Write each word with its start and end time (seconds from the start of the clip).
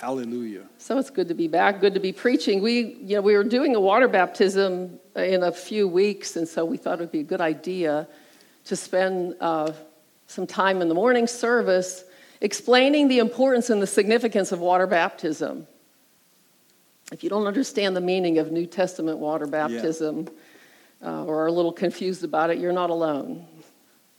Hallelujah. 0.00 0.64
So 0.76 0.98
it's 0.98 1.08
good 1.08 1.28
to 1.28 1.34
be 1.34 1.48
back, 1.48 1.80
good 1.80 1.94
to 1.94 2.00
be 2.00 2.12
preaching. 2.12 2.60
We, 2.60 2.98
you 3.00 3.16
know, 3.16 3.22
we 3.22 3.34
were 3.34 3.44
doing 3.44 3.74
a 3.74 3.80
water 3.80 4.08
baptism 4.08 5.00
in 5.16 5.42
a 5.42 5.50
few 5.52 5.88
weeks, 5.88 6.36
and 6.36 6.46
so 6.46 6.64
we 6.64 6.76
thought 6.76 6.98
it 6.98 7.00
would 7.00 7.12
be 7.12 7.20
a 7.20 7.24
good 7.24 7.40
idea 7.40 8.06
to 8.66 8.76
spend 8.76 9.36
uh, 9.40 9.72
some 10.26 10.46
time 10.46 10.82
in 10.82 10.88
the 10.88 10.94
morning 10.94 11.26
service 11.26 12.04
explaining 12.42 13.08
the 13.08 13.20
importance 13.20 13.70
and 13.70 13.80
the 13.80 13.86
significance 13.86 14.52
of 14.52 14.60
water 14.60 14.86
baptism. 14.86 15.66
If 17.10 17.24
you 17.24 17.30
don't 17.30 17.46
understand 17.46 17.96
the 17.96 18.00
meaning 18.00 18.38
of 18.38 18.52
New 18.52 18.66
Testament 18.66 19.18
water 19.18 19.46
baptism 19.46 20.28
uh, 21.02 21.24
or 21.24 21.44
are 21.44 21.46
a 21.46 21.52
little 21.52 21.72
confused 21.72 22.22
about 22.24 22.50
it, 22.50 22.58
you're 22.58 22.72
not 22.72 22.90
alone. 22.90 23.46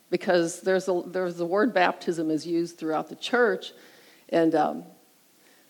Because 0.09 0.61
there's 0.61 0.87
a, 0.87 1.03
there's 1.05 1.35
the 1.35 1.45
word 1.45 1.73
baptism 1.73 2.31
is 2.31 2.47
used 2.47 2.79
throughout 2.79 3.09
the 3.09 3.15
church, 3.15 3.73
and 4.29 4.55
um, 4.55 4.83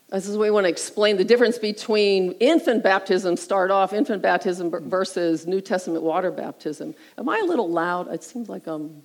this 0.10 0.28
is 0.28 0.38
we 0.38 0.52
want 0.52 0.66
to 0.66 0.70
explain 0.70 1.18
the 1.18 1.26
difference 1.26 1.57
between 1.57 2.32
infant 2.34 2.82
baptism, 2.82 3.36
start 3.36 3.71
off, 3.71 3.92
infant 3.92 4.21
baptism 4.21 4.71
versus 4.89 5.46
New 5.46 5.60
Testament 5.60 6.04
water 6.04 6.32
baptism. 6.32 6.96
Am 7.18 7.28
I 7.28 7.39
a 7.39 7.46
little 7.46 7.70
loud? 7.70 8.11
It 8.14 8.24
seems 8.24 8.47
like 8.47 8.68
I'm. 8.68 9.04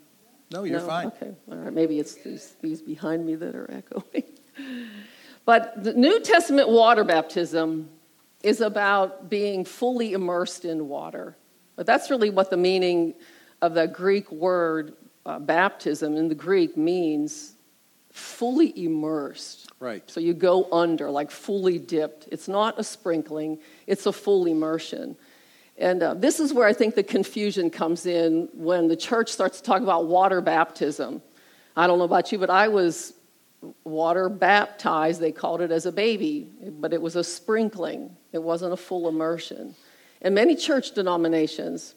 No, 0.52 0.64
you're 0.64 0.80
no? 0.80 0.86
fine. 0.86 1.06
Okay, 1.08 1.32
all 1.50 1.56
right. 1.56 1.72
Maybe 1.72 1.98
it's 1.98 2.14
these, 2.14 2.54
these 2.60 2.80
behind 2.80 3.26
me 3.26 3.34
that 3.34 3.54
are 3.54 3.68
echoing. 3.72 4.24
but 5.44 5.82
the 5.82 5.94
New 5.94 6.20
Testament 6.20 6.68
water 6.68 7.04
baptism 7.04 7.88
is 8.42 8.60
about 8.60 9.28
being 9.28 9.64
fully 9.64 10.12
immersed 10.12 10.64
in 10.64 10.88
water. 10.88 11.36
But 11.74 11.86
that's 11.86 12.10
really 12.10 12.30
what 12.30 12.50
the 12.50 12.56
meaning 12.56 13.14
of 13.60 13.74
the 13.74 13.88
Greek 13.88 14.30
word 14.30 14.94
uh, 15.24 15.38
baptism 15.38 16.16
in 16.16 16.28
the 16.28 16.34
Greek 16.34 16.76
means 16.76 17.54
fully 18.12 18.72
immersed. 18.84 19.72
Right. 19.80 20.08
So 20.08 20.20
you 20.20 20.34
go 20.34 20.70
under, 20.70 21.10
like 21.10 21.30
fully 21.30 21.78
dipped. 21.78 22.28
It's 22.30 22.46
not 22.46 22.78
a 22.78 22.84
sprinkling, 22.84 23.58
it's 23.86 24.06
a 24.06 24.12
full 24.12 24.46
immersion. 24.46 25.16
And 25.78 26.02
uh, 26.02 26.14
this 26.14 26.38
is 26.38 26.52
where 26.52 26.68
I 26.68 26.74
think 26.74 26.94
the 26.94 27.02
confusion 27.02 27.70
comes 27.70 28.06
in 28.06 28.48
when 28.52 28.88
the 28.88 28.96
church 28.96 29.30
starts 29.30 29.58
to 29.58 29.64
talk 29.64 29.82
about 29.82 30.06
water 30.06 30.40
baptism. 30.40 31.22
I 31.74 31.86
don't 31.86 31.98
know 31.98 32.04
about 32.04 32.30
you, 32.30 32.38
but 32.38 32.50
I 32.50 32.68
was 32.68 33.14
water 33.84 34.28
baptized, 34.28 35.20
they 35.20 35.32
called 35.32 35.62
it 35.62 35.70
as 35.70 35.86
a 35.86 35.92
baby, 35.92 36.50
but 36.80 36.92
it 36.92 37.00
was 37.00 37.16
a 37.16 37.24
sprinkling, 37.24 38.14
it 38.32 38.42
wasn't 38.42 38.72
a 38.72 38.76
full 38.76 39.08
immersion. 39.08 39.74
And 40.20 40.34
many 40.34 40.54
church 40.54 40.92
denominations 40.92 41.94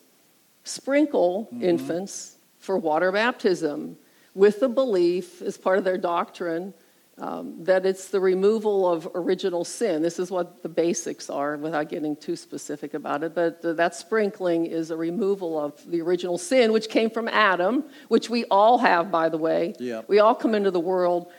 sprinkle 0.63 1.49
mm-hmm. 1.51 1.63
infants 1.63 2.37
for 2.59 2.77
water 2.77 3.11
baptism 3.11 3.97
with 4.35 4.59
the 4.59 4.69
belief, 4.69 5.41
as 5.41 5.57
part 5.57 5.79
of 5.79 5.83
their 5.83 5.97
doctrine, 5.97 6.73
um, 7.17 7.63
that 7.63 7.85
it's 7.85 8.09
the 8.09 8.19
removal 8.19 8.91
of 8.91 9.07
original 9.15 9.63
sin. 9.63 10.01
This 10.01 10.19
is 10.19 10.29
what 10.29 10.61
the 10.61 10.69
basics 10.69 11.29
are 11.29 11.55
without 11.55 11.87
getting 11.87 12.17
too 12.17 12.35
specific 12.35 12.93
about 12.93 13.23
it. 13.23 13.33
But 13.33 13.61
that 13.61 13.95
sprinkling 13.95 14.65
is 14.65 14.91
a 14.91 14.97
removal 14.97 15.57
of 15.57 15.89
the 15.89 16.01
original 16.01 16.37
sin, 16.37 16.73
which 16.73 16.89
came 16.89 17.09
from 17.09 17.29
Adam, 17.29 17.85
which 18.09 18.29
we 18.29 18.43
all 18.45 18.77
have, 18.79 19.11
by 19.11 19.29
the 19.29 19.37
way. 19.37 19.73
Yep. 19.79 20.09
We 20.09 20.19
all 20.19 20.35
come 20.35 20.53
into 20.53 20.71
the 20.71 20.79
world 20.79 21.31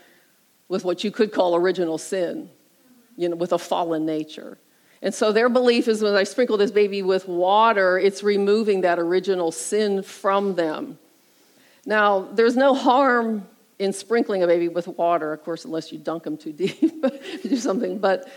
with 0.69 0.83
what 0.83 1.05
you 1.05 1.10
could 1.10 1.31
call 1.31 1.55
original 1.55 1.98
sin, 1.98 2.48
you 3.16 3.28
know, 3.28 3.36
with 3.36 3.53
a 3.53 3.58
fallen 3.58 4.06
nature. 4.06 4.58
And 5.03 5.14
so 5.14 5.31
their 5.31 5.50
belief 5.50 5.88
is 5.88 6.03
when 6.03 6.14
I 6.14 6.25
sprinkle 6.25 6.56
this 6.56 6.70
baby 6.70 7.03
with 7.03 7.28
water, 7.28 7.98
it's 7.98 8.22
removing 8.22 8.81
that 8.81 8.98
original 8.98 9.53
sin 9.53 10.03
from 10.03 10.55
them. 10.55 10.98
Now, 11.87 12.29
there's 12.33 12.56
no 12.56 12.75
harm 12.75 13.47
in 13.79 13.92
sprinkling 13.92 14.42
a 14.42 14.47
baby 14.47 14.69
with 14.69 14.89
water, 14.89 15.33
of 15.33 15.42
course, 15.45 15.65
unless 15.65 15.93
you 15.93 15.98
dunk 15.98 16.25
them 16.25 16.37
too 16.37 16.53
deep, 16.53 17.05
do 17.43 17.56
something. 17.56 17.98
But, 17.98 18.28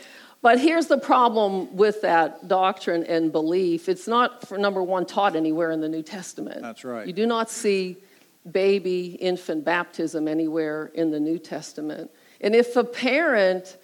but 0.42 0.60
here's 0.60 0.88
the 0.88 0.98
problem 0.98 1.76
with 1.76 2.02
that 2.02 2.48
doctrine 2.48 3.04
and 3.06 3.32
belief 3.32 3.90
it's 3.90 4.08
not, 4.08 4.48
for 4.48 4.58
number 4.58 4.84
one, 4.84 5.06
taught 5.06 5.36
anywhere 5.36 5.72
in 5.72 5.82
the 5.82 5.90
New 5.90 6.04
Testament. 6.04 6.62
That's 6.62 6.86
right. 6.86 7.08
You 7.08 7.14
do 7.14 7.26
not 7.26 7.50
see 7.50 7.98
baby 8.50 9.18
infant 9.20 9.66
baptism 9.66 10.28
anywhere 10.28 10.92
in 10.94 11.12
the 11.12 11.20
New 11.20 11.38
Testament. 11.38 12.10
And 12.42 12.56
if 12.56 12.76
a 12.76 12.84
parent 12.84 13.78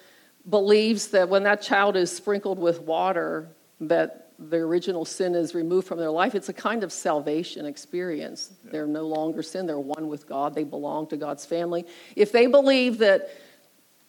believes 0.50 1.08
that 1.08 1.28
when 1.28 1.44
that 1.44 1.62
child 1.62 1.96
is 1.96 2.16
sprinkled 2.16 2.60
with 2.60 2.82
water, 2.82 3.50
that 3.82 4.25
the 4.38 4.58
original 4.58 5.06
sin 5.06 5.36
is 5.36 5.56
removed 5.56 5.88
from 5.88 6.00
their 6.00 6.12
life, 6.12 6.36
it's 6.36 6.50
a 6.50 6.54
kind 6.54 6.84
of 6.84 6.92
salvation 6.92 7.66
experience. 7.66 8.52
Yeah. 8.64 8.72
They're 8.72 8.88
no 8.88 9.04
longer 9.04 9.42
sin, 9.42 9.66
they're 9.66 9.80
one 9.80 10.08
with 10.08 10.28
God, 10.28 10.56
they 10.56 10.64
belong 10.64 11.08
to 11.08 11.18
God's 11.18 11.46
family. 11.46 11.86
If 12.16 12.32
they 12.32 12.48
believe 12.48 13.00
that 13.00 13.30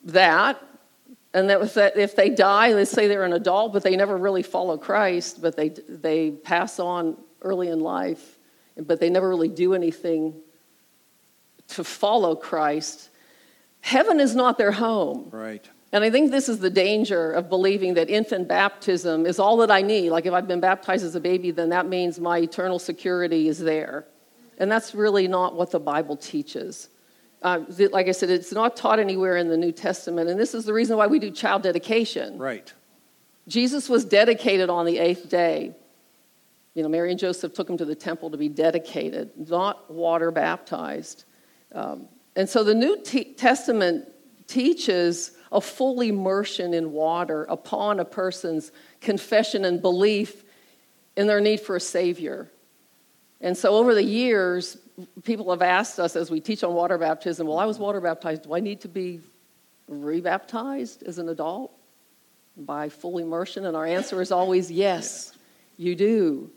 that, 0.04 0.62
and 1.34 1.50
that 1.50 1.96
if 1.96 2.16
they 2.16 2.30
die, 2.30 2.72
let's 2.72 2.90
say 2.90 3.08
they're 3.08 3.24
an 3.24 3.32
adult, 3.32 3.72
but 3.72 3.82
they 3.82 3.96
never 3.96 4.16
really 4.16 4.42
follow 4.42 4.78
Christ, 4.78 5.42
but 5.42 5.56
they, 5.56 5.68
they 5.68 6.30
pass 6.30 6.78
on 6.78 7.16
early 7.42 7.68
in 7.68 7.80
life, 7.80 8.38
but 8.76 9.00
they 9.00 9.10
never 9.10 9.28
really 9.28 9.48
do 9.48 9.74
anything 9.74 10.34
to 11.68 11.84
follow 11.84 12.34
Christ, 12.36 13.10
heaven 13.80 14.20
is 14.20 14.34
not 14.34 14.58
their 14.58 14.72
home. 14.72 15.28
Right. 15.30 15.68
And 15.96 16.04
I 16.04 16.10
think 16.10 16.30
this 16.30 16.50
is 16.50 16.58
the 16.58 16.68
danger 16.68 17.32
of 17.32 17.48
believing 17.48 17.94
that 17.94 18.10
infant 18.10 18.46
baptism 18.46 19.24
is 19.24 19.38
all 19.38 19.56
that 19.56 19.70
I 19.70 19.80
need. 19.80 20.10
Like 20.10 20.26
if 20.26 20.34
I've 20.34 20.46
been 20.46 20.60
baptized 20.60 21.02
as 21.02 21.14
a 21.14 21.20
baby, 21.20 21.52
then 21.52 21.70
that 21.70 21.88
means 21.88 22.20
my 22.20 22.36
eternal 22.36 22.78
security 22.78 23.48
is 23.48 23.58
there. 23.58 24.04
And 24.58 24.70
that's 24.70 24.94
really 24.94 25.26
not 25.26 25.54
what 25.54 25.70
the 25.70 25.80
Bible 25.80 26.18
teaches. 26.18 26.90
Uh, 27.40 27.60
like 27.92 28.08
I 28.08 28.12
said, 28.12 28.28
it's 28.28 28.52
not 28.52 28.76
taught 28.76 28.98
anywhere 28.98 29.38
in 29.38 29.48
the 29.48 29.56
New 29.56 29.72
Testament. 29.72 30.28
And 30.28 30.38
this 30.38 30.52
is 30.52 30.66
the 30.66 30.74
reason 30.74 30.98
why 30.98 31.06
we 31.06 31.18
do 31.18 31.30
child 31.30 31.62
dedication. 31.62 32.36
Right. 32.36 32.70
Jesus 33.48 33.88
was 33.88 34.04
dedicated 34.04 34.68
on 34.68 34.84
the 34.84 34.98
eighth 34.98 35.30
day. 35.30 35.74
You 36.74 36.82
know, 36.82 36.90
Mary 36.90 37.10
and 37.10 37.18
Joseph 37.18 37.54
took 37.54 37.70
him 37.70 37.78
to 37.78 37.86
the 37.86 37.94
temple 37.94 38.30
to 38.32 38.36
be 38.36 38.50
dedicated, 38.50 39.30
not 39.48 39.90
water 39.90 40.30
baptized. 40.30 41.24
Um, 41.72 42.06
and 42.34 42.46
so 42.46 42.64
the 42.64 42.74
New 42.74 43.00
T- 43.02 43.32
Testament 43.32 44.08
teaches 44.46 45.32
a 45.52 45.60
full 45.60 46.00
immersion 46.00 46.74
in 46.74 46.92
water 46.92 47.44
upon 47.44 48.00
a 48.00 48.04
person's 48.04 48.72
confession 49.00 49.64
and 49.64 49.80
belief 49.80 50.44
in 51.16 51.26
their 51.26 51.40
need 51.40 51.60
for 51.60 51.76
a 51.76 51.80
Savior. 51.80 52.50
And 53.40 53.56
so 53.56 53.76
over 53.76 53.94
the 53.94 54.02
years, 54.02 54.78
people 55.24 55.50
have 55.50 55.62
asked 55.62 55.98
us 55.98 56.16
as 56.16 56.30
we 56.30 56.40
teach 56.40 56.64
on 56.64 56.74
water 56.74 56.98
baptism, 56.98 57.46
well, 57.46 57.58
I 57.58 57.66
was 57.66 57.78
water 57.78 58.00
baptized. 58.00 58.44
Do 58.44 58.54
I 58.54 58.60
need 58.60 58.80
to 58.82 58.88
be 58.88 59.20
rebaptized 59.88 61.02
as 61.02 61.18
an 61.18 61.28
adult 61.28 61.72
by 62.56 62.88
full 62.88 63.18
immersion? 63.18 63.66
And 63.66 63.76
our 63.76 63.86
answer 63.86 64.20
is 64.22 64.32
always 64.32 64.70
yes, 64.70 65.36
you 65.76 65.94
do. 65.94 66.50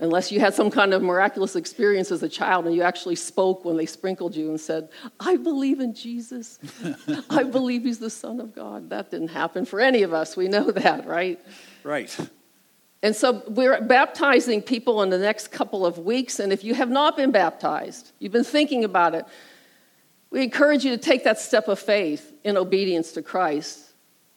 Unless 0.00 0.32
you 0.32 0.40
had 0.40 0.54
some 0.54 0.72
kind 0.72 0.92
of 0.92 1.02
miraculous 1.02 1.54
experience 1.54 2.10
as 2.10 2.22
a 2.22 2.28
child 2.28 2.66
and 2.66 2.74
you 2.74 2.82
actually 2.82 3.14
spoke 3.14 3.64
when 3.64 3.76
they 3.76 3.86
sprinkled 3.86 4.34
you 4.34 4.48
and 4.48 4.60
said, 4.60 4.88
I 5.20 5.36
believe 5.36 5.78
in 5.78 5.94
Jesus. 5.94 6.58
I 7.30 7.44
believe 7.44 7.84
he's 7.84 8.00
the 8.00 8.10
Son 8.10 8.40
of 8.40 8.54
God. 8.54 8.90
That 8.90 9.12
didn't 9.12 9.28
happen 9.28 9.64
for 9.64 9.80
any 9.80 10.02
of 10.02 10.12
us. 10.12 10.36
We 10.36 10.48
know 10.48 10.72
that, 10.72 11.06
right? 11.06 11.40
Right. 11.84 12.16
And 13.04 13.14
so 13.14 13.42
we're 13.46 13.80
baptizing 13.82 14.62
people 14.62 15.02
in 15.02 15.10
the 15.10 15.18
next 15.18 15.52
couple 15.52 15.86
of 15.86 15.98
weeks. 15.98 16.40
And 16.40 16.52
if 16.52 16.64
you 16.64 16.74
have 16.74 16.90
not 16.90 17.16
been 17.16 17.30
baptized, 17.30 18.10
you've 18.18 18.32
been 18.32 18.42
thinking 18.42 18.82
about 18.82 19.14
it, 19.14 19.26
we 20.30 20.42
encourage 20.42 20.84
you 20.84 20.90
to 20.90 20.98
take 20.98 21.22
that 21.22 21.38
step 21.38 21.68
of 21.68 21.78
faith 21.78 22.32
in 22.42 22.56
obedience 22.56 23.12
to 23.12 23.22
Christ 23.22 23.83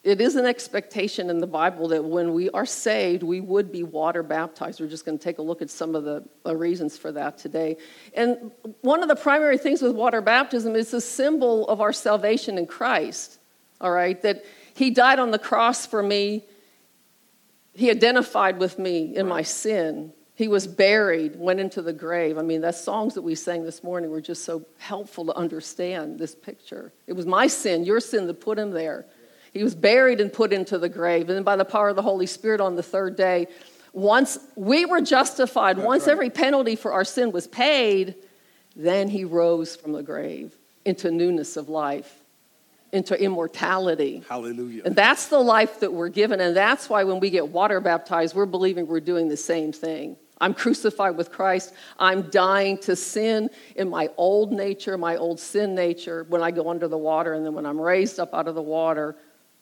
it 0.08 0.22
is 0.22 0.38
an 0.38 0.46
expectation 0.46 1.30
in 1.30 1.40
the 1.40 1.48
Bible 1.48 1.90
that 1.90 2.02
when 2.02 2.34
we 2.34 2.50
are 2.52 2.66
saved, 2.66 3.24
we 3.24 3.42
would 3.42 3.74
be 3.74 3.84
water 3.84 4.24
baptized. 4.24 4.80
We're 4.80 4.88
just 4.88 5.04
going 5.04 5.18
to 5.18 5.24
take 5.24 5.38
a 5.38 5.42
look 5.42 5.62
at 5.62 5.70
some 5.70 5.96
of 5.96 6.06
the 6.06 6.24
reasons 6.56 6.98
for 6.98 7.12
that 7.12 7.38
today. 7.38 7.76
And 8.14 8.52
one 8.80 9.04
of 9.04 9.10
the 9.10 9.18
primary 9.18 9.58
things 9.58 9.82
with 9.82 9.94
water 9.94 10.22
baptism 10.22 10.78
is 10.78 10.94
a 10.94 11.02
symbol 11.02 11.68
of 11.68 11.82
our 11.82 11.92
salvation 11.92 12.58
in 12.58 12.68
Christ, 12.68 13.38
all 13.82 13.92
right? 13.92 14.22
That 14.22 14.46
He 14.74 14.92
died 14.92 15.20
on 15.20 15.32
the 15.32 15.40
cross 15.40 15.86
for 15.86 16.02
me, 16.02 16.46
He 17.74 17.92
identified 17.92 18.60
with 18.60 18.80
me 18.80 19.14
in 19.14 19.28
my 19.28 19.42
sin. 19.42 20.14
He 20.36 20.48
was 20.48 20.68
buried, 20.68 21.36
went 21.36 21.60
into 21.60 21.82
the 21.82 21.92
grave. 21.92 22.38
I 22.38 22.44
mean, 22.44 22.62
the 22.62 22.72
songs 22.72 23.16
that 23.16 23.24
we 23.24 23.36
sang 23.36 23.66
this 23.66 23.84
morning 23.84 24.10
were 24.10 24.22
just 24.22 24.46
so 24.46 24.66
helpful 24.78 25.26
to 25.26 25.36
understand 25.36 26.18
this 26.18 26.34
picture. 26.34 26.94
It 27.08 27.14
was 27.14 27.26
my 27.26 27.48
sin, 27.48 27.84
your 27.84 28.00
sin, 28.00 28.28
that 28.28 28.40
put 28.40 28.58
him 28.58 28.72
there. 28.72 29.06
He 29.58 29.64
was 29.64 29.76
buried 29.76 30.22
and 30.22 30.32
put 30.32 30.54
into 30.54 30.78
the 30.78 30.90
grave. 30.90 31.30
And 31.30 31.38
then 31.38 31.44
by 31.44 31.56
the 31.56 31.66
power 31.66 31.90
of 31.90 31.96
the 31.96 32.02
Holy 32.02 32.28
Spirit 32.28 32.62
on 32.62 32.76
the 32.76 32.84
third 32.84 33.16
day, 33.16 33.48
once 33.94 34.38
we 34.56 34.86
were 34.86 35.02
justified, 35.02 35.78
That's 35.78 35.86
once 35.86 36.04
right. 36.06 36.12
every 36.12 36.30
penalty 36.30 36.76
for 36.76 36.94
our 36.94 37.04
sin 37.04 37.32
was 37.32 37.48
paid, 37.48 38.16
then 38.76 39.10
he 39.10 39.26
rose 39.26 39.76
from 39.76 39.92
the 39.92 40.04
grave 40.04 40.56
into 40.86 41.10
newness 41.12 41.58
of 41.58 41.68
life, 41.68 42.22
into 42.92 43.20
immortality. 43.20 44.24
Hallelujah. 44.30 44.84
And 44.86 44.96
that's 44.96 45.28
the 45.28 45.40
life 45.40 45.80
that 45.80 45.92
we're 45.92 46.10
given. 46.10 46.40
And 46.40 46.56
that's 46.56 46.90
why 46.90 47.04
when 47.04 47.20
we 47.20 47.30
get 47.30 47.48
water 47.50 47.82
baptized, 47.82 48.36
we're 48.36 48.46
believing 48.46 48.88
we're 48.88 49.00
doing 49.00 49.28
the 49.28 49.38
same 49.38 49.72
thing. 49.72 50.16
I'm 50.40 50.54
crucified 50.54 51.18
with 51.18 51.32
Christ. 51.32 51.74
I'm 51.98 52.30
dying 52.30 52.78
to 52.80 52.96
sin 52.96 53.50
in 53.76 53.90
my 53.90 54.10
old 54.18 54.52
nature, 54.52 54.98
my 54.98 55.18
old 55.18 55.40
sin 55.40 55.74
nature, 55.74 56.26
when 56.30 56.44
I 56.44 56.52
go 56.52 56.70
under 56.70 56.88
the 56.88 56.98
water. 56.98 57.34
And 57.34 57.46
then 57.46 57.54
when 57.54 57.66
I'm 57.66 57.82
raised 57.82 58.20
up 58.20 58.34
out 58.34 58.48
of 58.48 58.56
the 58.56 58.62
water, 58.62 59.16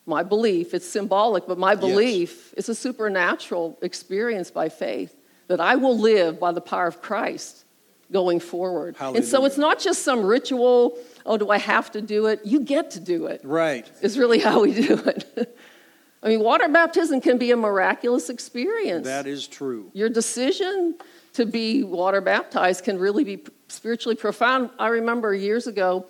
my 0.06 0.24
belief, 0.24 0.74
it's 0.74 0.88
symbolic, 0.88 1.48
but 1.48 1.58
my 1.58 1.76
belief 1.76 2.52
yes. 2.56 2.66
is 2.66 2.70
a 2.70 2.76
supernatural 2.76 3.78
experience 3.82 4.52
by 4.52 4.70
faith 4.70 5.16
that 5.48 5.60
I 5.60 5.76
will 5.76 5.98
live 5.98 6.40
by 6.40 6.52
the 6.52 6.62
power 6.62 6.88
of 6.88 7.02
Christ 7.02 7.66
going 8.12 8.40
forward. 8.40 8.96
Hallelujah. 8.98 9.22
And 9.22 9.28
so 9.28 9.46
it's 9.46 9.58
not 9.58 9.80
just 9.80 10.04
some 10.04 10.24
ritual, 10.24 10.98
oh, 11.26 11.38
do 11.38 11.50
I 11.50 11.58
have 11.58 11.92
to 11.94 12.02
do 12.02 12.28
it? 12.28 12.42
You 12.46 12.60
get 12.60 12.92
to 12.92 13.00
do 13.00 13.26
it. 13.26 13.42
Right. 13.44 13.90
Is 14.02 14.18
really 14.18 14.40
how 14.40 14.62
we 14.62 14.74
do 14.88 14.96
it. 14.98 15.58
I 16.22 16.30
mean, 16.30 16.40
water 16.40 16.68
baptism 16.68 17.22
can 17.22 17.38
be 17.38 17.52
a 17.52 17.58
miraculous 17.58 18.30
experience. 18.30 19.06
That 19.06 19.28
is 19.28 19.48
true. 19.48 19.92
Your 19.94 20.10
decision 20.10 20.96
to 21.34 21.46
be 21.46 21.84
water 21.84 22.22
baptized 22.22 22.84
can 22.84 22.98
really 22.98 23.24
be 23.24 23.44
spiritually 23.68 24.16
profound. 24.16 24.70
I 24.80 24.88
remember 24.88 25.34
years 25.34 25.68
ago, 25.68 26.06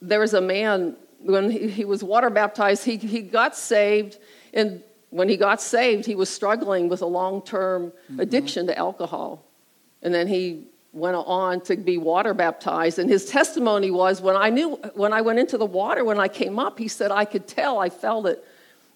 there 0.00 0.20
was 0.20 0.34
a 0.34 0.40
man, 0.40 0.96
when 1.24 1.50
he, 1.50 1.68
he 1.68 1.84
was 1.84 2.02
water 2.02 2.30
baptized, 2.30 2.84
he, 2.84 2.96
he 2.96 3.22
got 3.22 3.56
saved, 3.56 4.18
and 4.52 4.82
when 5.10 5.28
he 5.28 5.36
got 5.36 5.60
saved, 5.60 6.06
he 6.06 6.14
was 6.14 6.30
struggling 6.30 6.88
with 6.88 7.02
a 7.02 7.06
long 7.06 7.42
term 7.42 7.90
mm-hmm. 7.90 8.20
addiction 8.20 8.66
to 8.66 8.76
alcohol. 8.76 9.44
And 10.02 10.14
then 10.14 10.26
he 10.26 10.66
went 10.92 11.16
on 11.16 11.60
to 11.62 11.76
be 11.76 11.96
water 11.96 12.34
baptized 12.34 12.98
and 12.98 13.08
his 13.08 13.24
testimony 13.24 13.90
was 13.90 14.20
when 14.20 14.36
i 14.36 14.50
knew 14.50 14.76
when 14.94 15.12
i 15.12 15.22
went 15.22 15.38
into 15.38 15.56
the 15.56 15.64
water 15.64 16.04
when 16.04 16.20
i 16.20 16.28
came 16.28 16.58
up 16.58 16.78
he 16.78 16.86
said 16.86 17.10
i 17.10 17.24
could 17.24 17.48
tell 17.48 17.78
i 17.78 17.88
felt 17.88 18.26
it 18.26 18.44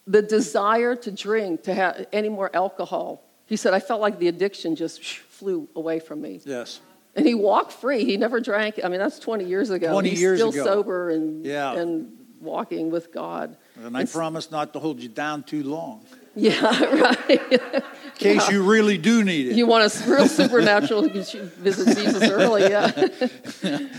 the 0.07 0.21
desire 0.21 0.95
to 0.95 1.11
drink 1.11 1.63
to 1.63 1.73
have 1.73 2.07
any 2.13 2.29
more 2.29 2.55
alcohol 2.55 3.23
he 3.47 3.57
said 3.57 3.73
i 3.73 3.81
felt 3.81 4.01
like 4.01 4.19
the 4.19 4.29
addiction 4.29 4.77
just 4.77 5.03
flew 5.03 5.67
away 5.75 5.99
from 5.99 6.21
me 6.21 6.39
yes 6.45 6.81
and 7.17 7.27
he 7.27 7.35
walked 7.35 7.73
free 7.73 8.05
he 8.05 8.17
never 8.17 8.41
drank 8.41 8.79
i 8.85 8.89
mean 8.89 9.01
that's 9.01 9.19
20 9.19 9.45
years 9.45 9.71
ago 9.71 9.93
20 9.93 10.11
he's 10.11 10.21
years 10.21 10.39
still 10.39 10.51
ago. 10.51 10.65
sober 10.65 11.11
and, 11.11 11.45
yeah. 11.45 11.73
and 11.73 12.13
walking 12.41 12.91
with 12.91 13.13
god 13.13 13.57
and 13.83 13.97
i 13.97 14.01
and 14.01 14.11
promise 14.11 14.51
not 14.51 14.73
to 14.73 14.79
hold 14.79 15.03
you 15.03 15.09
down 15.09 15.43
too 15.43 15.63
long 15.63 16.05
yeah, 16.39 16.85
right. 17.29 17.51
In 17.51 17.83
case 18.19 18.47
yeah. 18.47 18.51
you 18.51 18.63
really 18.63 18.99
do 18.99 19.25
need 19.25 19.47
it. 19.47 19.57
You 19.57 19.67
want 19.67 19.91
a 19.91 20.09
real 20.09 20.29
supernatural, 20.29 21.09
you 21.09 21.25
should 21.25 21.51
visit 21.55 21.97
Jesus 21.97 22.23
early, 22.31 22.63
yeah. 22.63 22.93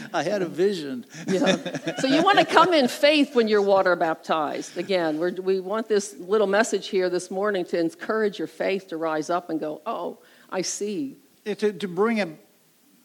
I 0.13 0.21
had 0.21 0.43
a 0.43 0.45
vision. 0.45 1.07
yeah. 1.25 1.95
So 1.95 2.05
you 2.05 2.21
want 2.21 2.37
to 2.37 2.45
come 2.45 2.75
in 2.75 2.87
faith 2.87 3.35
when 3.35 3.47
you're 3.47 3.63
water 3.63 3.95
baptized. 3.95 4.77
Again, 4.77 5.19
we 5.19 5.31
we 5.31 5.59
want 5.59 5.89
this 5.89 6.15
little 6.19 6.45
message 6.45 6.89
here 6.89 7.09
this 7.09 7.31
morning 7.31 7.65
to 7.65 7.79
encourage 7.79 8.37
your 8.37 8.47
faith 8.47 8.87
to 8.89 8.97
rise 8.97 9.31
up 9.31 9.49
and 9.49 9.59
go, 9.59 9.81
oh, 9.87 10.19
I 10.51 10.61
see. 10.61 11.17
To, 11.45 11.73
to 11.73 11.87
bring 11.87 12.21
a, 12.21 12.27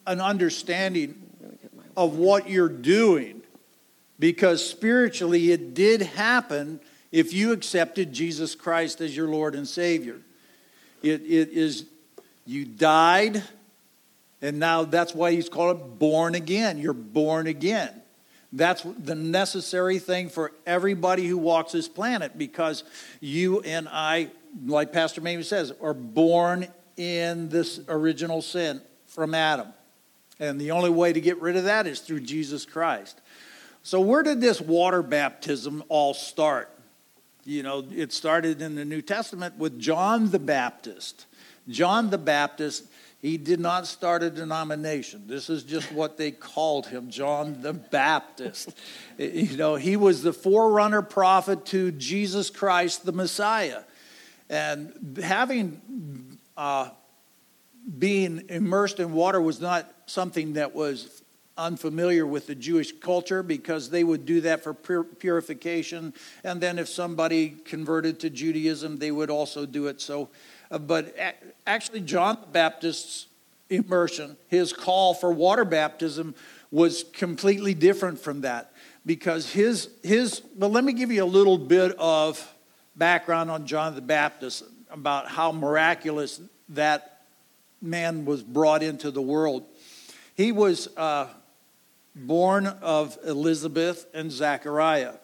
an 0.07 0.21
understanding 0.21 1.21
of 1.97 2.17
what 2.17 2.49
you're 2.49 2.69
doing. 2.69 3.43
Because 4.19 4.65
spiritually, 4.65 5.53
it 5.53 5.75
did 5.75 6.03
happen– 6.03 6.81
if 7.13 7.35
you 7.35 7.53
accepted 7.53 8.13
Jesus 8.13 8.55
Christ 8.55 9.01
as 9.03 9.15
your 9.15 9.29
Lord 9.29 9.55
and 9.55 9.69
Savior. 9.69 10.19
It, 11.03 11.21
it 11.21 11.51
is, 11.51 11.85
you 12.47 12.65
died, 12.65 13.43
and 14.41 14.59
now 14.59 14.85
that's 14.85 15.15
why 15.15 15.33
he's 15.33 15.49
called 15.49 15.77
it 15.77 15.99
born 15.99 16.35
again. 16.35 16.79
You're 16.79 16.95
born 16.95 17.47
again. 17.47 17.91
That's 18.55 18.83
the 18.83 19.15
necessary 19.15 19.99
thing 19.99 20.29
for 20.29 20.53
everybody 20.67 21.27
who 21.27 21.39
walks 21.39 21.73
this 21.73 21.89
planet 21.89 22.37
because 22.37 22.85
you 23.21 23.61
and 23.61 23.89
I, 23.91 24.31
like 24.67 24.93
Pastor 24.93 25.21
Mamie 25.21 25.43
says, 25.43 25.73
are 25.81 25.95
born 25.95 26.67
in 26.97 27.49
this 27.49 27.81
original 27.89 28.43
sin 28.43 28.81
from 29.07 29.35
Adam. 29.35 29.69
And 30.43 30.61
the 30.61 30.73
only 30.73 30.91
way 30.91 31.13
to 31.13 31.21
get 31.21 31.41
rid 31.41 31.55
of 31.55 31.65
that 31.65 31.87
is 31.87 32.01
through 32.01 32.19
Jesus 32.19 32.67
Christ. 32.67 33.21
So, 33.85 34.01
where 34.01 34.25
did 34.25 34.41
this 34.41 34.61
water 34.61 35.01
baptism 35.01 35.85
all 35.89 36.15
start? 36.15 36.69
You 37.45 37.63
know, 37.63 37.87
it 37.95 38.13
started 38.13 38.61
in 38.61 38.75
the 38.75 38.85
New 38.85 39.03
Testament 39.03 39.57
with 39.57 39.79
John 39.79 40.33
the 40.33 40.41
Baptist. 40.41 41.27
John 41.69 42.11
the 42.11 42.19
Baptist, 42.19 42.87
he 43.21 43.37
did 43.37 43.61
not 43.61 43.87
start 43.87 44.25
a 44.25 44.31
denomination. 44.31 45.29
This 45.29 45.49
is 45.49 45.63
just 45.63 45.93
what 45.93 46.17
they 46.17 46.33
called 46.33 46.89
him, 46.89 47.09
John 47.09 47.63
the 47.63 47.73
Baptist. 47.73 48.75
you 49.19 49.57
know, 49.57 49.77
he 49.77 49.97
was 49.97 50.25
the 50.25 50.33
forerunner 50.33 51.03
prophet 51.03 51.65
to 51.67 51.93
Jesus 51.93 52.51
Christ, 52.51 53.07
the 53.07 53.13
Messiah. 53.13 53.83
And 54.51 55.19
having 55.23 56.41
uh, 56.57 56.91
being 57.99 58.45
immersed 58.49 59.01
in 59.01 59.13
water 59.13 59.41
was 59.41 59.61
not 59.61 60.02
something 60.13 60.53
that 60.53 60.75
was 60.75 61.23
unfamiliar 61.57 62.27
with 62.27 62.47
the 62.47 62.55
Jewish 62.55 62.93
culture 63.01 63.43
because 63.43 63.89
they 63.89 64.05
would 64.05 64.27
do 64.27 64.43
that 64.43 64.63
for 64.63 64.75
purification. 64.75 66.13
And 66.45 66.61
then 66.61 66.79
if 66.79 66.89
somebody 66.89 67.57
converted 67.65 68.21
to 68.21 68.31
Judaism, 68.31 68.99
they 68.99 69.11
would 69.11 69.31
also 69.31 69.65
do 69.65 69.87
it. 69.87 70.01
So, 70.03 70.29
uh, 70.71 70.79
but 70.79 71.17
actually, 71.67 72.01
John 72.01 72.39
the 72.43 72.47
Baptist's 72.49 73.27
immersion, 73.71 74.37
his 74.49 74.75
call 74.75 75.15
for 75.15 75.33
water 75.33 75.65
baptism, 75.65 76.35
was 76.71 77.05
completely 77.15 77.73
different 77.73 78.19
from 78.19 78.43
that 78.43 78.73
because 79.07 79.51
his 79.51 79.89
his. 80.03 80.43
Well, 80.57 80.71
let 80.71 80.85
me 80.85 80.93
give 80.93 81.11
you 81.11 81.25
a 81.25 81.33
little 81.39 81.59
bit 81.59 81.97
of 81.99 82.55
background 82.97 83.51
on 83.51 83.67
John 83.67 83.95
the 83.95 84.03
Baptist 84.03 84.65
about 84.91 85.29
how 85.29 85.53
miraculous 85.53 86.41
that 86.71 87.13
man 87.83 88.25
was 88.25 88.43
brought 88.43 88.83
into 88.83 89.11
the 89.11 89.23
world. 89.23 89.65
He 90.35 90.53
was. 90.53 90.89
Uh, 90.97 91.29
born 92.15 92.67
of 92.67 93.19
Elizabeth 93.25 94.07
and 94.15 94.31
Zachariah. 94.31 95.15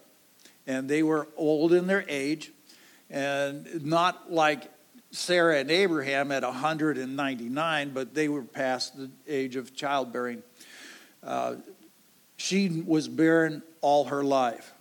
And 0.66 0.88
they 0.88 1.02
were 1.02 1.28
old 1.36 1.72
in 1.72 1.86
their 1.86 2.04
age, 2.08 2.52
and 3.08 3.84
not 3.84 4.32
like 4.32 4.70
Sarah 5.10 5.58
and 5.58 5.70
Abraham 5.70 6.30
at 6.30 6.42
199, 6.42 7.90
but 7.90 8.14
they 8.14 8.28
were 8.28 8.42
past 8.42 8.96
the 8.96 9.10
age 9.26 9.56
of 9.56 9.74
childbearing. 9.74 10.42
Uh, 11.22 11.56
she 12.36 12.82
was 12.86 13.08
barren 13.08 13.62
all 13.80 14.04
her 14.04 14.22
life. 14.22 14.72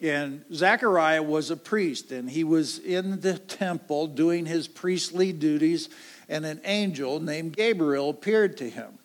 And 0.00 0.46
Zachariah 0.52 1.22
was 1.22 1.50
a 1.50 1.56
priest, 1.56 2.10
and 2.10 2.30
he 2.30 2.42
was 2.42 2.78
in 2.78 3.20
the 3.20 3.38
temple 3.38 4.06
doing 4.06 4.46
his 4.46 4.66
priestly 4.66 5.30
duties, 5.32 5.90
and 6.30 6.46
an 6.46 6.62
angel 6.64 7.20
named 7.20 7.54
Gabriel 7.54 8.08
appeared 8.08 8.56
to 8.58 8.70
him 8.70 8.99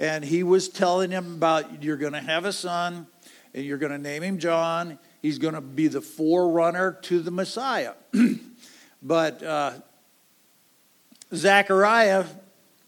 and 0.00 0.24
he 0.24 0.42
was 0.42 0.70
telling 0.70 1.10
him 1.10 1.34
about 1.34 1.82
you're 1.82 1.98
going 1.98 2.14
to 2.14 2.20
have 2.20 2.46
a 2.46 2.54
son 2.54 3.06
and 3.52 3.64
you're 3.64 3.78
going 3.78 3.92
to 3.92 3.98
name 3.98 4.22
him 4.22 4.38
John. 4.38 4.98
He's 5.20 5.38
going 5.38 5.54
to 5.54 5.60
be 5.60 5.88
the 5.88 6.00
forerunner 6.00 6.92
to 7.02 7.20
the 7.20 7.30
Messiah. 7.30 7.92
but 9.02 9.42
uh, 9.42 9.72
Zechariah 11.34 12.24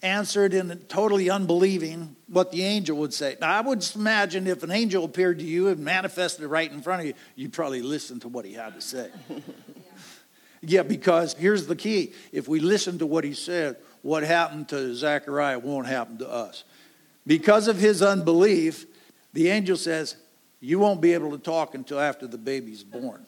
answered 0.03 0.55
in 0.55 0.77
totally 0.89 1.29
unbelieving 1.29 2.17
what 2.29 2.51
the 2.51 2.65
angel 2.65 2.97
would 2.97 3.13
say. 3.13 3.37
Now, 3.41 3.53
I 3.53 3.61
would 3.61 3.87
imagine 3.95 4.47
if 4.47 4.63
an 4.63 4.71
angel 4.71 5.05
appeared 5.05 5.39
to 5.41 5.45
you 5.45 5.69
and 5.69 5.81
manifested 5.81 6.47
right 6.47 6.73
in 6.73 6.81
front 6.81 7.03
of 7.03 7.07
you, 7.07 7.15
you'd 7.37 7.53
probably 7.53 7.83
listen 7.83 8.21
to 8.21 8.29
what 8.29 8.47
he 8.47 8.55
had 8.55 8.75
to 8.75 8.81
say. 8.81 9.11
yeah, 10.63 10.83
because 10.83 11.35
here's 11.35 11.67
the 11.67 11.77
key 11.77 12.15
if 12.33 12.49
we 12.49 12.59
listen 12.59 12.99
to 13.01 13.07
what 13.07 13.23
he 13.23 13.35
said, 13.35 13.77
what 14.01 14.23
happened 14.23 14.71
to 14.71 14.95
Zechariah 14.95 15.59
won't 15.59 15.87
happen 15.87 16.17
to 16.19 16.29
us. 16.29 16.65
Because 17.27 17.69
of 17.69 17.79
his 17.79 18.03
unbelief, 18.03 18.87
the 19.33 19.49
angel 19.49 19.77
says, 19.77 20.17
You 20.61 20.79
won't 20.79 21.01
be 21.01 21.13
able 21.15 21.31
to 21.33 21.39
talk 21.39 21.75
until 21.75 22.01
after 22.01 22.27
the 22.27 22.39
baby's 22.39 22.83
born. 22.83 23.27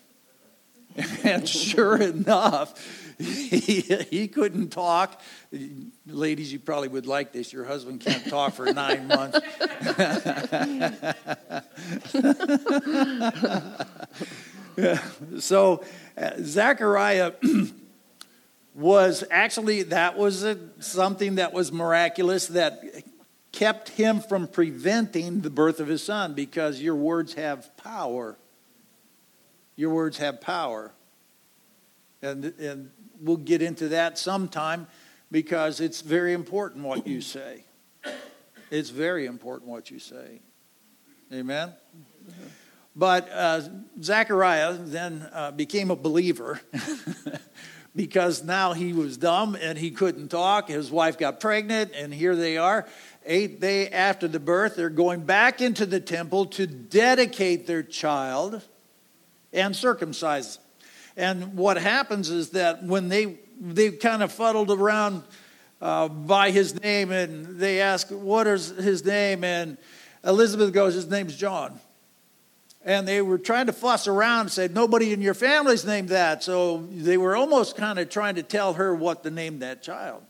And 1.25 1.49
sure 1.49 2.01
enough, 2.01 2.75
he, 3.19 3.81
he 3.81 4.29
couldn't 4.29 4.69
talk. 4.69 5.21
Ladies, 6.07 6.53
you 6.53 6.61
probably 6.61 6.87
would 6.89 7.07
like 7.07 7.33
this. 7.33 7.53
Your 7.53 7.65
husband 7.65 8.01
can't 8.01 8.25
talk 8.29 8.55
for 8.55 8.73
nine 8.73 9.09
months. 9.09 9.41
so, 15.45 15.85
Zechariah 16.43 17.33
was 18.75 19.25
actually, 19.31 19.85
that 19.85 20.17
was 20.17 20.45
a, 20.45 20.59
something 20.81 21.37
that 21.37 21.53
was 21.53 21.73
miraculous 21.73 22.49
that 22.49 22.83
kept 23.55 23.91
him 23.91 24.19
from 24.19 24.49
preventing 24.49 25.41
the 25.43 25.49
birth 25.49 25.79
of 25.79 25.87
his 25.87 26.03
son 26.03 26.35
because 26.35 26.81
your 26.81 26.97
words 26.97 27.35
have 27.35 27.75
power. 27.77 28.37
Your 29.77 29.91
words 29.91 30.19
have 30.19 30.41
power. 30.41 30.93
And, 32.21 32.47
and 32.59 32.91
we'll 33.21 33.37
get 33.37 33.63
into 33.63 33.89
that 33.91 34.19
sometime 34.19 34.89
because 35.31 35.81
it's 35.81 36.01
very 36.01 36.33
important 36.33 36.85
what 36.85 37.07
you 37.07 37.21
say. 37.21 37.65
It's 38.73 38.91
very 38.91 39.25
important 39.27 39.71
what 39.71 39.89
you 39.89 40.01
say. 40.01 40.41
Amen? 41.33 41.73
But 42.97 43.29
uh, 43.31 43.61
Zechariah 44.03 44.73
then 44.75 45.29
uh, 45.33 45.53
became 45.53 45.93
a 45.93 45.97
believer 45.97 46.61
because 47.95 48.43
now 48.43 48.73
he 48.73 48.93
was 48.93 49.17
dumb 49.17 49.57
and 49.61 49.79
he 49.79 49.93
couldn't 49.93 50.29
talk. 50.29 50.69
His 50.69 50.91
wife 50.91 51.19
got 51.19 51.39
pregnant, 51.39 51.93
and 51.95 52.13
here 52.13 52.35
they 52.35 52.57
are 52.57 52.87
eighth 53.27 53.61
day 53.61 53.89
after 53.89 54.29
the 54.29 54.41
birth, 54.41 54.77
they're 54.77 54.91
going 54.91 55.21
back 55.25 55.61
into 55.61 55.87
the 55.87 56.01
temple 56.01 56.47
to 56.47 56.67
dedicate 56.67 57.67
their 57.67 57.83
child. 57.83 58.63
and 59.53 59.77
circumcised. 59.77 60.59
And 61.17 61.55
what 61.55 61.77
happens 61.77 62.29
is 62.29 62.51
that 62.51 62.83
when 62.83 63.09
they 63.09 63.39
they 63.61 63.91
kind 63.93 64.23
of 64.23 64.33
fuddled 64.33 64.71
around 64.71 65.23
uh, 65.81 66.09
by 66.09 66.51
his 66.51 66.81
name 66.83 67.11
and 67.13 67.59
they 67.59 67.81
ask, 67.81 68.09
What 68.09 68.47
is 68.47 68.71
his 68.71 69.05
name? 69.05 69.45
And 69.45 69.79
Elizabeth 70.25 70.73
goes, 70.73 70.95
His 70.95 71.09
name's 71.09 71.37
John. 71.37 71.79
And 72.87 73.09
they 73.09 73.23
were 73.23 73.39
trying 73.39 73.67
to 73.67 73.73
fuss 73.73 74.07
around 74.07 74.41
and 74.41 74.51
said, 74.51 74.75
Nobody 74.75 75.13
in 75.13 75.21
your 75.21 75.35
family's 75.35 75.85
named 75.85 76.09
that. 76.09 76.43
So 76.43 76.87
they 76.91 77.17
were 77.17 77.37
almost 77.37 77.77
kind 77.77 77.99
of 77.99 78.11
trying 78.11 78.35
to 78.37 78.43
tell 78.43 78.75
her 78.75 78.95
what 78.95 79.23
to 79.25 79.31
name 79.31 79.61
that 79.61 79.83
child. 79.83 80.23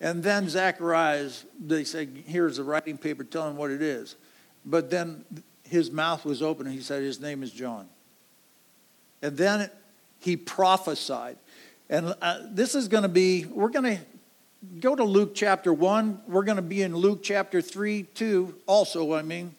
And 0.00 0.22
then 0.22 0.48
Zacharias, 0.48 1.44
they 1.58 1.84
said, 1.84 2.22
Here's 2.26 2.58
a 2.58 2.64
writing 2.64 2.98
paper 2.98 3.24
telling 3.24 3.56
what 3.56 3.70
it 3.70 3.82
is. 3.82 4.16
But 4.64 4.90
then 4.90 5.24
his 5.64 5.90
mouth 5.90 6.24
was 6.24 6.42
open 6.42 6.66
and 6.66 6.74
he 6.74 6.80
said, 6.80 7.02
His 7.02 7.20
name 7.20 7.42
is 7.42 7.52
John. 7.52 7.88
And 9.22 9.36
then 9.36 9.70
he 10.20 10.36
prophesied. 10.36 11.36
And 11.90 12.14
uh, 12.20 12.40
this 12.50 12.74
is 12.74 12.88
going 12.88 13.02
to 13.02 13.08
be, 13.08 13.46
we're 13.46 13.70
going 13.70 13.96
to 13.96 14.00
go 14.80 14.94
to 14.94 15.04
Luke 15.04 15.34
chapter 15.34 15.72
1. 15.72 16.22
We're 16.28 16.44
going 16.44 16.56
to 16.56 16.62
be 16.62 16.82
in 16.82 16.94
Luke 16.94 17.22
chapter 17.22 17.62
3, 17.62 18.04
2, 18.14 18.54
also, 18.66 19.14
I 19.14 19.22
mean. 19.22 19.54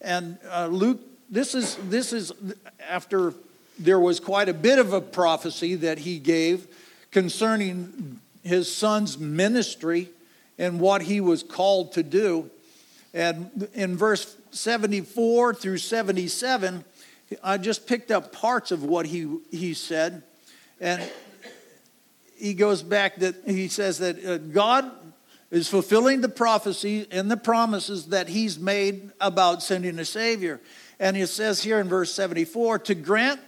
And 0.00 0.38
uh, 0.50 0.66
Luke, 0.66 1.00
this 1.30 1.54
is, 1.54 1.76
this 1.88 2.12
is 2.12 2.32
after 2.88 3.34
there 3.78 3.98
was 3.98 4.20
quite 4.20 4.48
a 4.48 4.54
bit 4.54 4.78
of 4.78 4.92
a 4.92 5.00
prophecy 5.00 5.74
that 5.76 5.98
he 5.98 6.18
gave 6.18 6.66
concerning 7.10 8.20
his 8.44 8.72
son's 8.72 9.18
ministry 9.18 10.10
and 10.58 10.78
what 10.78 11.02
he 11.02 11.20
was 11.20 11.42
called 11.42 11.92
to 11.92 12.02
do. 12.02 12.50
And 13.12 13.68
in 13.74 13.96
verse 13.96 14.36
74 14.50 15.54
through 15.54 15.78
77, 15.78 16.84
I 17.42 17.58
just 17.58 17.86
picked 17.86 18.10
up 18.10 18.32
parts 18.32 18.70
of 18.70 18.84
what 18.84 19.06
he, 19.06 19.38
he 19.50 19.74
said. 19.74 20.22
And 20.80 21.02
he 22.36 22.54
goes 22.54 22.82
back 22.82 23.16
that 23.16 23.36
he 23.46 23.68
says 23.68 23.98
that 23.98 24.24
uh, 24.24 24.38
God 24.38 24.90
is 25.50 25.68
fulfilling 25.68 26.20
the 26.20 26.28
prophecy 26.28 27.06
and 27.10 27.30
the 27.30 27.36
promises 27.36 28.06
that 28.06 28.28
he's 28.28 28.58
made 28.58 29.12
about 29.20 29.62
sending 29.62 29.98
a 29.98 30.04
Savior. 30.04 30.60
And 30.98 31.16
it 31.16 31.28
says 31.28 31.62
here 31.62 31.78
in 31.78 31.88
verse 31.88 32.12
74 32.12 32.80
to 32.80 32.94
grant 32.94 33.40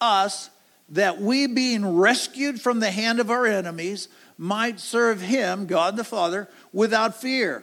us 0.00 0.50
that 0.88 1.20
we, 1.20 1.46
being 1.46 1.96
rescued 1.96 2.60
from 2.60 2.80
the 2.80 2.90
hand 2.90 3.20
of 3.20 3.30
our 3.30 3.46
enemies, 3.46 4.08
might 4.42 4.80
serve 4.80 5.20
him, 5.20 5.66
God 5.66 5.96
the 5.96 6.02
Father, 6.02 6.48
without 6.72 7.20
fear. 7.20 7.62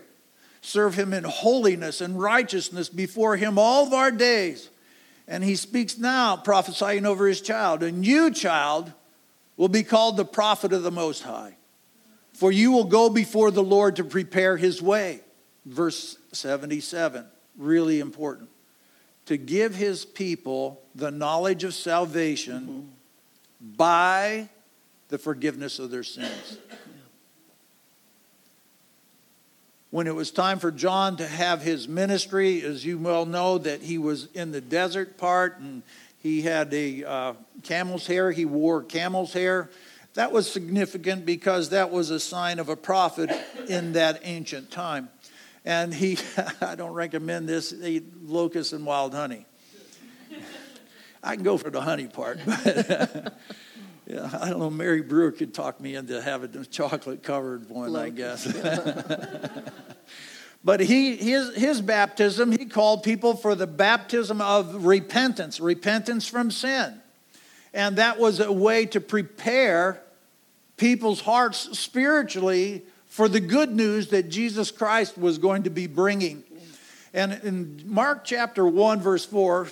Serve 0.62 0.96
him 0.96 1.12
in 1.12 1.26
holiness 1.26 2.00
and 2.00 2.18
righteousness 2.18 2.88
before 2.88 3.36
him 3.36 3.60
all 3.60 3.86
of 3.86 3.94
our 3.94 4.12
days. 4.12 4.70
And 5.28 5.44
he 5.44 5.58
speaks 5.58 5.98
now, 5.98 6.38
prophesying 6.38 7.06
over 7.06 7.28
his 7.28 7.42
child. 7.42 7.84
And 7.84 8.06
you, 8.06 8.32
child, 8.32 8.94
will 9.58 9.68
be 9.68 9.84
called 9.84 10.16
the 10.16 10.24
prophet 10.24 10.72
of 10.72 10.84
the 10.84 10.90
Most 10.90 11.22
High. 11.22 11.58
For 12.32 12.50
you 12.50 12.72
will 12.72 12.86
go 12.86 13.10
before 13.10 13.52
the 13.52 13.62
Lord 13.62 13.98
to 13.98 14.06
prepare 14.06 14.56
his 14.56 14.82
way. 14.82 15.20
Verse 15.66 16.18
77, 16.32 17.26
really 17.58 18.00
important. 18.00 18.50
To 19.26 19.36
give 19.36 19.76
his 19.76 20.06
people 20.06 20.82
the 20.96 21.12
knowledge 21.12 21.66
of 21.66 21.74
salvation 21.74 22.62
mm-hmm. 22.62 23.76
by 23.76 24.48
the 25.10 25.18
forgiveness 25.18 25.80
of 25.80 25.92
their 25.92 26.04
sins. 26.04 26.58
when 29.92 30.06
it 30.06 30.14
was 30.14 30.32
time 30.32 30.60
for 30.60 30.72
John 30.72 31.18
to 31.18 31.28
have 31.28 31.62
his 31.62 31.88
ministry, 31.88 32.62
as 32.62 32.86
you 32.86 32.98
well 32.98 33.26
know, 33.26 33.58
that 33.58 33.82
he 33.82 33.98
was 33.98 34.28
in 34.34 34.52
the 34.52 34.62
desert 34.62 35.18
part 35.18 35.60
and 35.60 35.82
he 36.22 36.42
had 36.42 36.74
a 36.74 37.04
uh, 37.04 37.34
camel's 37.64 38.06
hair, 38.06 38.32
he 38.32 38.46
wore 38.46 38.84
camel's 38.84 39.34
hair. 39.34 39.70
That 40.14 40.32
was 40.32 40.52
significant 40.52 41.26
because 41.26 41.70
that 41.70 41.92
was 41.92 42.10
a 42.10 42.20
sign 42.20 42.60
of 42.60 42.70
a 42.70 42.76
prophet 42.76 43.32
in 43.68 43.94
that 43.94 44.22
ancient 44.24 44.70
time. 44.70 45.10
And 45.66 45.94
he, 45.94 46.18
I 46.62 46.76
don't 46.76 46.94
recommend 46.94 47.48
this, 47.48 47.74
ate 47.82 48.24
locusts 48.24 48.74
and 48.74 48.86
wild 48.86 49.14
honey. 49.14 49.46
I 51.24 51.36
can 51.36 51.44
go 51.44 51.58
for 51.58 51.70
the 51.70 51.82
honey 51.82 52.08
part, 52.08 52.40
but 52.46 53.38
I 54.12 54.50
don't 54.50 54.60
know. 54.60 54.70
Mary 54.70 55.02
Brewer 55.02 55.32
could 55.32 55.54
talk 55.54 55.80
me 55.80 55.96
into 55.96 56.22
having 56.22 56.56
a 56.58 56.66
chocolate 56.66 57.22
covered 57.22 57.70
one, 57.70 57.96
I 57.96 58.10
guess. 58.10 58.46
but 60.64 60.80
he, 60.80 61.16
his, 61.16 61.56
his 61.56 61.82
baptism, 61.82 62.52
he 62.52 62.66
called 62.66 63.04
people 63.04 63.36
for 63.36 63.54
the 63.54 63.68
baptism 63.68 64.42
of 64.42 64.86
repentance, 64.86 65.60
repentance 65.60 66.28
from 66.28 66.50
sin. 66.50 67.00
And 67.72 67.98
that 67.98 68.20
was 68.20 68.40
a 68.40 68.52
way 68.52 68.88
to 68.88 69.00
prepare 69.00 70.02
people's 70.78 71.22
hearts 71.22 71.78
spiritually 71.78 72.82
for 73.06 73.30
the 73.30 73.40
good 73.40 73.76
news 73.76 74.08
that 74.08 74.30
Jesus 74.30 74.72
Christ 74.72 75.20
was 75.20 75.38
going 75.38 75.64
to 75.64 75.70
be 75.70 75.86
bringing. 75.86 76.44
And 77.14 77.34
in 77.44 77.84
Mark 77.86 78.24
chapter 78.24 78.66
1, 78.66 79.02
verse 79.02 79.26
4, 79.26 79.68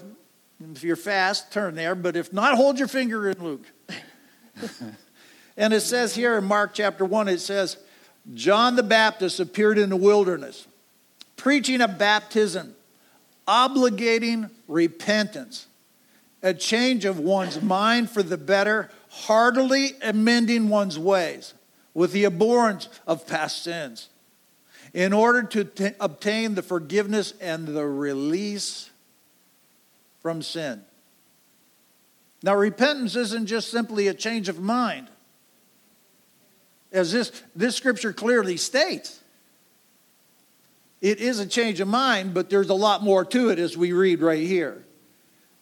if 0.74 0.84
you're 0.84 0.96
fast, 0.96 1.51
turn 1.51 1.75
there, 1.75 1.96
but 1.96 2.15
if 2.15 2.34
not, 2.34 2.56
hold 2.56 2.77
your 2.77 2.88
finger 2.88 3.29
in 3.29 3.44
Luke. 3.44 3.65
And 5.58 5.74
it 5.74 5.82
says 5.82 6.16
here 6.16 6.38
in 6.38 6.44
Mark 6.44 6.74
chapter 6.74 7.06
1, 7.06 7.28
it 7.28 7.40
says, 7.40 7.78
John 8.34 8.76
the 8.76 8.84
Baptist 8.84 9.40
appeared 9.40 9.78
in 9.78 9.90
the 9.90 9.96
wilderness, 9.96 10.68
preaching 11.36 11.82
a 11.82 11.88
baptism, 11.88 12.76
obligating 13.48 14.50
repentance, 14.68 15.68
a 16.44 16.54
change 16.54 17.06
of 17.06 17.20
one's 17.20 17.62
mind 17.62 18.10
for 18.10 18.22
the 18.22 18.38
better, 18.38 18.90
heartily 19.10 19.94
amending 20.02 20.70
one's 20.70 21.00
ways 21.00 21.54
with 21.94 22.12
the 22.12 22.26
abhorrence 22.26 22.90
of 23.08 23.26
past 23.26 23.64
sins, 23.64 24.10
in 24.94 25.14
order 25.14 25.44
to 25.44 25.64
t- 25.64 25.92
obtain 26.00 26.56
the 26.56 26.62
forgiveness 26.62 27.34
and 27.40 27.68
the 27.68 27.86
release 27.86 28.90
from 30.22 30.42
sin. 30.42 30.84
Now, 32.44 32.56
repentance 32.56 33.15
isn't 33.15 33.48
just 33.48 33.70
simply 33.70 34.08
a 34.08 34.13
change 34.13 34.48
of 34.50 34.60
mind, 34.60 35.08
as 36.91 37.12
this, 37.12 37.32
this 37.56 37.75
scripture 37.75 38.13
clearly 38.13 38.58
states. 38.58 39.20
It 41.01 41.20
is 41.20 41.39
a 41.39 41.46
change 41.46 41.79
of 41.79 41.88
mind, 41.88 42.34
but 42.34 42.50
there's 42.50 42.70
a 42.70 42.75
lot 42.75 43.03
more 43.03 43.24
to 43.25 43.50
it 43.50 43.60
as 43.60 43.77
we 43.77 43.91
read 43.91 44.22
right 44.22 44.46
here. 44.46 44.84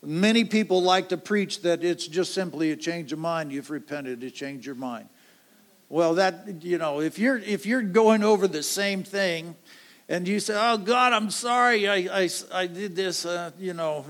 Many 0.02 0.46
people 0.46 0.82
like 0.84 1.10
to 1.10 1.18
preach 1.18 1.62
that 1.64 1.84
it's 1.84 2.08
just 2.08 2.34
simply 2.34 2.72
a 2.72 2.76
change 2.76 3.12
of 3.12 3.20
mind. 3.20 3.52
You've 3.52 3.72
repented 3.72 4.22
to 4.22 4.30
change 4.30 4.66
your 4.66 4.76
mind. 4.76 5.10
Well, 5.90 6.16
that 6.16 6.64
you 6.64 6.78
know, 6.78 7.02
if 7.02 7.18
you're 7.18 7.38
if 7.38 7.66
you're 7.66 7.82
going 7.82 8.24
over 8.24 8.48
the 8.48 8.64
same 8.64 9.04
thing, 9.04 9.56
and 10.08 10.28
you 10.28 10.40
say, 10.40 10.56
"Oh 10.56 10.78
God, 10.78 11.12
I'm 11.14 11.32
sorry, 11.32 11.88
I 11.88 12.24
I, 12.24 12.30
I 12.54 12.68
did 12.68 12.96
this," 12.96 13.26
uh, 13.26 13.52
you 13.60 13.74
know, 13.74 14.06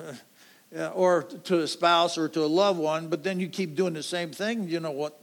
Uh, 0.75 0.87
or 0.87 1.23
to 1.23 1.61
a 1.61 1.67
spouse 1.67 2.17
or 2.17 2.27
to 2.27 2.43
a 2.43 2.47
loved 2.47 2.79
one, 2.79 3.07
but 3.07 3.23
then 3.23 3.39
you 3.39 3.47
keep 3.47 3.75
doing 3.75 3.93
the 3.93 4.03
same 4.03 4.31
thing, 4.31 4.67
you 4.67 4.79
know 4.79 4.91
what? 4.91 5.19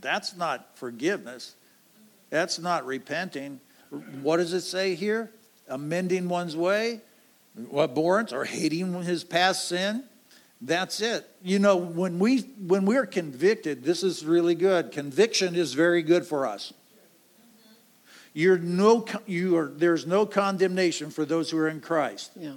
That's 0.00 0.36
not 0.36 0.76
forgiveness. 0.76 1.56
That's 2.30 2.58
not 2.58 2.84
repenting. 2.84 3.60
What 4.22 4.36
does 4.36 4.52
it 4.52 4.60
say 4.62 4.94
here? 4.94 5.30
Amending 5.68 6.28
one's 6.28 6.56
way, 6.56 7.00
abhorrence, 7.74 8.32
or 8.32 8.44
hating 8.44 9.02
his 9.02 9.24
past 9.24 9.68
sin. 9.68 10.04
That's 10.60 11.00
it. 11.00 11.26
You 11.42 11.58
know, 11.58 11.76
when 11.76 12.18
we 12.18 12.40
when 12.40 12.84
we're 12.84 13.06
convicted, 13.06 13.82
this 13.82 14.02
is 14.02 14.24
really 14.24 14.54
good. 14.54 14.92
Conviction 14.92 15.54
is 15.54 15.72
very 15.72 16.02
good 16.02 16.26
for 16.26 16.46
us. 16.46 16.74
You're 18.32 18.58
no, 18.58 19.06
you 19.26 19.56
are, 19.56 19.66
there's 19.66 20.06
no 20.06 20.26
condemnation 20.26 21.10
for 21.10 21.24
those 21.24 21.50
who 21.50 21.58
are 21.58 21.68
in 21.68 21.80
Christ. 21.80 22.32
Yeah. 22.36 22.54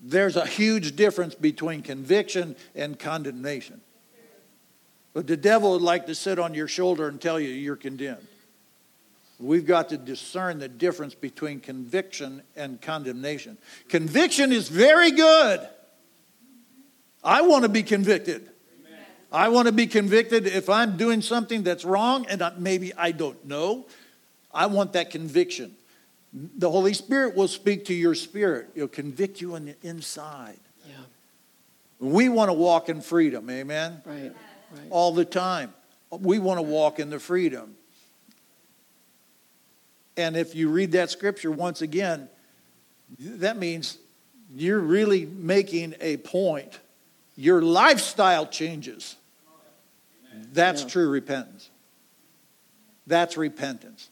There's 0.00 0.36
a 0.36 0.46
huge 0.46 0.96
difference 0.96 1.34
between 1.34 1.82
conviction 1.82 2.56
and 2.74 2.98
condemnation. 2.98 3.80
But 5.12 5.26
the 5.26 5.36
devil 5.36 5.72
would 5.72 5.82
like 5.82 6.06
to 6.06 6.14
sit 6.14 6.38
on 6.38 6.54
your 6.54 6.68
shoulder 6.68 7.08
and 7.08 7.20
tell 7.20 7.38
you 7.38 7.48
you're 7.48 7.76
condemned. 7.76 8.26
We've 9.38 9.66
got 9.66 9.88
to 9.88 9.96
discern 9.96 10.58
the 10.58 10.68
difference 10.68 11.14
between 11.14 11.60
conviction 11.60 12.42
and 12.56 12.80
condemnation. 12.80 13.58
Conviction 13.88 14.52
is 14.52 14.68
very 14.68 15.10
good. 15.10 15.66
I 17.24 17.42
want 17.42 17.64
to 17.64 17.68
be 17.68 17.82
convicted. 17.82 18.48
I 19.32 19.48
want 19.48 19.66
to 19.66 19.72
be 19.72 19.86
convicted 19.86 20.46
if 20.46 20.68
I'm 20.68 20.96
doing 20.96 21.22
something 21.22 21.62
that's 21.62 21.84
wrong 21.84 22.26
and 22.28 22.42
maybe 22.58 22.92
I 22.94 23.12
don't 23.12 23.42
know. 23.44 23.86
I 24.52 24.66
want 24.66 24.94
that 24.94 25.10
conviction. 25.10 25.76
The 26.32 26.70
Holy 26.70 26.94
Spirit 26.94 27.34
will 27.34 27.48
speak 27.48 27.86
to 27.86 27.94
your 27.94 28.14
spirit. 28.14 28.68
It'll 28.74 28.88
convict 28.88 29.40
you 29.40 29.56
on 29.56 29.64
the 29.64 29.74
inside. 29.82 30.60
Yeah. 30.86 30.94
We 31.98 32.28
want 32.28 32.50
to 32.50 32.54
walk 32.54 32.88
in 32.88 33.00
freedom, 33.00 33.50
amen? 33.50 34.02
Right, 34.04 34.32
right. 34.72 34.80
All 34.90 35.12
the 35.12 35.24
time. 35.24 35.74
We 36.10 36.38
want 36.38 36.58
to 36.58 36.62
walk 36.62 37.00
in 37.00 37.10
the 37.10 37.18
freedom. 37.18 37.76
And 40.16 40.36
if 40.36 40.54
you 40.54 40.68
read 40.70 40.92
that 40.92 41.10
scripture 41.10 41.50
once 41.50 41.82
again, 41.82 42.28
that 43.18 43.56
means 43.56 43.98
you're 44.54 44.80
really 44.80 45.26
making 45.26 45.94
a 46.00 46.18
point. 46.18 46.78
Your 47.36 47.62
lifestyle 47.62 48.46
changes. 48.46 49.16
That's 50.52 50.82
Yeah. 50.82 50.88
true 50.88 51.08
repentance. 51.08 51.70
That's 53.06 53.36
repentance. 53.36 54.10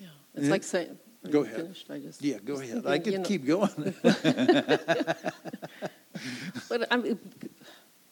Yeah. 0.00 0.08
It's 0.34 0.48
like 0.48 0.64
saying, 0.64 0.98
are 1.26 1.30
Go 1.32 1.42
ahead. 1.42 1.56
finished? 1.56 1.90
I 1.90 1.98
just, 1.98 2.22
Yeah, 2.22 2.38
go 2.44 2.56
just 2.60 2.64
ahead. 2.70 2.84
thinking, 2.84 2.92
I 2.92 2.98
could 2.98 3.12
you 3.12 3.18
know, 3.18 3.24
keep 3.24 3.46
going. 3.46 3.94
But 6.68 6.86
I 6.90 6.96
mean, 6.96 7.18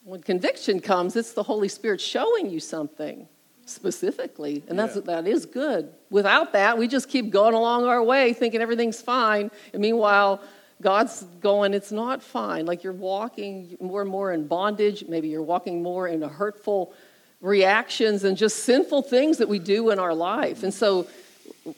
when 0.03 0.21
conviction 0.21 0.79
comes, 0.79 1.15
it's 1.15 1.33
the 1.33 1.43
Holy 1.43 1.67
Spirit 1.67 1.99
showing 1.99 2.49
you 2.49 2.59
something 2.59 3.27
specifically, 3.65 4.63
and 4.67 4.77
that's 4.77 4.95
Yeah. 4.95 5.01
that 5.05 5.27
is 5.27 5.45
good. 5.47 5.91
Without 6.11 6.53
that, 6.53 6.77
we 6.77 6.87
just 6.87 7.09
keep 7.09 7.31
going 7.31 7.55
along 7.55 7.85
our 7.85 8.03
way, 8.03 8.33
thinking 8.33 8.61
everything's 8.61 9.01
fine, 9.01 9.49
and 9.73 9.81
meanwhile, 9.81 10.39
God's 10.81 11.23
going, 11.41 11.73
it's 11.73 11.91
not 11.91 12.21
fine. 12.21 12.65
Like 12.65 12.83
you're 12.83 12.93
walking 12.93 13.77
more 13.79 14.01
and 14.01 14.09
more 14.11 14.33
in 14.33 14.45
bondage. 14.45 15.05
Maybe 15.07 15.29
you're 15.29 15.41
walking 15.41 15.81
more 15.81 16.07
in 16.07 16.21
hurtful 16.21 16.93
reactions 17.41 18.23
and 18.25 18.35
just 18.37 18.63
sinful 18.65 19.03
things 19.03 19.37
that 19.37 19.47
we 19.47 19.57
do 19.57 19.89
in 19.91 19.99
our 19.99 20.13
life. 20.13 20.63
And 20.63 20.73
so 20.73 21.07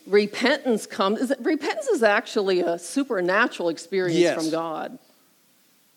repentance 0.06 0.86
comes. 0.86 1.20
Is 1.20 1.32
it, 1.32 1.40
repentance 1.42 1.88
is 1.88 2.04
actually 2.04 2.62
a 2.62 2.78
supernatural 2.78 3.70
experience 3.70 4.20
Yes. 4.20 4.36
from 4.36 4.52
God. 4.52 4.98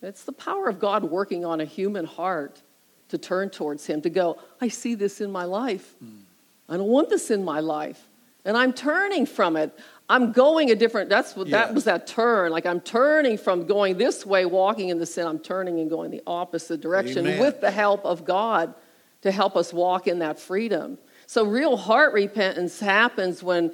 It's 0.02 0.25
the 0.25 0.32
power 0.32 0.68
of 0.68 0.78
God 0.78 1.04
working 1.04 1.44
on 1.44 1.61
a 1.61 1.64
human 1.64 2.04
heart 2.04 2.62
to 3.11 3.18
turn 3.18 3.50
towards 3.50 3.87
Him, 3.87 4.00
to 4.02 4.11
go, 4.11 4.38
I 4.61 4.68
see 4.68 4.94
this 4.94 5.20
in 5.20 5.30
my 5.30 5.44
life. 5.44 5.94
Hmm. 5.99 6.20
I 6.68 6.76
don't 6.76 6.87
want 6.88 7.11
this 7.11 7.30
in 7.30 7.44
my 7.44 7.61
life. 7.61 8.00
And 8.44 8.56
I'm 8.56 8.73
turning 8.73 9.26
from 9.26 9.56
it. 9.56 9.76
I'm 10.09 10.32
going 10.32 10.70
a 10.70 10.75
different, 10.75 11.11
that's 11.11 11.37
what, 11.37 11.50
that 11.50 11.75
was 11.75 11.85
that 11.85 12.06
turn. 12.06 12.50
Like 12.50 12.66
I'm 12.66 12.80
turning 12.80 13.37
from 13.38 13.66
going 13.66 13.99
this 13.99 14.25
way, 14.25 14.44
walking 14.47 14.88
in 14.88 14.99
the 14.99 15.06
sin, 15.06 15.26
I'm 15.26 15.38
turning 15.38 15.78
and 15.80 15.90
going 15.90 16.11
the 16.11 16.23
opposite 16.26 16.80
direction 16.80 17.26
Amen. 17.26 17.40
with 17.40 17.61
the 17.61 17.70
help 17.70 18.04
of 18.04 18.25
God 18.25 18.75
to 19.23 19.30
help 19.30 19.56
us 19.56 19.73
walk 19.73 20.09
in 20.09 20.20
that 20.20 20.38
freedom. 20.38 20.99
So 21.30 21.44
real 21.44 21.76
heart 21.76 22.12
repentance 22.12 22.80
happens 22.80 23.40
when 23.40 23.72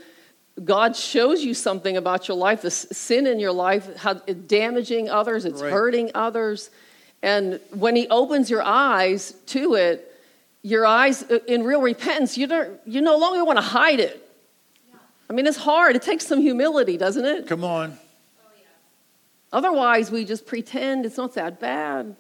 God 0.63 0.95
shows 0.95 1.43
you 1.43 1.55
something 1.55 1.97
about 1.97 2.29
your 2.29 2.37
life, 2.37 2.61
the 2.61 2.71
sin 2.71 3.27
in 3.27 3.41
your 3.41 3.53
life, 3.53 3.97
how 3.97 4.21
it's 4.27 4.39
damaging 4.41 5.09
others, 5.09 5.47
it's 5.47 5.63
Right. 5.63 5.73
hurting 5.73 6.11
others. 6.15 6.69
And 7.23 7.59
when 7.71 7.97
He 7.97 8.09
opens 8.09 8.51
your 8.51 8.63
eyes 8.63 9.33
to 9.47 9.73
it, 9.73 10.13
your 10.61 10.85
eyes 10.85 11.23
uh, 11.31 11.39
in 11.49 11.65
real 11.65 11.81
repentance, 11.81 12.37
you, 12.37 12.47
don't, 12.47 12.79
you 12.85 13.01
no 13.01 13.17
longer 13.17 13.43
want 13.43 13.57
to 13.57 13.65
hide 13.65 14.01
it. 14.01 14.23
I 15.31 15.33
mean, 15.33 15.47
it's 15.47 15.57
hard. 15.57 15.97
It 15.97 16.03
takes 16.03 16.27
some 16.27 16.43
humility, 16.43 16.99
doesn't 16.99 17.25
it? 17.25 17.47
Come 17.47 17.65
on. 17.65 17.99
Otherwise, 19.51 20.11
we 20.11 20.27
just 20.27 20.45
pretend 20.45 21.07
it's 21.07 21.17
not 21.17 21.33
that 21.37 21.59
bad. 21.59 22.17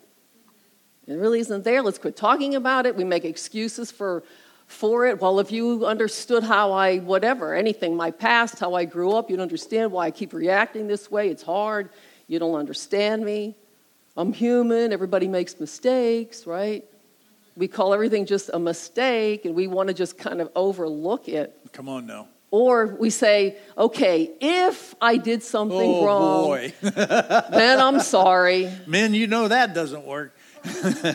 It 1.06 1.12
really 1.16 1.40
isn't 1.40 1.62
there. 1.62 1.82
Let's 1.82 1.98
quit 1.98 2.16
talking 2.16 2.54
about 2.54 2.86
it. 2.86 2.96
We 2.96 3.04
make 3.04 3.26
excuses 3.26 3.90
for, 3.90 4.24
for 4.66 5.06
it. 5.06 5.20
Well, 5.20 5.38
if 5.40 5.52
you 5.52 5.86
understood 5.86 6.42
how 6.42 6.72
I, 6.72 6.98
whatever, 6.98 7.54
anything, 7.54 7.96
my 7.96 8.10
past, 8.10 8.58
how 8.58 8.74
I 8.74 8.84
grew 8.84 9.12
up, 9.12 9.30
you'd 9.30 9.40
understand 9.40 9.92
why 9.92 10.06
I 10.06 10.10
keep 10.10 10.32
reacting 10.32 10.86
this 10.88 11.10
way. 11.10 11.28
It's 11.28 11.42
hard. 11.42 11.90
You 12.26 12.38
don't 12.38 12.54
understand 12.56 13.24
me. 13.24 13.54
I'm 14.16 14.32
human. 14.32 14.92
Everybody 14.92 15.28
makes 15.28 15.60
mistakes, 15.60 16.46
right? 16.46 16.84
We 17.56 17.68
call 17.68 17.94
everything 17.94 18.26
just 18.26 18.50
a 18.52 18.58
mistake 18.58 19.44
and 19.44 19.54
we 19.54 19.66
want 19.66 19.88
to 19.88 19.94
just 19.94 20.18
kind 20.18 20.40
of 20.40 20.50
overlook 20.56 21.28
it. 21.28 21.56
Come 21.72 21.88
on 21.88 22.06
now. 22.06 22.28
Or 22.50 22.86
we 22.86 23.10
say, 23.10 23.56
okay, 23.76 24.30
if 24.40 24.94
I 25.00 25.16
did 25.16 25.42
something 25.42 25.78
Oh, 25.78 26.04
wrong, 26.06 26.72
then 26.80 27.80
I'm 27.80 28.00
sorry. 28.00 28.70
Men, 28.86 29.14
you 29.14 29.26
know 29.26 29.48
that 29.48 29.74
doesn't 29.74 30.04
work. 30.04 30.35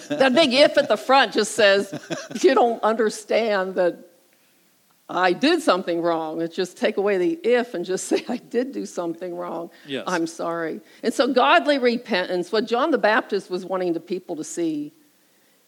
That 0.09 0.31
big 0.33 0.53
if 0.53 0.77
at 0.77 0.87
the 0.87 0.97
front 0.97 1.33
just 1.33 1.53
says, 1.53 1.93
you 2.41 2.55
don't 2.55 2.81
understand 2.83 3.75
that 3.75 4.11
I 5.09 5.33
did 5.33 5.61
something 5.61 6.01
wrong. 6.01 6.41
It's 6.41 6.55
just 6.55 6.77
take 6.77 6.97
away 6.97 7.17
the 7.17 7.39
if 7.43 7.73
and 7.73 7.83
just 7.83 8.05
say, 8.05 8.23
I 8.29 8.37
did 8.37 8.71
do 8.71 8.85
something 8.85 9.35
wrong. 9.35 9.69
Yes. 9.85 10.05
I'm 10.07 10.25
sorry. 10.25 10.79
And 11.03 11.13
so, 11.13 11.33
godly 11.33 11.77
repentance, 11.77 12.51
what 12.51 12.65
John 12.65 12.91
the 12.91 12.97
Baptist 12.97 13.49
was 13.49 13.65
wanting 13.65 13.93
the 13.93 13.99
people 13.99 14.37
to 14.37 14.43
see 14.43 14.93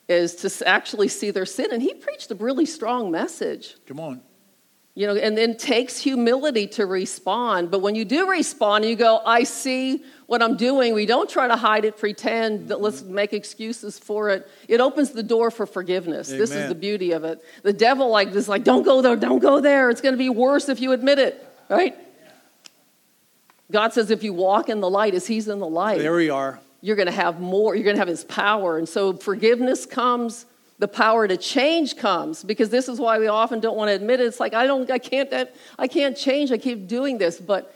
is 0.08 0.36
to 0.36 0.67
actually 0.67 1.08
see 1.10 1.32
their 1.32 1.46
sin. 1.46 1.67
And 1.72 1.82
he 1.82 1.93
preached 1.93 2.32
a 2.32 2.36
really 2.36 2.65
strong 2.65 3.12
message. 3.12 3.76
Come 3.86 4.00
on. 4.00 4.22
You 4.96 5.08
know, 5.08 5.15
and 5.15 5.38
then 5.38 5.58
takes 5.58 5.98
humility 5.98 6.67
to 6.67 6.86
respond. 6.86 7.72
But 7.72 7.80
when 7.80 7.96
you 7.96 8.06
do 8.06 8.30
respond, 8.30 8.86
you 8.86 8.96
go, 8.96 9.22
I 9.26 9.43
see 9.43 10.04
what 10.34 10.41
I'm 10.41 10.58
doing. 10.58 10.96
We 10.96 11.06
don't 11.06 11.30
try 11.30 11.48
to 11.48 11.56
hide 11.56 11.86
it, 11.86 11.96
pretend 11.96 12.69
that 12.69 12.82
let's 12.82 13.04
make 13.04 13.34
excuses 13.34 14.00
for 14.00 14.32
it. 14.32 14.50
It 14.67 14.80
opens 14.82 15.12
the 15.12 15.22
door 15.22 15.52
for 15.52 15.67
forgiveness. 15.67 16.28
This 16.28 16.50
is 16.50 16.69
the 16.69 16.74
beauty 16.76 17.12
of 17.12 17.24
it. 17.24 17.39
The 17.62 17.72
devil 17.72 18.10
like 18.10 18.30
is 18.30 18.50
like, 18.50 18.63
don't 18.63 18.82
go 18.82 19.04
there, 19.04 19.15
don't 19.15 19.38
go 19.38 19.60
there. 19.62 19.91
It's 19.91 20.02
going 20.02 20.13
to 20.13 20.17
be 20.17 20.30
worse 20.30 20.69
if 20.69 20.80
you 20.80 20.91
admit 20.91 21.19
it, 21.19 21.48
right? 21.69 21.96
God 23.72 23.93
says 23.93 24.10
if 24.10 24.24
you 24.24 24.34
walk 24.34 24.69
in 24.69 24.80
the 24.80 24.89
light 24.89 25.13
as 25.13 25.28
he's 25.28 25.48
in 25.48 25.60
the 25.60 25.67
light, 25.67 26.00
There 26.00 26.15
we 26.15 26.32
are. 26.32 26.60
you're 26.82 26.96
going 26.96 27.06
to 27.06 27.12
have 27.26 27.39
more 27.39 27.76
you're 27.76 27.84
going 27.84 27.96
to 27.96 28.00
have 28.02 28.08
his 28.08 28.24
power 28.24 28.80
and 28.80 28.89
so 28.89 29.13
forgiveness 29.13 29.86
comes 29.86 30.48
the 30.80 30.88
power 30.88 31.28
to 31.28 31.38
change 31.38 31.96
comes 31.96 32.43
because 32.43 32.69
this 32.72 32.89
is 32.89 33.00
why 33.00 33.19
we 33.19 33.28
often 33.28 33.60
don't 33.60 33.78
want 33.78 33.89
to 33.89 33.93
admit 33.96 34.19
it 34.19 34.26
it's 34.26 34.39
like 34.39 34.54
i 34.54 34.65
don't 34.67 34.89
i 34.91 34.98
can't 34.98 35.32
i 35.80 35.88
can't 35.88 36.17
change 36.17 36.52
i 36.52 36.58
keep 36.58 36.88
doing 36.88 37.17
this 37.19 37.39
but 37.39 37.74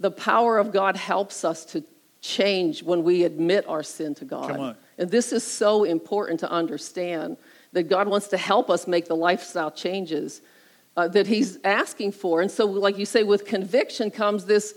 the 0.00 0.10
power 0.10 0.58
of 0.58 0.72
god 0.72 0.96
helps 0.96 1.44
us 1.44 1.64
to 1.64 1.82
change 2.20 2.82
when 2.82 3.04
we 3.04 3.24
admit 3.24 3.64
our 3.68 3.82
sin 3.82 4.14
to 4.14 4.24
god. 4.24 4.76
And 4.98 5.10
this 5.10 5.32
is 5.32 5.44
so 5.44 5.84
important 5.84 6.40
to 6.40 6.50
understand 6.50 7.36
that 7.72 7.84
god 7.84 8.08
wants 8.08 8.28
to 8.28 8.36
help 8.36 8.70
us 8.70 8.86
make 8.86 9.06
the 9.06 9.16
lifestyle 9.16 9.70
changes 9.70 10.40
uh, 10.96 11.08
that 11.08 11.26
he's 11.26 11.58
asking 11.62 12.12
for. 12.12 12.40
And 12.40 12.50
so 12.50 12.64
like 12.66 12.98
you 12.98 13.06
say 13.06 13.22
with 13.22 13.44
conviction 13.44 14.10
comes 14.10 14.46
this 14.46 14.74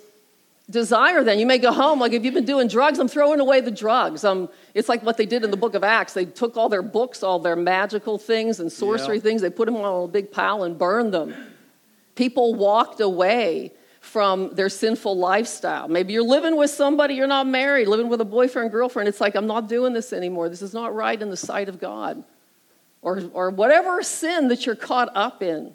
desire 0.70 1.24
then. 1.24 1.40
You 1.40 1.48
may 1.48 1.58
go 1.58 1.72
home 1.72 2.00
like 2.00 2.12
if 2.14 2.24
you've 2.24 2.34
been 2.36 2.46
doing 2.46 2.68
drugs 2.68 3.00
i'm 3.00 3.08
throwing 3.08 3.40
away 3.40 3.60
the 3.62 3.72
drugs. 3.72 4.24
Um, 4.24 4.50
it's 4.76 4.88
like 4.88 5.02
what 5.02 5.18
they 5.18 5.26
did 5.26 5.44
in 5.44 5.50
the 5.50 5.58
book 5.58 5.74
of 5.74 5.84
acts. 5.84 6.14
They 6.14 6.26
took 6.26 6.58
all 6.58 6.70
their 6.70 6.84
books 6.84 7.24
all 7.24 7.40
their 7.40 7.56
magical 7.56 8.18
things 8.20 8.60
and 8.60 8.72
sorcery 8.72 9.16
Yeah. 9.16 9.24
things 9.24 9.42
they 9.42 9.50
put 9.50 9.66
them 9.66 9.76
on 9.78 10.04
a 10.04 10.08
big 10.08 10.32
pile 10.32 10.64
and 10.64 10.78
burned 10.78 11.14
them. 11.14 11.34
People 12.16 12.54
walked 12.54 13.00
away 13.00 13.72
from 14.10 14.54
their 14.56 14.70
sinful 14.70 15.18
lifestyle 15.18 15.88
maybe 15.88 16.14
you're 16.14 16.24
living 16.24 16.56
with 16.58 16.72
somebody 16.72 17.14
you're 17.14 17.28
not 17.28 17.46
married 17.46 17.88
living 17.88 18.10
with 18.10 18.20
a 18.20 18.26
boyfriend 18.26 18.72
girlfriend 18.72 19.08
it's 19.08 19.22
like 19.22 19.36
i'm 19.36 19.48
not 19.48 19.70
doing 19.70 19.94
this 19.94 20.12
anymore 20.12 20.50
this 20.50 20.64
is 20.64 20.74
not 20.74 20.94
right 20.96 21.22
in 21.22 21.30
the 21.30 21.38
sight 21.38 21.70
of 21.70 21.80
god 21.80 22.24
or, 23.02 23.22
or 23.34 23.50
whatever 23.52 24.02
sin 24.04 24.48
that 24.48 24.66
you're 24.66 24.76
caught 24.76 25.10
up 25.16 25.44
in 25.44 25.74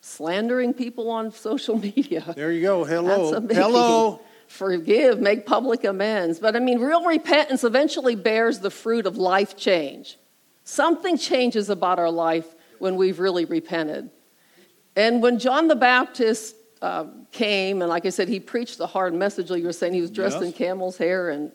slandering 0.00 0.74
people 0.74 1.10
on 1.10 1.30
social 1.30 1.78
media 1.88 2.24
There 2.34 2.52
you 2.52 2.62
go. 2.62 2.84
Hello. 2.84 3.30
that's 3.30 3.44
a 3.44 3.46
biggie. 3.46 3.62
Hello. 3.62 4.20
Forgive, 4.48 5.20
make 5.20 5.46
public 5.46 5.84
amends. 5.84 6.40
But 6.40 6.56
I 6.56 6.58
mean, 6.58 6.80
real 6.80 7.04
repentance 7.04 7.62
eventually 7.62 8.16
bears 8.16 8.58
the 8.58 8.70
fruit 8.70 9.06
of 9.06 9.16
life 9.16 9.56
change. 9.56 10.18
Something 10.64 11.16
changes 11.16 11.70
about 11.70 12.00
our 12.00 12.10
life 12.10 12.46
when 12.80 12.96
we've 12.96 13.20
really 13.20 13.44
repented. 13.44 14.10
And 14.96 15.22
when 15.22 15.38
John 15.38 15.68
the 15.68 15.76
Baptist 15.76 16.56
uh, 16.82 17.04
came, 17.32 17.82
and 17.82 17.88
like 17.90 18.06
I 18.06 18.10
said, 18.10 18.28
he 18.28 18.40
preached 18.40 18.78
the 18.78 18.86
hard 18.86 19.14
message, 19.14 19.50
like 19.50 19.60
you 19.60 19.66
were 19.66 19.72
saying, 19.72 19.92
he 19.92 20.00
was 20.00 20.10
dressed 20.10 20.36
Yes. 20.36 20.46
in 20.46 20.52
camel's 20.52 20.96
hair 20.96 21.30
and 21.30 21.52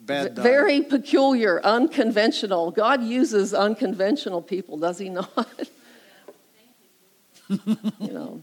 Bad 0.00 0.36
very 0.36 0.80
peculiar, 0.80 1.60
unconventional. 1.62 2.70
God 2.70 3.02
uses 3.02 3.52
unconventional 3.52 4.40
people, 4.40 4.78
does 4.78 4.98
he 4.98 5.10
not? 5.10 5.28
you 7.48 7.58
know. 8.00 8.42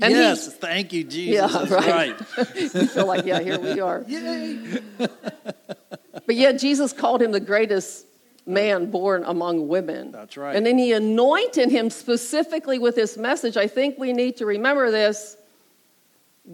And 0.00 0.12
he- 0.14 0.20
yes. 0.20 0.54
Thank 0.56 0.92
you, 0.92 1.04
Jesus. 1.04 1.34
Yeah, 1.34 1.46
That's 1.46 1.70
right. 1.70 2.20
right. 2.36 2.54
you 2.56 2.86
feel 2.86 3.06
like, 3.06 3.24
yeah, 3.24 3.40
here 3.40 3.58
we 3.58 3.80
are. 3.80 4.04
Yay. 4.08 4.80
But 6.26 6.34
yet, 6.36 6.58
Jesus 6.58 6.92
called 6.92 7.22
him 7.22 7.32
the 7.32 7.40
greatest 7.40 8.04
man 8.48 8.90
born 8.90 9.22
among 9.24 9.68
women. 9.68 10.10
That's 10.10 10.36
right. 10.36 10.56
And 10.56 10.64
then 10.64 10.78
he 10.78 10.92
anointed 10.92 11.70
him 11.70 11.90
specifically 11.90 12.78
with 12.78 12.94
this 12.94 13.16
message. 13.16 13.56
I 13.56 13.66
think 13.68 13.98
we 13.98 14.12
need 14.12 14.36
to 14.38 14.46
remember 14.46 14.90
this. 14.90 15.36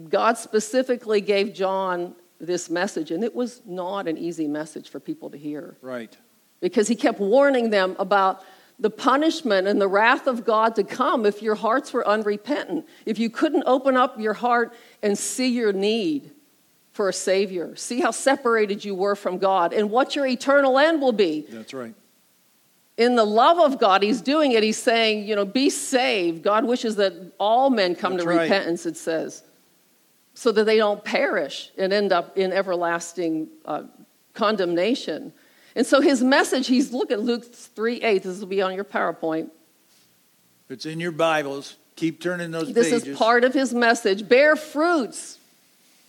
God 0.09 0.37
specifically 0.37 1.21
gave 1.21 1.53
John 1.53 2.15
this 2.39 2.69
message, 2.69 3.11
and 3.11 3.23
it 3.23 3.33
was 3.33 3.61
not 3.65 4.07
an 4.07 4.17
easy 4.17 4.47
message 4.47 4.89
for 4.89 4.99
people 4.99 5.29
to 5.29 5.37
hear 5.37 5.77
Right. 5.81 6.15
because 6.59 6.89
he 6.89 6.95
kept 6.95 7.19
warning 7.19 7.69
them 7.69 7.95
about 7.97 8.43
the 8.77 8.89
punishment 8.89 9.67
and 9.67 9.79
the 9.79 9.87
wrath 9.87 10.27
of 10.27 10.43
God 10.43 10.75
to 10.75 10.83
come 10.83 11.25
if 11.25 11.41
your 11.41 11.55
hearts 11.55 11.93
were 11.93 12.05
unrepentant, 12.05 12.85
if 13.05 13.17
you 13.17 13.29
couldn't 13.29 13.63
open 13.65 13.95
up 13.95 14.19
your 14.19 14.33
heart 14.33 14.73
and 15.01 15.17
see 15.17 15.47
your 15.47 15.71
need 15.71 16.31
for 16.95 17.09
a 17.09 17.13
Savior, 17.13 17.75
see 17.75 17.99
how 17.99 18.11
separated 18.11 18.85
you 18.85 18.95
were 18.95 19.17
from 19.17 19.37
God, 19.37 19.73
and 19.73 19.91
what 19.91 20.15
your 20.15 20.25
eternal 20.25 20.79
end 20.79 21.01
will 21.01 21.11
be. 21.11 21.45
That's 21.49 21.73
right. 21.73 21.93
In 22.95 23.17
the 23.17 23.25
love 23.25 23.59
of 23.59 23.81
God, 23.81 24.01
He's 24.01 24.21
doing 24.21 24.53
it. 24.53 24.63
He's 24.63 24.77
saying, 24.77 25.27
you 25.27 25.35
know, 25.35 25.43
be 25.43 25.69
saved. 25.69 26.41
God 26.41 26.63
wishes 26.63 26.95
that 26.95 27.33
all 27.37 27.69
men 27.69 27.95
come 27.95 28.13
That's 28.13 28.23
to 28.23 28.29
right. 28.29 28.43
repentance, 28.43 28.85
it 28.85 28.95
says. 28.95 29.43
so 30.35 30.53
that 30.53 30.63
they 30.63 30.77
don't 30.77 31.03
perish 31.03 31.69
and 31.77 31.91
end 31.91 32.13
up 32.13 32.37
in 32.37 32.53
everlasting 32.53 33.49
uh, 33.65 33.83
condemnation. 34.33 35.33
And 35.75 35.85
so 35.85 35.99
his 35.99 36.23
message, 36.23 36.67
he's 36.67 36.93
look 36.93 37.11
at 37.11 37.19
Luke 37.19 37.43
3 37.43 38.03
8. 38.03 38.23
This 38.23 38.39
will 38.39 38.47
be 38.47 38.61
on 38.61 38.73
your 38.73 38.85
PowerPoint. 38.85 39.49
It's 40.69 40.85
in 40.85 41.01
your 41.01 41.11
Bibles. 41.11 41.75
Keep 41.97 42.21
turning 42.21 42.51
those 42.51 42.71
this 42.71 42.89
pages. 42.89 43.05
is 43.05 43.17
part 43.17 43.43
of 43.43 43.53
his 43.53 43.73
message. 43.73 44.29
Bear 44.29 44.55
fruits. 44.55 45.39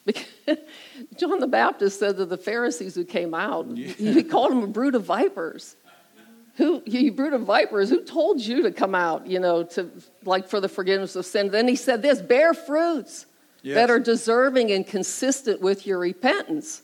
John 1.16 1.40
the 1.40 1.47
Baptist 1.47 1.99
said 1.99 2.16
to 2.16 2.27
the 2.27 2.37
Pharisees 2.37 2.95
who 2.95 3.05
came 3.05 3.35
out, 3.35 3.66
yeah. 3.77 3.92
he 3.99 4.23
called 4.23 4.53
them 4.53 4.62
a 4.62 4.66
brood 4.66 4.95
of 4.95 5.05
vipers. 5.05 5.77
Who, 6.57 6.83
you 6.87 7.12
brood 7.12 7.35
of 7.35 7.42
vipers, 7.42 7.90
who 7.90 8.03
told 8.03 8.40
you 8.40 8.62
to 8.62 8.73
come 8.73 8.95
out, 8.95 9.27
you 9.27 9.38
know, 9.38 9.62
to 9.64 9.90
like 10.25 10.49
for 10.49 10.59
the 10.59 10.71
forgiveness 10.71 11.14
of 11.14 11.27
sin? 11.27 11.51
Then 11.51 11.69
he 11.69 11.77
said 11.77 12.01
this 12.01 12.23
bear 12.23 12.55
fruits 12.55 13.27
yes. 13.61 13.75
that 13.75 13.90
are 13.90 13.99
deserving 13.99 14.71
and 14.71 14.87
consistent 14.87 15.61
with 15.61 15.87
your 15.87 15.99
repentance. 15.99 16.83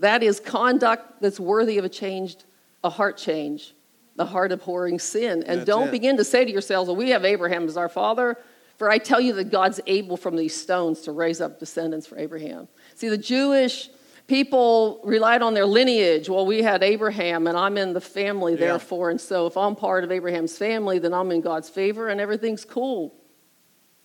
That 0.00 0.22
is 0.22 0.38
conduct 0.38 1.22
that's 1.22 1.40
worthy 1.40 1.78
of 1.78 1.86
a 1.86 1.88
changed, 1.88 2.44
a 2.84 2.90
heart 2.90 3.16
change, 3.16 3.74
the 4.16 4.26
heart 4.26 4.52
abhorring 4.52 4.98
sin. 4.98 5.44
And 5.46 5.60
that's 5.60 5.66
don't 5.66 5.88
it. 5.88 5.92
begin 5.92 6.18
to 6.18 6.24
say 6.24 6.44
to 6.44 6.50
yourselves, 6.50 6.88
well, 6.88 6.96
we 6.96 7.10
have 7.10 7.24
Abraham 7.24 7.66
as 7.66 7.78
our 7.78 7.88
father. 7.88 8.36
For 8.78 8.88
I 8.88 8.98
tell 8.98 9.20
you 9.20 9.34
that 9.34 9.50
God's 9.50 9.80
able 9.86 10.16
from 10.16 10.36
these 10.36 10.54
stones 10.54 11.00
to 11.02 11.12
raise 11.12 11.40
up 11.40 11.58
descendants 11.58 12.06
for 12.06 12.16
Abraham. 12.16 12.68
See, 12.94 13.08
the 13.08 13.18
Jewish 13.18 13.90
people 14.28 15.00
relied 15.02 15.42
on 15.42 15.54
their 15.54 15.66
lineage. 15.66 16.28
Well, 16.28 16.46
we 16.46 16.62
had 16.62 16.84
Abraham, 16.84 17.48
and 17.48 17.58
I'm 17.58 17.76
in 17.76 17.92
the 17.92 18.00
family, 18.00 18.52
yeah. 18.52 18.60
therefore. 18.60 19.10
And 19.10 19.20
so 19.20 19.46
if 19.46 19.56
I'm 19.56 19.74
part 19.74 20.04
of 20.04 20.12
Abraham's 20.12 20.56
family, 20.56 21.00
then 21.00 21.12
I'm 21.12 21.32
in 21.32 21.40
God's 21.40 21.68
favor, 21.68 22.08
and 22.08 22.20
everything's 22.20 22.64
cool. 22.64 23.14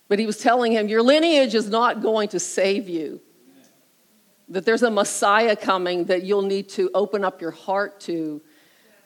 But 0.08 0.18
he 0.18 0.26
was 0.26 0.38
telling 0.38 0.72
him, 0.72 0.88
Your 0.88 1.02
lineage 1.02 1.54
is 1.54 1.68
not 1.68 2.02
going 2.02 2.28
to 2.30 2.40
save 2.40 2.88
you. 2.88 3.20
That 4.48 4.66
there's 4.66 4.82
a 4.82 4.90
Messiah 4.90 5.56
coming 5.56 6.06
that 6.06 6.24
you'll 6.24 6.42
need 6.42 6.68
to 6.70 6.90
open 6.94 7.24
up 7.24 7.40
your 7.40 7.52
heart 7.52 8.00
to, 8.00 8.42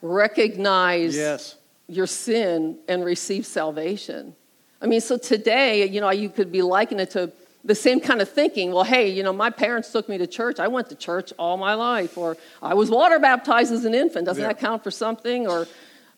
recognize 0.01 1.15
yes. 1.15 1.57
your 1.87 2.07
sin, 2.07 2.79
and 2.87 3.05
receive 3.05 3.45
salvation. 3.45 4.35
I 4.81 4.87
mean, 4.87 5.01
so 5.01 5.17
today, 5.17 5.85
you 5.85 5.99
know, 6.01 6.09
you 6.09 6.29
could 6.29 6.51
be 6.51 6.61
likening 6.61 7.01
it 7.01 7.11
to 7.11 7.31
the 7.65 7.75
same 7.75 7.99
kind 7.99 8.21
of 8.21 8.29
thinking. 8.29 8.71
Well, 8.71 8.85
hey, 8.85 9.09
you 9.09 9.23
know, 9.23 9.33
my 9.33 9.49
parents 9.49 9.91
took 9.91 10.07
me 10.07 10.17
to 10.17 10.27
church. 10.27 10.59
I 10.59 10.67
went 10.67 10.89
to 10.89 10.95
church 10.95 11.33
all 11.37 11.57
my 11.57 11.73
life. 11.73 12.17
Or 12.17 12.37
I 12.61 12.73
was 12.73 12.89
water 12.89 13.19
baptized 13.19 13.73
as 13.73 13.85
an 13.85 13.93
infant. 13.93 14.25
Doesn't 14.25 14.41
yeah. 14.41 14.49
that 14.49 14.59
count 14.59 14.83
for 14.83 14.91
something? 14.91 15.47
Or 15.47 15.67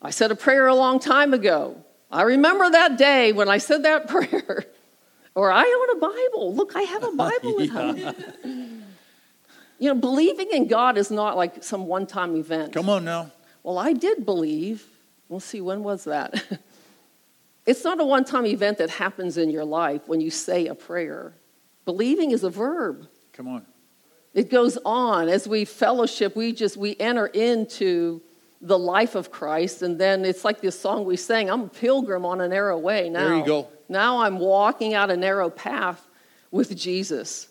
I 0.02 0.12
said 0.12 0.32
a 0.32 0.36
prayer 0.36 0.67
a 0.67 0.76
long 0.76 1.00
time 1.00 1.34
ago. 1.34 1.84
I 2.12 2.24
remember 2.24 2.69
that 2.69 2.97
day 2.97 3.32
when 3.32 3.50
I 3.50 3.58
said 3.58 3.84
that 3.84 4.08
prayer. 4.08 4.65
or 5.34 5.52
I 5.52 5.63
own 5.63 5.97
a 5.97 6.00
Bible. 6.00 6.54
Look, 6.54 6.76
I 6.76 6.82
have 6.82 7.04
a 7.04 7.12
Bible 7.12 7.67
home. 7.67 8.15
you 9.80 9.93
know, 9.93 9.95
believing 9.95 10.52
in 10.52 10.67
God 10.67 10.97
is 10.97 11.10
not 11.10 11.36
like 11.36 11.63
some 11.63 11.88
one 11.88 12.06
time 12.06 12.36
event. 12.36 12.74
Come 12.74 12.89
on 12.89 13.04
now. 13.04 13.32
Well, 13.63 13.80
I 13.80 13.93
did 13.93 14.26
believe. 14.26 14.86
We'll 15.30 15.39
see, 15.39 15.62
when 15.62 15.84
was 15.84 16.04
that? 16.04 16.43
It's 17.65 17.84
not 17.84 18.00
a 18.00 18.06
one 18.06 18.26
time 18.26 18.45
event 18.45 18.78
that 18.80 18.89
happens 18.89 19.38
in 19.38 19.50
your 19.50 19.65
life 19.65 20.08
when 20.08 20.21
you 20.21 20.32
say 20.32 20.67
a 20.67 20.76
prayer. 20.76 21.34
Believing 21.86 22.32
is 22.32 22.43
a 22.43 22.50
verb. 22.50 23.08
Come 23.34 23.47
on. 23.47 23.65
It 24.34 24.50
goes 24.50 24.78
on. 24.86 25.30
As 25.30 25.47
we 25.47 25.65
fellowship, 25.65 26.36
we 26.36 26.54
just 26.54 26.78
we 26.78 26.95
enter 27.00 27.28
into 27.28 28.21
the 28.62 28.78
life 28.78 29.15
of 29.15 29.32
Christ, 29.32 29.82
and 29.82 30.00
then 30.00 30.24
it's 30.24 30.45
like 30.45 30.62
this 30.62 30.80
song 30.80 31.06
we 31.06 31.17
sang, 31.17 31.50
I'm 31.50 31.62
a 31.62 31.67
pilgrim 31.67 32.26
on 32.26 32.41
a 32.41 32.47
narrow 32.47 32.78
way 32.78 33.10
now. 33.10 33.28
There 33.28 33.38
you 33.38 33.45
go. 33.45 33.67
Now 33.89 34.21
I'm 34.21 34.38
walking 34.38 34.93
out 34.93 35.10
a 35.10 35.17
narrow 35.17 35.50
path 35.50 36.08
with 36.52 36.76
Jesus. 36.78 37.47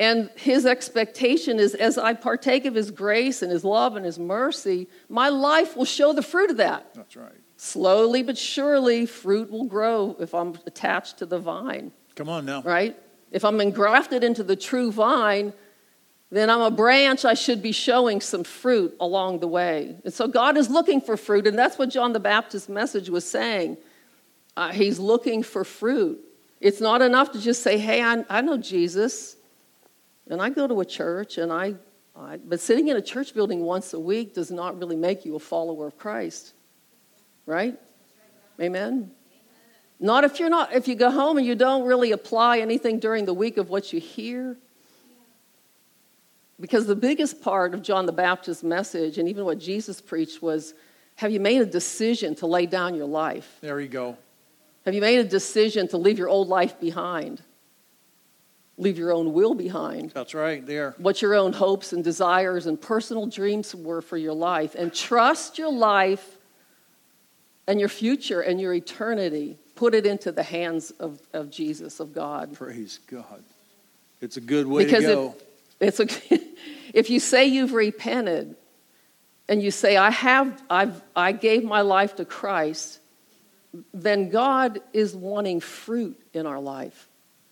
And 0.00 0.30
his 0.36 0.64
expectation 0.66 1.58
is 1.58 1.74
as 1.74 1.98
I 1.98 2.14
partake 2.14 2.66
of 2.66 2.74
his 2.74 2.90
grace 2.90 3.42
and 3.42 3.50
his 3.50 3.64
love 3.64 3.96
and 3.96 4.04
his 4.04 4.18
mercy, 4.18 4.88
my 5.08 5.28
life 5.28 5.76
will 5.76 5.84
show 5.84 6.12
the 6.12 6.22
fruit 6.22 6.50
of 6.50 6.58
that. 6.58 6.94
That's 6.94 7.16
right. 7.16 7.32
Slowly 7.60 8.22
but 8.22 8.38
surely, 8.38 9.04
fruit 9.04 9.50
will 9.50 9.64
grow 9.64 10.14
if 10.20 10.32
I'm 10.32 10.56
attached 10.64 11.18
to 11.18 11.26
the 11.26 11.40
vine. 11.40 11.90
Come 12.14 12.28
on 12.28 12.46
now. 12.46 12.62
Right? 12.62 12.96
If 13.32 13.44
I'm 13.44 13.60
engrafted 13.60 14.22
into 14.22 14.44
the 14.44 14.54
true 14.54 14.92
vine, 14.92 15.52
then 16.30 16.50
I'm 16.50 16.60
a 16.60 16.70
branch, 16.70 17.24
I 17.24 17.34
should 17.34 17.60
be 17.60 17.72
showing 17.72 18.20
some 18.20 18.44
fruit 18.44 18.96
along 19.00 19.40
the 19.40 19.48
way. 19.48 19.96
And 20.04 20.14
so 20.14 20.28
God 20.28 20.56
is 20.56 20.70
looking 20.70 21.00
for 21.00 21.16
fruit, 21.16 21.48
and 21.48 21.58
that's 21.58 21.76
what 21.78 21.88
John 21.88 22.12
the 22.12 22.20
Baptist's 22.20 22.68
message 22.68 23.10
was 23.10 23.28
saying. 23.28 23.76
Uh, 24.56 24.70
he's 24.70 25.00
looking 25.00 25.42
for 25.42 25.64
fruit. 25.64 26.20
It's 26.60 26.80
not 26.80 27.02
enough 27.02 27.32
to 27.32 27.40
just 27.40 27.64
say, 27.64 27.76
hey, 27.76 28.00
I, 28.02 28.24
I 28.28 28.40
know 28.40 28.56
Jesus, 28.56 29.36
and 30.30 30.40
I 30.40 30.50
go 30.50 30.68
to 30.68 30.80
a 30.80 30.84
church, 30.84 31.38
and 31.38 31.52
I, 31.52 31.74
I, 32.14 32.36
but 32.36 32.60
sitting 32.60 32.86
in 32.86 32.96
a 32.96 33.02
church 33.02 33.34
building 33.34 33.62
once 33.62 33.94
a 33.94 34.00
week 34.00 34.32
does 34.32 34.52
not 34.52 34.78
really 34.78 34.96
make 34.96 35.24
you 35.24 35.34
a 35.34 35.40
follower 35.40 35.88
of 35.88 35.98
Christ 35.98 36.54
right? 37.48 37.78
Amen. 38.60 39.10
Not 39.98 40.22
if 40.22 40.38
you're 40.38 40.50
not, 40.50 40.74
if 40.74 40.86
you 40.86 40.94
go 40.94 41.10
home 41.10 41.38
and 41.38 41.46
you 41.46 41.54
don't 41.54 41.84
really 41.84 42.12
apply 42.12 42.58
anything 42.58 43.00
during 43.00 43.24
the 43.24 43.34
week 43.34 43.56
of 43.56 43.70
what 43.70 43.92
you 43.92 43.98
hear. 43.98 44.56
Because 46.60 46.86
the 46.86 46.94
biggest 46.94 47.40
part 47.40 47.72
of 47.72 47.82
John 47.82 48.06
the 48.06 48.12
Baptist's 48.12 48.62
message 48.62 49.18
and 49.18 49.28
even 49.28 49.44
what 49.44 49.58
Jesus 49.58 50.00
preached 50.00 50.42
was 50.42 50.74
have 51.16 51.32
you 51.32 51.40
made 51.40 51.60
a 51.60 51.66
decision 51.66 52.34
to 52.36 52.46
lay 52.46 52.66
down 52.66 52.94
your 52.94 53.06
life? 53.06 53.58
There 53.60 53.80
you 53.80 53.88
go. 53.88 54.16
Have 54.84 54.94
you 54.94 55.00
made 55.00 55.18
a 55.18 55.24
decision 55.24 55.88
to 55.88 55.96
leave 55.96 56.18
your 56.18 56.28
old 56.28 56.48
life 56.48 56.78
behind? 56.78 57.42
Leave 58.76 58.98
your 58.98 59.12
own 59.12 59.32
will 59.32 59.54
behind. 59.54 60.10
That's 60.10 60.34
right, 60.34 60.64
there. 60.64 60.94
What 60.98 61.20
your 61.20 61.34
own 61.34 61.52
hopes 61.52 61.92
and 61.92 62.04
desires 62.04 62.66
and 62.66 62.80
personal 62.80 63.26
dreams 63.26 63.74
were 63.74 64.00
for 64.00 64.16
your 64.16 64.34
life. 64.34 64.76
And 64.76 64.94
trust 64.94 65.58
your 65.58 65.72
life 65.72 66.37
and 67.68 67.78
your 67.78 67.90
future 67.90 68.40
and 68.40 68.60
your 68.60 68.72
eternity, 68.72 69.58
put 69.76 69.94
it 69.94 70.06
into 70.06 70.32
the 70.32 70.42
hands 70.42 70.90
of, 70.92 71.20
of 71.34 71.50
Jesus, 71.50 72.00
of 72.00 72.14
God. 72.14 72.54
Praise 72.54 72.98
God. 73.06 73.44
It's 74.20 74.38
a 74.38 74.40
good 74.40 74.66
way 74.66 74.86
because 74.86 75.04
to 75.04 75.14
go. 75.14 75.34
If, 75.78 76.00
it's 76.00 76.32
a, 76.32 76.40
if 76.98 77.10
you 77.10 77.20
say 77.20 77.46
you've 77.46 77.74
repented 77.74 78.56
and 79.48 79.62
you 79.62 79.70
say, 79.70 79.98
I 79.98 80.10
have, 80.10 80.60
I've, 80.68 81.00
I 81.14 81.32
gave 81.32 81.62
my 81.62 81.82
life 81.82 82.16
to 82.16 82.24
Christ, 82.24 83.00
then 83.92 84.30
God 84.30 84.80
is 84.94 85.14
wanting 85.14 85.60
fruit 85.60 86.18
in 86.32 86.46
our 86.46 86.58
life, 86.58 87.06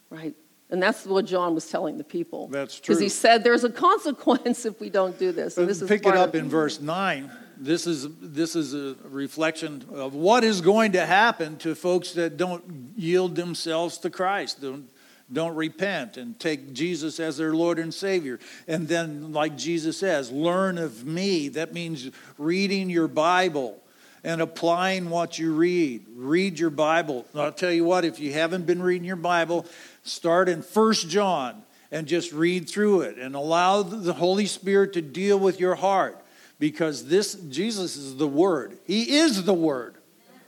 right? 0.08 0.34
And 0.70 0.82
that's 0.82 1.04
what 1.04 1.26
John 1.26 1.54
was 1.54 1.70
telling 1.70 1.98
the 1.98 2.04
people. 2.04 2.48
That's 2.48 2.80
true. 2.80 2.94
Because 2.94 3.02
he 3.02 3.10
said 3.10 3.44
there's 3.44 3.64
a 3.64 3.70
consequence 3.88 4.64
if 4.64 4.80
we 4.80 4.88
don't 4.88 5.16
do 5.18 5.30
this. 5.30 5.58
And 5.58 5.68
this 5.68 5.82
Pick 5.86 6.06
it 6.06 6.16
up 6.16 6.34
in 6.34 6.48
verse 6.48 6.80
9 6.80 7.30
this 7.56 7.86
is 7.86 8.06
this 8.20 8.56
is 8.56 8.74
a 8.74 8.96
reflection 9.08 9.84
of 9.92 10.14
what 10.14 10.44
is 10.44 10.60
going 10.60 10.92
to 10.92 11.04
happen 11.04 11.56
to 11.58 11.74
folks 11.74 12.12
that 12.12 12.36
don't 12.36 12.92
yield 12.96 13.36
themselves 13.36 13.98
to 13.98 14.10
Christ, 14.10 14.60
don't 14.60 14.88
don't 15.32 15.56
repent 15.56 16.16
and 16.16 16.38
take 16.38 16.72
Jesus 16.72 17.18
as 17.18 17.36
their 17.36 17.52
Lord 17.52 17.78
and 17.78 17.92
Savior. 17.92 18.38
And 18.68 18.86
then, 18.86 19.32
like 19.32 19.56
Jesus 19.56 19.98
says, 19.98 20.30
learn 20.30 20.78
of 20.78 21.04
me. 21.04 21.48
That 21.48 21.72
means 21.72 22.10
reading 22.38 22.90
your 22.90 23.08
Bible 23.08 23.82
and 24.22 24.40
applying 24.40 25.10
what 25.10 25.38
you 25.38 25.52
read. 25.52 26.04
Read 26.14 26.58
your 26.58 26.70
Bible. 26.70 27.26
I'll 27.34 27.52
tell 27.52 27.72
you 27.72 27.84
what, 27.84 28.04
if 28.04 28.20
you 28.20 28.32
haven't 28.32 28.66
been 28.66 28.82
reading 28.82 29.06
your 29.06 29.16
Bible, 29.16 29.66
start 30.04 30.48
in 30.48 30.62
First 30.62 31.08
John 31.08 31.62
and 31.90 32.06
just 32.06 32.32
read 32.32 32.68
through 32.68 33.02
it 33.02 33.18
and 33.18 33.34
allow 33.34 33.82
the 33.82 34.12
Holy 34.12 34.46
Spirit 34.46 34.92
to 34.94 35.02
deal 35.02 35.38
with 35.38 35.58
your 35.58 35.74
heart 35.74 36.20
because 36.58 37.06
this 37.06 37.34
Jesus 37.34 37.96
is 37.96 38.16
the 38.16 38.28
Word. 38.28 38.78
He 38.84 39.16
is 39.16 39.44
the 39.44 39.54
Word. 39.54 39.96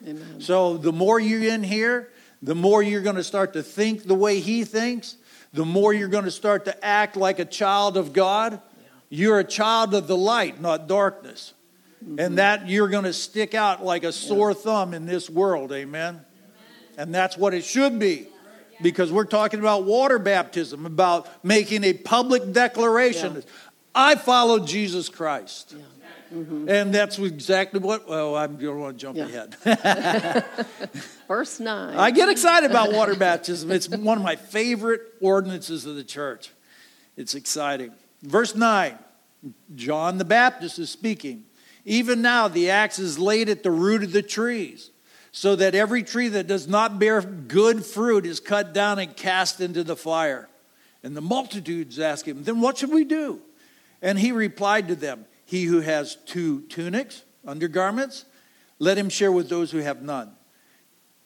Amen. 0.07 0.41
So 0.41 0.77
the 0.77 0.93
more 0.93 1.19
you're 1.19 1.53
in 1.53 1.63
here, 1.63 2.11
the 2.43 2.55
more 2.55 2.83
you're 2.83 3.03
going 3.03 3.17
to 3.17 3.25
start 3.25 3.53
to 3.55 3.63
think 3.63 4.05
the 4.05 4.15
way 4.15 4.41
He 4.41 4.65
thinks, 4.65 5.17
the 5.53 5.65
more 5.65 5.93
you're 5.93 6.09
going 6.09 6.25
to 6.25 6.31
start 6.31 6.67
to 6.67 6.85
act 6.85 7.17
like 7.17 7.39
a 7.39 7.45
child 7.45 7.97
of 7.97 8.13
God. 8.13 8.53
Yeah. 8.53 8.59
You're 9.11 9.39
a 9.41 9.45
child 9.45 9.95
of 9.95 10.07
the 10.07 10.17
light, 10.17 10.61
not 10.61 10.87
darkness. 10.87 11.55
Mm-hmm. 12.05 12.21
And 12.21 12.39
that 12.39 12.69
you're 12.69 12.89
going 12.89 13.05
to 13.05 13.13
stick 13.13 13.55
out 13.55 13.85
like 13.85 14.05
a 14.05 14.13
sore 14.13 14.51
yeah. 14.51 14.57
thumb 14.59 14.95
in 14.95 15.07
this 15.07 15.29
world. 15.29 15.73
Amen? 15.73 16.15
Amen. 16.15 16.25
And 16.97 17.15
that's 17.15 17.37
what 17.37 17.55
it 17.55 17.65
should 17.65 17.99
be 17.99 18.29
because 18.81 19.11
we're 19.11 19.25
talking 19.25 19.61
about 19.61 19.85
water 19.85 20.19
baptism, 20.19 20.87
about 20.87 21.27
making 21.45 21.85
a 21.85 21.93
public 21.93 22.53
declaration. 22.53 23.37
Yeah. 23.37 23.41
I 23.95 24.15
follow 24.15 24.61
Jesus 24.61 25.09
Christ. 25.09 25.75
Yeah. 25.77 25.83
Mm-hmm. 26.33 26.69
And 26.69 26.95
that's 26.95 27.19
exactly 27.19 27.81
what, 27.81 28.09
well, 28.09 28.37
I'm 28.37 28.57
going 28.59 28.75
to 28.75 28.81
want 28.81 28.99
to 28.99 29.03
jump 29.03 29.17
yeah. 29.17 29.47
ahead. 29.65 30.45
Verse 31.29 31.61
9. 31.61 31.97
I 31.97 32.11
get 32.11 32.29
excited 32.29 32.71
about 32.71 32.93
water 32.93 33.15
baptism. 33.15 33.71
It's 33.71 33.89
one 33.89 34.19
of 34.19 34.25
my 34.25 34.37
favorite 34.37 35.01
ordinances 35.21 35.87
of 35.87 35.97
the 35.97 36.05
church. 36.05 36.51
It's 37.17 37.35
exciting. 37.35 37.93
Verse 38.23 38.55
9 38.55 38.99
John 39.75 40.19
the 40.19 40.25
Baptist 40.25 40.79
is 40.79 40.91
speaking. 40.91 41.45
Even 41.85 42.21
now, 42.21 42.49
the 42.49 42.71
axe 42.71 42.99
is 42.99 43.19
laid 43.19 43.49
at 43.49 43.63
the 43.63 43.71
root 43.71 44.03
of 44.03 44.13
the 44.13 44.23
trees, 44.23 44.91
so 45.33 45.57
that 45.57 45.75
every 45.75 46.03
tree 46.03 46.29
that 46.29 46.47
does 46.47 46.69
not 46.69 46.99
bear 46.99 47.23
good 47.23 47.85
fruit 47.85 48.27
is 48.27 48.41
cut 48.41 48.75
down 48.75 48.99
and 48.99 49.17
cast 49.17 49.61
into 49.61 49.83
the 49.85 49.97
fire. 49.97 50.49
And 51.03 51.17
the 51.17 51.21
multitudes 51.21 51.99
ask 51.99 52.27
him, 52.27 52.45
Then 52.45 52.61
what 52.61 52.79
should 52.79 52.91
we 52.91 53.05
do? 53.05 53.41
And 54.03 54.19
he 54.19 54.33
replied 54.33 54.89
to 54.89 54.97
them, 54.97 55.25
He 55.49 55.65
who 55.65 55.81
has 55.81 56.17
two 56.27 56.61
tunics, 56.69 57.23
undergarments, 57.47 58.27
let 58.79 58.99
him 58.99 59.09
share 59.09 59.33
with 59.33 59.49
those 59.49 59.71
who 59.71 59.79
have 59.79 60.03
none. 60.03 60.31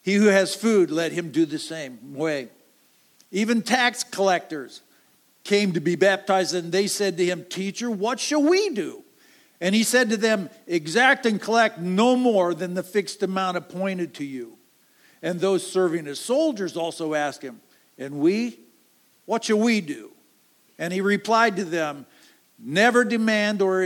He 0.00 0.14
who 0.14 0.26
has 0.26 0.54
food, 0.54 0.92
let 0.92 1.10
him 1.10 1.32
do 1.32 1.44
the 1.44 1.58
same 1.58 2.14
way. 2.14 2.48
Even 3.32 3.62
tax 3.62 4.04
collectors 4.04 4.82
came 5.42 5.72
to 5.72 5.80
be 5.80 5.96
baptized, 5.96 6.54
and 6.54 6.70
they 6.70 6.86
said 6.86 7.16
to 7.16 7.24
him, 7.24 7.44
Teacher, 7.48 7.90
what 7.90 8.20
shall 8.20 8.44
we 8.44 8.68
do? 8.68 9.02
And 9.60 9.74
he 9.74 9.82
said 9.82 10.10
to 10.10 10.16
them, 10.16 10.50
Exact 10.68 11.26
and 11.26 11.42
collect 11.42 11.80
no 11.80 12.14
more 12.14 12.54
than 12.54 12.74
the 12.74 12.84
fixed 12.84 13.24
amount 13.24 13.56
appointed 13.56 14.14
to 14.14 14.24
you. 14.24 14.56
And 15.20 15.40
those 15.40 15.68
serving 15.68 16.06
as 16.06 16.20
soldiers 16.20 16.76
also 16.76 17.14
asked 17.14 17.42
him, 17.42 17.60
And 17.98 18.20
we? 18.20 18.60
What 19.26 19.42
shall 19.42 19.58
we 19.58 19.80
do? 19.80 20.12
And 20.78 20.92
he 20.92 21.00
replied 21.00 21.56
to 21.56 21.64
them, 21.64 22.06
Never 22.56 23.04
demand 23.04 23.60
or 23.60 23.82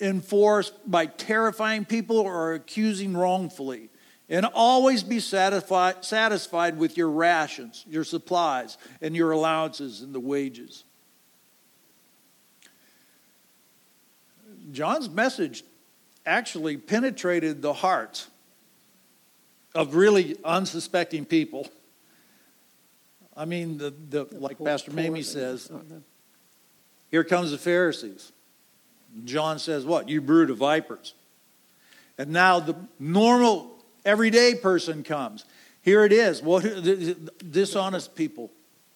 enforce 0.00 0.70
by 0.86 1.06
terrifying 1.06 1.84
people 1.84 2.18
or 2.18 2.54
accusing 2.54 3.16
wrongfully. 3.16 3.90
And 4.28 4.44
always 4.44 5.04
be 5.04 5.20
satisfied, 5.20 6.04
satisfied 6.04 6.78
with 6.78 6.96
your 6.96 7.08
rations, 7.10 7.84
your 7.88 8.02
supplies, 8.02 8.76
and 9.00 9.14
your 9.14 9.30
allowances 9.30 10.02
and 10.02 10.12
the 10.12 10.20
wages. 10.20 10.84
John's 14.72 15.08
message 15.08 15.62
actually 16.24 16.76
penetrated 16.76 17.62
the 17.62 17.72
hearts 17.72 18.28
of 19.76 19.94
really 19.94 20.36
unsuspecting 20.44 21.24
people. 21.24 21.68
I 23.36 23.44
mean, 23.44 23.78
the, 23.78 23.94
the, 24.08 24.24
like 24.32 24.58
Pastor 24.58 24.90
Mamie 24.90 25.22
says, 25.22 25.70
here 27.10 27.22
comes 27.22 27.52
the 27.52 27.58
Pharisees. 27.58 28.32
John 29.24 29.58
says, 29.58 29.84
What? 29.84 30.08
You 30.08 30.20
brood 30.20 30.50
of 30.50 30.58
vipers. 30.58 31.14
And 32.18 32.30
now 32.30 32.60
the 32.60 32.76
normal, 32.98 33.76
everyday 34.04 34.54
person 34.54 35.02
comes. 35.02 35.44
Here 35.82 36.04
it 36.04 36.12
is. 36.12 36.42
What, 36.42 36.62
dishonest 37.50 38.14
people, 38.14 38.50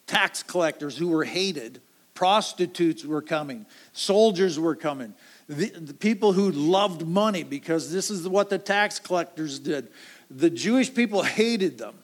tax 0.07 0.43
collectors 0.43 0.97
who 0.97 1.09
were 1.09 1.25
hated, 1.25 1.81
prostitutes 2.15 3.05
were 3.05 3.23
coming, 3.23 3.65
soldiers 3.93 4.59
were 4.59 4.75
coming, 4.75 5.15
the, 5.49 5.71
the 5.71 5.95
people 5.95 6.33
who 6.33 6.51
loved 6.51 7.07
money 7.07 7.43
because 7.43 7.93
this 7.93 8.11
is 8.11 8.29
what 8.29 8.51
the 8.51 8.59
tax 8.59 8.99
collectors 8.99 9.59
did. 9.59 9.89
The 10.31 10.51
Jewish 10.51 10.93
people 10.95 11.23
hated 11.23 11.79
them, 11.79 11.95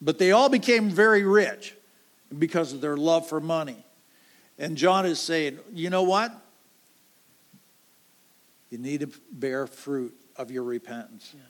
but 0.00 0.18
they 0.18 0.32
all 0.32 0.48
became 0.48 0.90
very 0.90 1.22
rich 1.22 1.74
because 2.36 2.72
of 2.72 2.80
their 2.80 2.96
love 2.96 3.28
for 3.28 3.40
money. 3.40 3.84
And 4.58 4.76
John 4.76 5.06
is 5.06 5.20
saying, 5.20 5.58
you 5.72 5.88
know 5.88 6.02
what? 6.02 6.32
You 8.70 8.78
need 8.78 9.00
to 9.00 9.10
bear 9.32 9.66
fruit 9.66 10.14
of 10.36 10.50
your 10.50 10.62
repentance. 10.62 11.32
Yeah. 11.34 11.40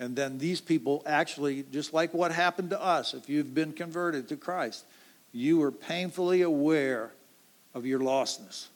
And 0.00 0.14
then 0.14 0.38
these 0.38 0.60
people 0.60 1.02
actually, 1.06 1.64
just 1.72 1.92
like 1.92 2.14
what 2.14 2.30
happened 2.30 2.70
to 2.70 2.80
us, 2.80 3.14
if 3.14 3.28
you've 3.28 3.54
been 3.54 3.72
converted 3.72 4.28
to 4.28 4.36
Christ, 4.36 4.84
you 5.32 5.58
were 5.58 5.72
painfully 5.72 6.42
aware 6.42 7.12
of 7.74 7.84
your 7.84 8.00
lostness. 8.00 8.68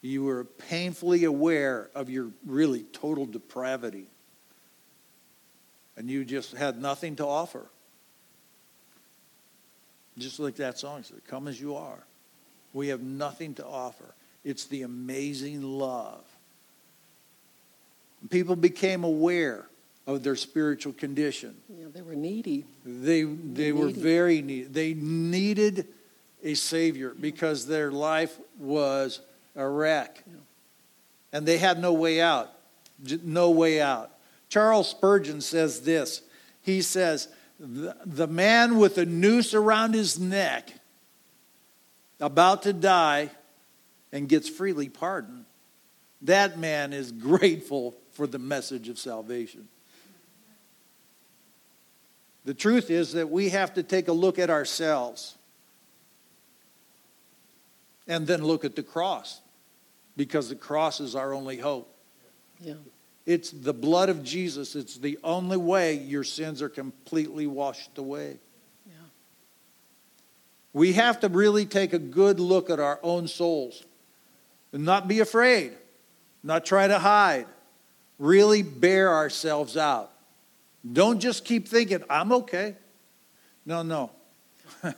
You 0.00 0.24
were 0.24 0.44
painfully 0.44 1.22
aware 1.24 1.88
of 1.94 2.10
your 2.10 2.30
really 2.44 2.82
total 2.92 3.24
depravity. 3.24 4.06
And 5.96 6.10
you 6.10 6.24
just 6.24 6.52
had 6.56 6.82
nothing 6.82 7.16
to 7.16 7.26
offer. 7.26 7.64
Just 10.18 10.40
like 10.40 10.56
that 10.56 10.78
song 10.78 11.04
said, 11.04 11.24
Come 11.28 11.46
as 11.46 11.60
you 11.60 11.76
are. 11.76 12.02
We 12.72 12.88
have 12.88 13.00
nothing 13.00 13.54
to 13.54 13.66
offer. 13.66 14.14
It's 14.44 14.64
the 14.66 14.82
amazing 14.82 15.62
love. 15.62 16.24
People 18.30 18.56
became 18.56 19.04
aware 19.04 19.66
of 20.06 20.22
their 20.22 20.36
spiritual 20.36 20.92
condition. 20.92 21.54
Yeah, 21.68 21.86
they 21.92 22.02
were 22.02 22.14
needy. 22.14 22.64
They, 22.84 23.22
they, 23.22 23.32
they 23.32 23.72
were 23.72 23.86
needy. 23.86 24.00
very 24.00 24.42
needy. 24.42 24.64
They 24.64 24.94
needed 24.94 25.86
a 26.42 26.54
Savior 26.54 27.14
because 27.20 27.66
their 27.66 27.92
life 27.92 28.36
was 28.58 29.20
a 29.54 29.66
wreck. 29.66 30.22
Yeah. 30.26 30.34
And 31.32 31.46
they 31.46 31.58
had 31.58 31.80
no 31.80 31.92
way 31.92 32.20
out. 32.20 32.52
No 33.24 33.50
way 33.50 33.80
out. 33.80 34.10
Charles 34.48 34.90
Spurgeon 34.90 35.40
says 35.40 35.80
this. 35.80 36.22
He 36.62 36.82
says, 36.82 37.28
the 37.58 38.26
man 38.26 38.78
with 38.78 38.98
a 38.98 39.06
noose 39.06 39.54
around 39.54 39.94
his 39.94 40.18
neck, 40.18 40.72
about 42.20 42.64
to 42.64 42.72
die, 42.72 43.30
and 44.12 44.28
gets 44.28 44.48
freely 44.48 44.88
pardoned, 44.88 45.44
that 46.22 46.58
man 46.58 46.92
is 46.92 47.10
grateful 47.10 47.96
for 48.12 48.26
the 48.26 48.38
message 48.38 48.88
of 48.88 48.98
salvation. 48.98 49.68
The 52.44 52.54
truth 52.54 52.90
is 52.90 53.12
that 53.12 53.30
we 53.30 53.50
have 53.50 53.74
to 53.74 53.82
take 53.82 54.08
a 54.08 54.12
look 54.12 54.38
at 54.38 54.50
ourselves 54.50 55.36
and 58.08 58.26
then 58.26 58.42
look 58.42 58.64
at 58.64 58.76
the 58.76 58.82
cross 58.82 59.40
because 60.16 60.48
the 60.48 60.56
cross 60.56 61.00
is 61.00 61.14
our 61.14 61.32
only 61.32 61.56
hope. 61.56 61.88
Yeah. 62.60 62.74
It's 63.24 63.50
the 63.50 63.72
blood 63.72 64.08
of 64.08 64.24
Jesus. 64.24 64.74
It's 64.74 64.96
the 64.96 65.18
only 65.22 65.56
way 65.56 65.94
your 65.94 66.24
sins 66.24 66.60
are 66.60 66.68
completely 66.68 67.46
washed 67.46 67.96
away. 67.96 68.38
Yeah. 68.86 68.94
We 70.72 70.94
have 70.94 71.20
to 71.20 71.28
really 71.28 71.64
take 71.64 71.92
a 71.92 71.98
good 71.98 72.40
look 72.40 72.68
at 72.68 72.80
our 72.80 72.98
own 73.02 73.28
souls 73.28 73.84
and 74.72 74.84
not 74.84 75.08
be 75.08 75.20
afraid, 75.20 75.72
not 76.42 76.64
try 76.64 76.88
to 76.88 76.98
hide. 76.98 77.46
Really 78.18 78.62
bear 78.62 79.12
ourselves 79.12 79.76
out. 79.76 80.10
Don't 80.90 81.20
just 81.20 81.44
keep 81.44 81.68
thinking, 81.68 82.02
I'm 82.08 82.32
okay. 82.32 82.76
No, 83.64 83.82
no. 83.82 84.10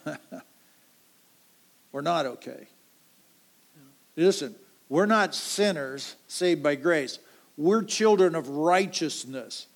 We're 1.92 2.02
not 2.02 2.26
okay. 2.26 2.66
Listen, 4.16 4.54
we're 4.88 5.06
not 5.06 5.34
sinners 5.34 6.16
saved 6.28 6.62
by 6.62 6.74
grace. 6.74 7.18
We're 7.56 7.82
children 7.82 8.34
of 8.34 8.48
righteousness. 8.48 9.66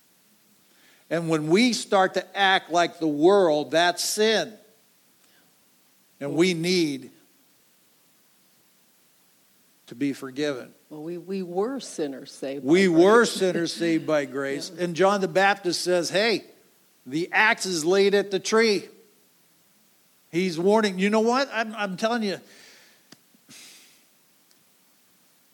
And 1.09 1.29
when 1.29 1.47
we 1.47 1.73
start 1.73 2.13
to 2.15 2.37
act 2.37 2.71
like 2.71 2.99
the 2.99 3.07
world, 3.07 3.71
that's 3.71 4.03
sin. 4.03 4.53
And 6.19 6.35
we 6.35 6.53
need 6.53 7.11
to 9.89 9.95
be 9.95 10.13
forgiven. 10.13 10.71
Well, 10.89 11.01
we, 11.01 11.17
we 11.17 11.41
were 11.41 11.79
sinners 11.79 12.31
saved. 12.31 12.63
We 12.63 12.87
were 12.87 13.25
sinners 13.25 13.73
saved 13.73 14.05
by 14.05 14.25
grace. 14.25 14.71
Yeah. 14.75 14.83
And 14.83 14.95
John 14.95 15.19
the 15.19 15.27
Baptist 15.27 15.81
says, 15.81 16.11
hey, 16.11 16.45
the 17.07 17.29
axe 17.31 17.65
is 17.65 17.83
laid 17.83 18.13
at 18.13 18.29
the 18.29 18.39
tree. 18.39 18.87
He's 20.31 20.59
warning. 20.59 20.99
You 20.99 21.09
know 21.09 21.21
what? 21.21 21.49
I'm, 21.51 21.75
I'm 21.75 21.97
telling 21.97 22.21
you. 22.21 22.39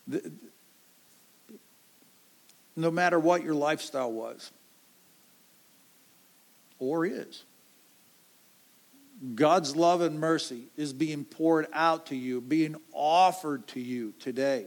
The, 0.06 0.30
no 2.76 2.90
matter 2.90 3.18
what 3.18 3.42
your 3.42 3.54
lifestyle 3.54 4.12
was 4.12 4.52
or 6.78 7.06
is. 7.06 7.42
God's 9.34 9.74
love 9.74 10.00
and 10.00 10.20
mercy 10.20 10.68
is 10.76 10.92
being 10.92 11.24
poured 11.24 11.66
out 11.72 12.06
to 12.06 12.16
you, 12.16 12.40
being 12.40 12.76
offered 12.92 13.66
to 13.68 13.80
you 13.80 14.12
today. 14.18 14.66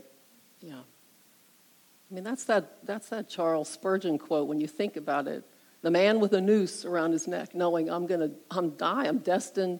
Yeah. 0.61 0.79
I 0.79 2.13
mean, 2.13 2.23
that's 2.23 2.45
that, 2.45 2.85
that's 2.85 3.09
that 3.09 3.29
Charles 3.29 3.69
Spurgeon 3.69 4.17
quote 4.17 4.47
when 4.47 4.59
you 4.59 4.67
think 4.67 4.97
about 4.97 5.27
it. 5.27 5.43
The 5.81 5.91
man 5.91 6.19
with 6.19 6.33
a 6.33 6.41
noose 6.41 6.83
around 6.83 7.11
his 7.13 7.27
neck, 7.27 7.55
knowing 7.55 7.89
I'm 7.89 8.05
going 8.05 8.19
to 8.19 8.31
I'm 8.51 8.71
die, 8.71 9.05
I'm 9.05 9.19
destined. 9.19 9.79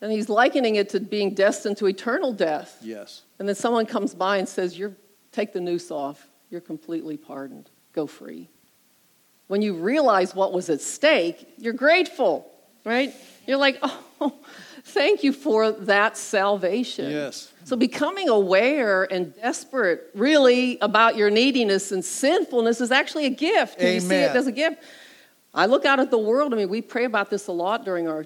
And 0.00 0.12
he's 0.12 0.28
likening 0.28 0.76
it 0.76 0.90
to 0.90 1.00
being 1.00 1.34
destined 1.34 1.78
to 1.78 1.86
eternal 1.86 2.32
death. 2.32 2.78
Yes. 2.82 3.22
And 3.38 3.48
then 3.48 3.56
someone 3.56 3.86
comes 3.86 4.14
by 4.14 4.36
and 4.36 4.48
says, 4.48 4.78
You're, 4.78 4.94
Take 5.32 5.52
the 5.52 5.60
noose 5.60 5.90
off 5.90 6.28
you're 6.48 6.60
completely 6.60 7.16
pardoned. 7.16 7.68
Go 7.92 8.06
free. 8.06 8.48
When 9.48 9.60
you 9.60 9.74
realize 9.74 10.32
what 10.32 10.52
was 10.52 10.70
at 10.70 10.80
stake, 10.80 11.48
you're 11.58 11.72
grateful, 11.72 12.48
right? 12.84 13.14
You're 13.46 13.58
like, 13.58 13.78
oh, 13.82 14.34
thank 14.84 15.24
you 15.24 15.32
for 15.32 15.72
that 15.72 16.16
salvation. 16.16 17.10
Yes. 17.10 17.52
So 17.64 17.76
becoming 17.76 18.28
aware 18.28 19.04
and 19.04 19.34
desperate 19.36 20.10
really 20.14 20.78
about 20.80 21.16
your 21.16 21.30
neediness 21.30 21.92
and 21.92 22.04
sinfulness 22.04 22.80
is 22.80 22.90
actually 22.90 23.26
a 23.26 23.30
gift. 23.30 23.78
Can 23.78 23.86
Amen. 23.86 23.94
you 23.94 24.00
see 24.00 24.16
it 24.16 24.36
as 24.36 24.46
a 24.46 24.52
gift? 24.52 24.82
I 25.54 25.66
look 25.66 25.84
out 25.84 26.00
at 26.00 26.10
the 26.10 26.18
world. 26.18 26.52
I 26.52 26.56
mean, 26.56 26.68
we 26.68 26.82
pray 26.82 27.04
about 27.04 27.30
this 27.30 27.46
a 27.46 27.52
lot 27.52 27.84
during 27.84 28.08
our 28.08 28.24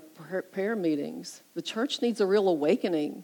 prayer 0.50 0.74
meetings. 0.74 1.42
The 1.54 1.62
church 1.62 2.00
needs 2.00 2.20
a 2.20 2.26
real 2.26 2.48
awakening 2.48 3.22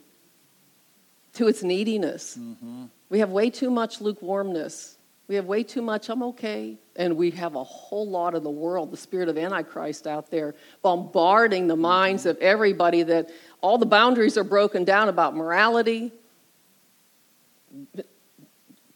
to 1.34 1.48
its 1.48 1.62
neediness. 1.62 2.36
Mm-hmm. 2.38 2.84
We 3.08 3.18
have 3.20 3.30
way 3.30 3.48
too 3.50 3.70
much 3.70 4.00
lukewarmness 4.00 4.93
We 5.26 5.36
have 5.36 5.46
way 5.46 5.62
too 5.62 5.80
much, 5.80 6.10
I'm 6.10 6.22
okay. 6.22 6.76
And 6.96 7.16
we 7.16 7.30
have 7.32 7.54
a 7.54 7.64
whole 7.64 8.08
lot 8.08 8.34
of 8.34 8.42
the 8.42 8.50
world, 8.50 8.90
the 8.90 8.96
spirit 8.96 9.28
of 9.28 9.38
Antichrist 9.38 10.06
out 10.06 10.30
there, 10.30 10.54
bombarding 10.82 11.66
the 11.66 11.76
minds 11.76 12.26
of 12.26 12.36
everybody 12.38 13.02
that 13.04 13.30
all 13.60 13.78
the 13.78 13.86
boundaries 13.86 14.36
are 14.36 14.44
broken 14.44 14.84
down 14.84 15.08
about 15.08 15.34
morality, 15.34 16.12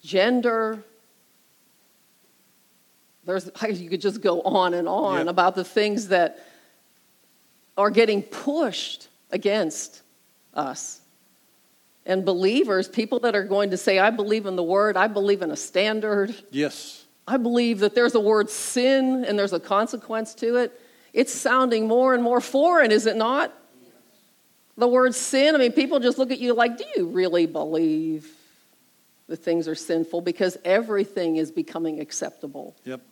gender. 0.03 0.85
There's, 3.25 3.51
you 3.71 3.89
could 3.89 4.03
just 4.03 4.21
go 4.21 4.43
on 4.43 4.75
and 4.75 4.87
on 4.87 5.29
about 5.29 5.55
the 5.55 5.65
things 5.65 6.09
that 6.09 6.45
are 7.77 7.91
getting 7.91 8.23
pushed 8.23 9.09
against 9.31 10.03
us. 10.53 11.01
And 12.09 12.25
believers, 12.25 12.89
people 12.89 13.21
that 13.21 13.37
are 13.37 13.45
going 13.45 13.71
to 13.71 13.77
say, 13.77 13.99
I 13.99 14.09
believe 14.09 14.47
in 14.47 14.57
the 14.57 14.63
word, 14.63 14.97
I 14.97 15.07
believe 15.07 15.43
in 15.43 15.51
a 15.53 15.57
standard, 15.57 16.35
Yes. 16.51 17.05
I 17.29 17.37
believe 17.37 17.81
that 17.81 17.95
there's 17.95 18.15
a 18.15 18.21
word 18.21 18.49
sin 18.49 19.27
and 19.27 19.39
there's 19.39 19.53
a 19.53 19.61
consequence 19.61 20.35
to 20.37 20.57
it. 20.57 20.73
It's 21.13 21.33
sounding 21.33 21.87
more 21.87 22.15
and 22.15 22.23
more 22.23 22.41
foreign, 22.41 22.91
is 22.91 23.05
it 23.05 23.17
not? 23.17 23.53
The 24.79 24.89
word 24.89 25.15
sin, 25.15 25.55
I 25.55 25.59
mean, 25.59 25.73
people 25.73 26.01
just 26.01 26.17
look 26.17 26.31
at 26.31 26.39
you 26.39 26.55
like, 26.55 26.79
do 26.79 26.85
you 26.97 27.09
really 27.09 27.45
believe 27.45 28.31
that 29.27 29.37
things 29.37 29.69
are 29.69 29.75
sinful? 29.75 30.23
Because 30.23 30.57
everything 30.65 31.37
is 31.37 31.51
becoming 31.51 32.01
acceptable. 32.01 32.75
Yep. 32.85 33.03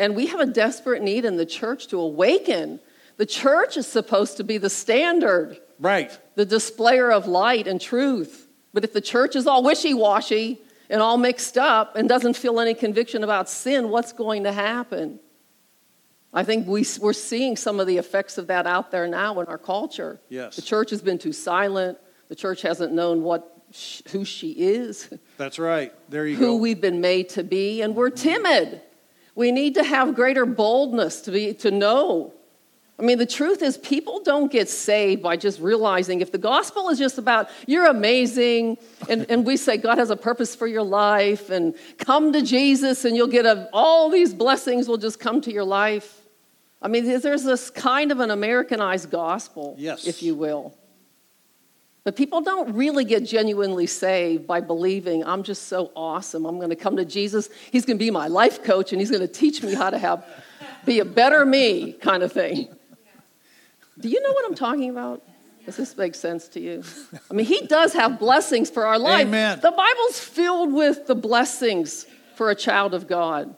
And 0.00 0.16
we 0.16 0.26
have 0.26 0.40
a 0.40 0.46
desperate 0.46 1.02
need 1.02 1.24
in 1.24 1.36
the 1.36 1.46
church 1.46 1.86
to 1.88 2.00
awaken. 2.00 2.80
The 3.18 3.26
church 3.26 3.76
is 3.76 3.86
supposed 3.86 4.38
to 4.38 4.44
be 4.44 4.58
the 4.58 4.70
standard, 4.70 5.60
Right. 5.78 6.18
The 6.40 6.46
displayer 6.46 7.12
of 7.12 7.26
light 7.26 7.66
and 7.66 7.78
truth. 7.78 8.48
But 8.72 8.82
if 8.82 8.94
the 8.94 9.02
church 9.02 9.36
is 9.36 9.46
all 9.46 9.62
wishy 9.62 9.92
washy 9.92 10.58
and 10.88 11.02
all 11.02 11.18
mixed 11.18 11.58
up 11.58 11.96
and 11.96 12.08
doesn't 12.08 12.34
feel 12.34 12.60
any 12.60 12.72
conviction 12.72 13.22
about 13.22 13.50
sin, 13.50 13.90
what's 13.90 14.14
going 14.14 14.44
to 14.44 14.52
happen? 14.52 15.20
I 16.32 16.42
think 16.42 16.66
we, 16.66 16.86
we're 16.98 17.12
seeing 17.12 17.58
some 17.58 17.78
of 17.78 17.86
the 17.86 17.98
effects 17.98 18.38
of 18.38 18.46
that 18.46 18.66
out 18.66 18.90
there 18.90 19.06
now 19.06 19.38
in 19.40 19.48
our 19.48 19.58
culture. 19.58 20.18
Yes. 20.30 20.56
The 20.56 20.62
church 20.62 20.88
has 20.90 21.02
been 21.02 21.18
too 21.18 21.34
silent. 21.34 21.98
The 22.28 22.36
church 22.36 22.62
hasn't 22.62 22.94
known 22.94 23.22
what, 23.22 23.62
sh- 23.72 24.00
who 24.10 24.24
she 24.24 24.52
is 24.52 25.12
That's 25.36 25.58
right. 25.58 25.92
There 26.08 26.26
you 26.26 26.36
who 26.36 26.40
go. 26.40 26.46
Who 26.52 26.56
we've 26.56 26.80
been 26.80 27.02
made 27.02 27.28
to 27.30 27.44
be, 27.44 27.82
and 27.82 27.94
we're 27.94 28.08
timid. 28.08 28.80
We 29.34 29.52
need 29.52 29.74
to 29.74 29.84
have 29.84 30.14
greater 30.14 30.46
boldness 30.46 31.20
to, 31.22 31.32
be, 31.32 31.52
to 31.54 31.70
know. 31.70 32.32
I 33.00 33.02
mean, 33.02 33.16
the 33.16 33.24
truth 33.24 33.62
is, 33.62 33.78
people 33.78 34.22
don't 34.22 34.52
get 34.52 34.68
saved 34.68 35.22
by 35.22 35.38
just 35.38 35.58
realizing 35.58 36.20
if 36.20 36.32
the 36.32 36.38
gospel 36.38 36.90
is 36.90 36.98
just 36.98 37.16
about 37.16 37.48
you're 37.66 37.86
amazing, 37.86 38.76
and, 39.08 39.24
and 39.30 39.46
we 39.46 39.56
say 39.56 39.78
God 39.78 39.96
has 39.96 40.10
a 40.10 40.16
purpose 40.16 40.54
for 40.54 40.66
your 40.66 40.82
life, 40.82 41.48
and 41.48 41.74
come 41.96 42.30
to 42.34 42.42
Jesus, 42.42 43.06
and 43.06 43.16
you'll 43.16 43.26
get 43.26 43.46
a, 43.46 43.70
all 43.72 44.10
these 44.10 44.34
blessings 44.34 44.86
will 44.86 44.98
just 44.98 45.18
come 45.18 45.40
to 45.40 45.50
your 45.50 45.64
life. 45.64 46.20
I 46.82 46.88
mean, 46.88 47.06
there's 47.06 47.42
this 47.42 47.70
kind 47.70 48.12
of 48.12 48.20
an 48.20 48.30
Americanized 48.30 49.10
gospel, 49.10 49.76
Yes. 49.78 50.06
if 50.06 50.22
you 50.22 50.34
will. 50.34 50.74
But 52.04 52.16
people 52.16 52.42
don't 52.42 52.74
really 52.74 53.06
get 53.06 53.24
genuinely 53.24 53.86
saved 53.86 54.46
by 54.46 54.60
believing, 54.60 55.24
I'm 55.24 55.42
just 55.42 55.68
so 55.68 55.90
awesome. 55.96 56.44
I'm 56.44 56.56
going 56.56 56.70
to 56.70 56.76
come 56.76 56.96
to 56.96 57.04
Jesus. 57.06 57.48
He's 57.70 57.86
going 57.86 57.98
to 57.98 58.04
be 58.04 58.10
my 58.10 58.28
life 58.28 58.62
coach 58.62 58.92
and 58.92 59.00
he's 59.00 59.10
going 59.10 59.26
to 59.26 59.32
teach 59.32 59.62
me 59.62 59.74
how 59.74 59.88
to 59.90 59.98
have, 59.98 60.24
be 60.84 61.00
a 61.00 61.04
better 61.04 61.46
me 61.46 61.92
kind 61.92 62.22
of 62.22 62.32
thing. 62.32 62.68
Do 64.00 64.08
you 64.08 64.22
know 64.22 64.32
what 64.32 64.44
I'm 64.46 64.54
talking 64.54 64.90
about? 64.90 65.22
Does 65.66 65.76
this 65.76 65.96
make 65.96 66.14
sense 66.14 66.48
to 66.48 66.60
you? 66.60 66.82
I 67.30 67.34
mean, 67.34 67.46
he 67.46 67.66
does 67.66 67.92
have 67.92 68.18
blessings 68.18 68.70
for 68.70 68.86
our 68.86 68.98
life. 68.98 69.26
Amen. 69.26 69.60
The 69.60 69.70
Bible's 69.70 70.18
filled 70.18 70.72
with 70.72 71.06
the 71.06 71.14
blessings 71.14 72.06
for 72.34 72.50
a 72.50 72.54
child 72.54 72.94
of 72.94 73.06
God. 73.06 73.54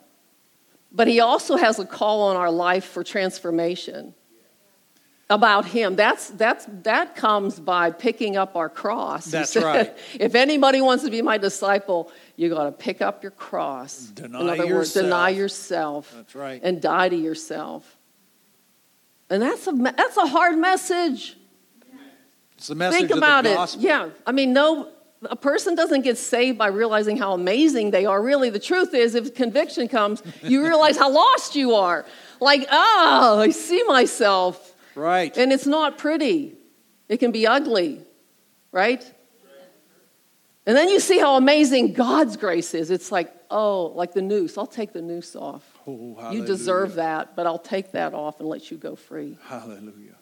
But 0.91 1.07
he 1.07 1.21
also 1.21 1.55
has 1.55 1.79
a 1.79 1.85
call 1.85 2.23
on 2.23 2.35
our 2.35 2.51
life 2.51 2.85
for 2.85 3.03
transformation 3.03 4.13
about 5.29 5.65
him. 5.65 5.95
That's, 5.95 6.29
that's, 6.29 6.67
that 6.83 7.15
comes 7.15 7.59
by 7.59 7.89
picking 7.89 8.37
up 8.37 8.55
our 8.55 8.69
cross. 8.69 9.25
That's 9.25 9.51
said, 9.51 9.63
right. 9.63 9.97
If 10.19 10.35
anybody 10.35 10.81
wants 10.81 11.03
to 11.05 11.09
be 11.09 11.21
my 11.21 11.37
disciple, 11.37 12.11
you 12.35 12.49
got 12.49 12.65
to 12.65 12.71
pick 12.71 13.01
up 13.01 13.23
your 13.23 13.31
cross. 13.31 13.97
Deny 13.97 14.41
In 14.41 14.49
other 14.49 14.67
words, 14.67 14.93
deny 14.93 15.29
yourself 15.29 16.11
That's 16.15 16.35
right. 16.35 16.61
and 16.61 16.81
die 16.81 17.09
to 17.09 17.15
yourself. 17.15 17.97
And 19.33 19.41
that's 19.41 19.65
a, 19.65 19.71
that's 19.71 20.15
a 20.15 20.27
hard 20.27 20.59
message. 20.59 21.35
It's 22.55 22.67
the 22.67 22.75
message 22.75 22.99
Think 22.99 23.17
about 23.17 23.47
it. 23.47 23.75
Yeah. 23.79 24.09
I 24.27 24.31
mean, 24.31 24.53
no, 24.53 24.89
a 25.23 25.35
person 25.35 25.73
doesn't 25.73 26.03
get 26.03 26.19
saved 26.19 26.59
by 26.59 26.67
realizing 26.67 27.17
how 27.17 27.33
amazing 27.33 27.89
they 27.89 28.05
are. 28.05 28.21
Really, 28.21 28.51
the 28.51 28.59
truth 28.59 28.93
is, 28.93 29.15
if 29.15 29.33
conviction 29.33 29.87
comes, 29.87 30.21
you 30.43 30.63
realize 30.63 30.97
how 30.97 31.09
lost 31.09 31.55
you 31.55 31.73
are. 31.73 32.05
Like, 32.39 32.67
oh, 32.71 33.39
I 33.39 33.49
see 33.49 33.81
myself. 33.85 34.75
Right. 34.93 35.35
And 35.35 35.51
it's 35.51 35.65
not 35.65 35.97
pretty, 35.97 36.53
it 37.09 37.17
can 37.17 37.31
be 37.31 37.47
ugly, 37.47 38.05
right? 38.71 39.03
And 40.67 40.77
then 40.77 40.89
you 40.89 40.99
see 40.99 41.17
how 41.17 41.37
amazing 41.37 41.93
God's 41.93 42.37
grace 42.37 42.75
is. 42.75 42.91
It's 42.91 43.11
like, 43.11 43.33
oh, 43.49 43.93
like 43.95 44.13
the 44.13 44.21
noose. 44.21 44.59
I'll 44.59 44.67
take 44.67 44.93
the 44.93 45.01
noose 45.01 45.35
off. 45.35 45.72
Oh, 45.85 46.31
You 46.31 46.45
deserve 46.45 46.95
that, 46.95 47.35
but 47.35 47.45
I'll 47.45 47.59
take 47.59 47.91
that 47.91 48.13
off 48.13 48.39
and 48.39 48.47
let 48.47 48.71
you 48.71 48.77
go 48.77 48.95
free. 48.95 49.37
Hallelujah. 49.45 50.15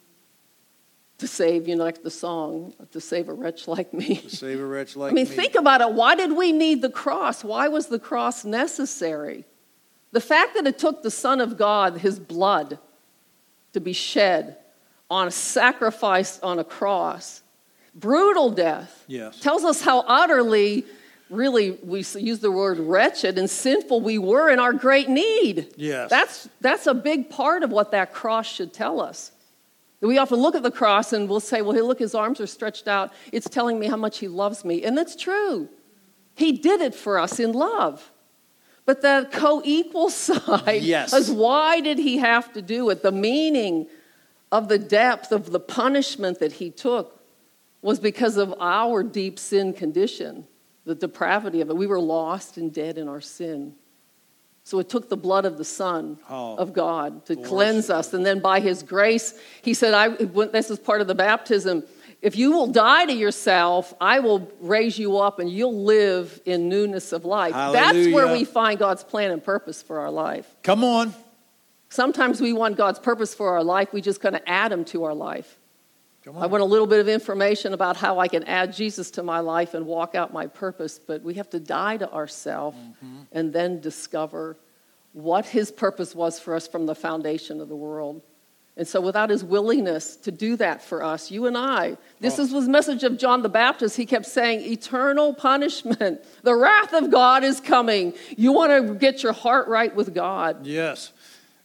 To 1.19 1.27
save, 1.27 1.67
you 1.67 1.75
know, 1.75 1.83
like 1.83 2.01
the 2.01 2.09
song, 2.09 2.73
to 2.91 2.99
save 2.99 3.29
a 3.29 3.33
wretch 3.33 3.67
like 3.67 3.93
me. 3.93 4.15
To 4.17 4.29
save 4.35 4.59
a 4.59 4.65
wretch 4.65 4.95
like 5.01 5.13
me. 5.13 5.21
I 5.21 5.23
mean, 5.23 5.29
me. 5.29 5.35
think 5.35 5.53
about 5.55 5.81
it. 5.81 5.91
Why 5.93 6.15
did 6.15 6.31
we 6.35 6.51
need 6.51 6.81
the 6.81 6.89
cross? 6.89 7.43
Why 7.43 7.67
was 7.67 7.87
the 7.87 7.99
cross 7.99 8.43
necessary? 8.43 9.45
The 10.13 10.19
fact 10.21 10.55
that 10.55 10.65
it 10.65 10.79
took 10.79 11.03
the 11.03 11.11
Son 11.11 11.39
of 11.39 11.57
God, 11.57 11.97
his 11.99 12.19
blood, 12.19 12.79
to 13.73 13.79
be 13.79 13.93
shed 13.93 14.57
on 15.11 15.27
a 15.27 15.31
sacrifice 15.31 16.39
on 16.39 16.57
a 16.57 16.63
cross, 16.63 17.41
brutal 17.93 18.49
death, 18.49 19.03
Yes. 19.07 19.39
tells 19.39 19.63
us 19.63 19.81
how 19.81 19.99
utterly, 20.07 20.85
really, 21.31 21.71
we 21.83 22.03
use 22.15 22.39
the 22.39 22.51
word 22.51 22.77
wretched 22.79 23.37
and 23.37 23.49
sinful 23.49 24.01
we 24.01 24.17
were 24.17 24.49
in 24.49 24.59
our 24.59 24.73
great 24.73 25.09
need. 25.09 25.73
Yes. 25.77 26.09
That's, 26.09 26.49
that's 26.59 26.87
a 26.87 26.93
big 26.93 27.29
part 27.29 27.63
of 27.63 27.71
what 27.71 27.91
that 27.91 28.13
cross 28.13 28.47
should 28.51 28.73
tell 28.73 28.99
us. 29.01 29.31
We 30.01 30.17
often 30.17 30.39
look 30.39 30.55
at 30.55 30.63
the 30.63 30.71
cross 30.71 31.13
and 31.13 31.29
we'll 31.29 31.39
say, 31.39 31.61
well, 31.61 31.73
hey, 31.73 31.81
look, 31.81 31.99
his 31.99 32.15
arms 32.15 32.41
are 32.41 32.47
stretched 32.47 32.87
out. 32.87 33.13
It's 33.31 33.47
telling 33.47 33.79
me 33.79 33.87
how 33.87 33.97
much 33.97 34.17
he 34.17 34.27
loves 34.27 34.65
me. 34.65 34.83
And 34.83 34.97
that's 34.97 35.15
true. 35.15 35.69
He 36.35 36.53
did 36.53 36.81
it 36.81 36.95
for 36.95 37.19
us 37.19 37.39
in 37.39 37.53
love. 37.53 38.11
But 38.85 39.01
the 39.01 39.29
co 39.31 39.61
equal 39.63 40.09
side 40.25 40.81
Yes. 40.81 41.13
is 41.13 41.29
why 41.29 41.81
did 41.81 41.99
he 41.99 42.17
have 42.17 42.51
to 42.53 42.61
do 42.61 42.89
it? 42.89 43.03
The 43.03 43.11
meaning 43.11 43.87
of 44.51 44.67
the 44.67 44.79
depth 44.79 45.31
of 45.31 45.51
the 45.51 45.59
punishment 45.59 46.39
that 46.39 46.53
he 46.53 46.71
took 46.71 47.19
was 47.81 47.99
because 47.99 48.37
of 48.37 48.53
our 48.59 49.03
deep 49.03 49.39
sin 49.39 49.73
condition, 49.73 50.45
the 50.85 50.95
depravity 50.95 51.61
of 51.61 51.69
it. 51.69 51.75
We 51.75 51.87
were 51.87 51.99
lost 51.99 52.57
and 52.57 52.73
dead 52.73 52.97
in 52.97 53.07
our 53.07 53.21
sin. 53.21 53.75
So 54.63 54.79
it 54.79 54.89
took 54.89 55.09
the 55.09 55.17
blood 55.17 55.45
of 55.45 55.57
the 55.57 55.65
Son 55.65 56.17
Oh, 56.29 56.55
of 56.55 56.71
God 56.73 57.25
to 57.25 57.33
Lord. 57.35 57.47
cleanse 57.47 57.89
us. 57.89 58.13
And 58.13 58.25
then 58.25 58.39
by 58.39 58.59
His 58.59 58.83
grace, 58.83 59.33
He 59.61 59.73
said, 59.73 59.93
I, 59.93 60.09
This 60.09 60.69
is 60.69 60.79
part 60.79 61.01
of 61.01 61.07
the 61.07 61.15
baptism. 61.15 61.83
If 62.21 62.35
you 62.35 62.51
will 62.51 62.67
die 62.67 63.05
to 63.05 63.13
yourself, 63.13 63.93
I 63.99 64.19
will 64.19 64.51
raise 64.59 64.99
you 64.99 65.17
up 65.17 65.39
and 65.39 65.49
you'll 65.49 65.83
live 65.83 66.39
in 66.45 66.69
newness 66.69 67.13
of 67.13 67.25
life. 67.25 67.53
That's 67.53 68.13
where 68.13 68.31
we 68.31 68.45
find 68.45 68.77
God's 68.77 69.03
plan 69.03 69.31
and 69.31 69.43
purpose 69.43 69.81
for 69.81 69.99
our 69.99 70.11
life. 70.11 70.45
Come 70.61 70.83
on. 70.83 71.15
Sometimes 71.89 72.39
we 72.39 72.53
want 72.53 72.77
God's 72.77 72.99
purpose 72.99 73.33
for 73.33 73.49
our 73.49 73.63
life, 73.63 73.91
we 73.91 74.01
just 74.01 74.21
kind 74.21 74.35
of 74.35 74.41
add 74.45 74.71
Him 74.71 74.85
to 74.85 75.03
our 75.03 75.15
life. 75.15 75.57
I 76.27 76.45
want 76.45 76.61
a 76.61 76.65
little 76.65 76.85
bit 76.87 76.99
of 76.99 77.07
information 77.07 77.73
about 77.73 77.97
how 77.97 78.19
I 78.19 78.27
can 78.27 78.43
add 78.43 78.73
Jesus 78.73 79.09
to 79.11 79.23
my 79.23 79.39
life 79.39 79.73
and 79.73 79.85
walk 79.87 80.13
out 80.13 80.31
my 80.31 80.45
purpose, 80.47 80.99
but 80.99 81.23
we 81.23 81.33
have 81.35 81.49
to 81.49 81.59
die 81.59 81.97
to 81.97 82.11
ourselves 82.11 82.77
Mm-hmm. 82.77 83.21
and 83.31 83.51
then 83.53 83.79
discover 83.79 84.57
what 85.13 85.45
his 85.47 85.71
purpose 85.71 86.13
was 86.15 86.39
for 86.39 86.55
us 86.55 86.67
from 86.67 86.85
the 86.85 86.95
foundation 86.95 87.59
of 87.59 87.69
the 87.69 87.75
world. 87.75 88.21
And 88.77 88.87
so, 88.87 89.01
without 89.01 89.29
his 89.29 89.43
willingness 89.43 90.15
to 90.17 90.31
do 90.31 90.55
that 90.57 90.81
for 90.81 91.03
us, 91.03 91.29
you 91.29 91.45
and 91.45 91.57
I, 91.57 91.97
this 92.21 92.39
Oh. 92.39 92.43
is 92.43 92.53
was 92.53 92.65
the 92.65 92.71
message 92.71 93.03
of 93.03 93.17
John 93.17 93.41
the 93.41 93.49
Baptist. 93.49 93.97
He 93.97 94.05
kept 94.05 94.25
saying, 94.25 94.61
Eternal 94.61 95.33
punishment. 95.33 96.21
The 96.43 96.55
wrath 96.55 96.93
of 96.93 97.11
God 97.11 97.43
is 97.43 97.59
coming. 97.59 98.13
You 98.37 98.53
want 98.53 98.71
to 98.87 98.93
get 98.93 99.23
your 99.23 99.33
heart 99.33 99.67
right 99.67 99.93
with 99.93 100.13
God. 100.15 100.65
Yes. 100.65 101.11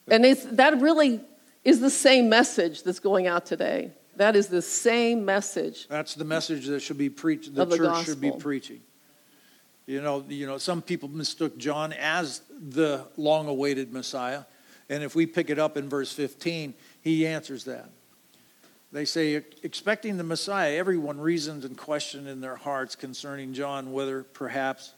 And 0.09 0.25
it's, 0.27 0.45
that 0.47 0.81
really 0.81 1.21
is 1.63 1.81
the 1.81 1.91
same 1.91 2.29
message 2.29 2.83
that's 2.83 3.01
going 3.01 3.27
out 3.29 3.47
today. 3.47 3.93
That 4.17 4.37
is 4.37 4.49
the 4.49 4.63
same 4.63 5.25
message. 5.25 5.87
That's 5.89 6.15
the 6.15 6.25
message 6.25 6.67
that 6.67 6.81
should 6.81 6.99
be 6.99 7.11
preached. 7.11 7.55
The 7.55 7.65
the 7.65 7.77
church 7.77 8.05
should 8.05 8.21
be 8.21 8.33
preaching. 8.33 8.81
You 9.87 10.01
know, 10.03 10.25
you 10.29 10.47
know, 10.47 10.59
some 10.59 10.83
people 10.83 11.09
mistook 11.09 11.57
John 11.59 11.93
as 11.93 12.43
the 12.51 13.07
long-awaited 13.17 13.93
Messiah, 13.93 14.45
and 14.89 15.05
if 15.05 15.15
we 15.15 15.27
pick 15.27 15.49
it 15.49 15.59
up 15.59 15.77
in 15.77 15.89
verse 15.89 16.13
15, 16.13 16.75
he 17.03 17.27
answers 17.27 17.65
that. 17.65 17.91
They 18.93 19.05
say, 19.05 19.45
expecting 19.63 20.17
the 20.17 20.25
Messiah, 20.25 20.75
everyone 20.77 21.21
reasoned 21.21 21.65
and 21.65 21.77
questioned 21.77 22.27
in 22.29 22.41
their 22.41 22.57
hearts 22.57 22.97
concerning 22.97 23.53
John 23.53 23.93
whether 23.93 24.23
perhaps 24.23 24.95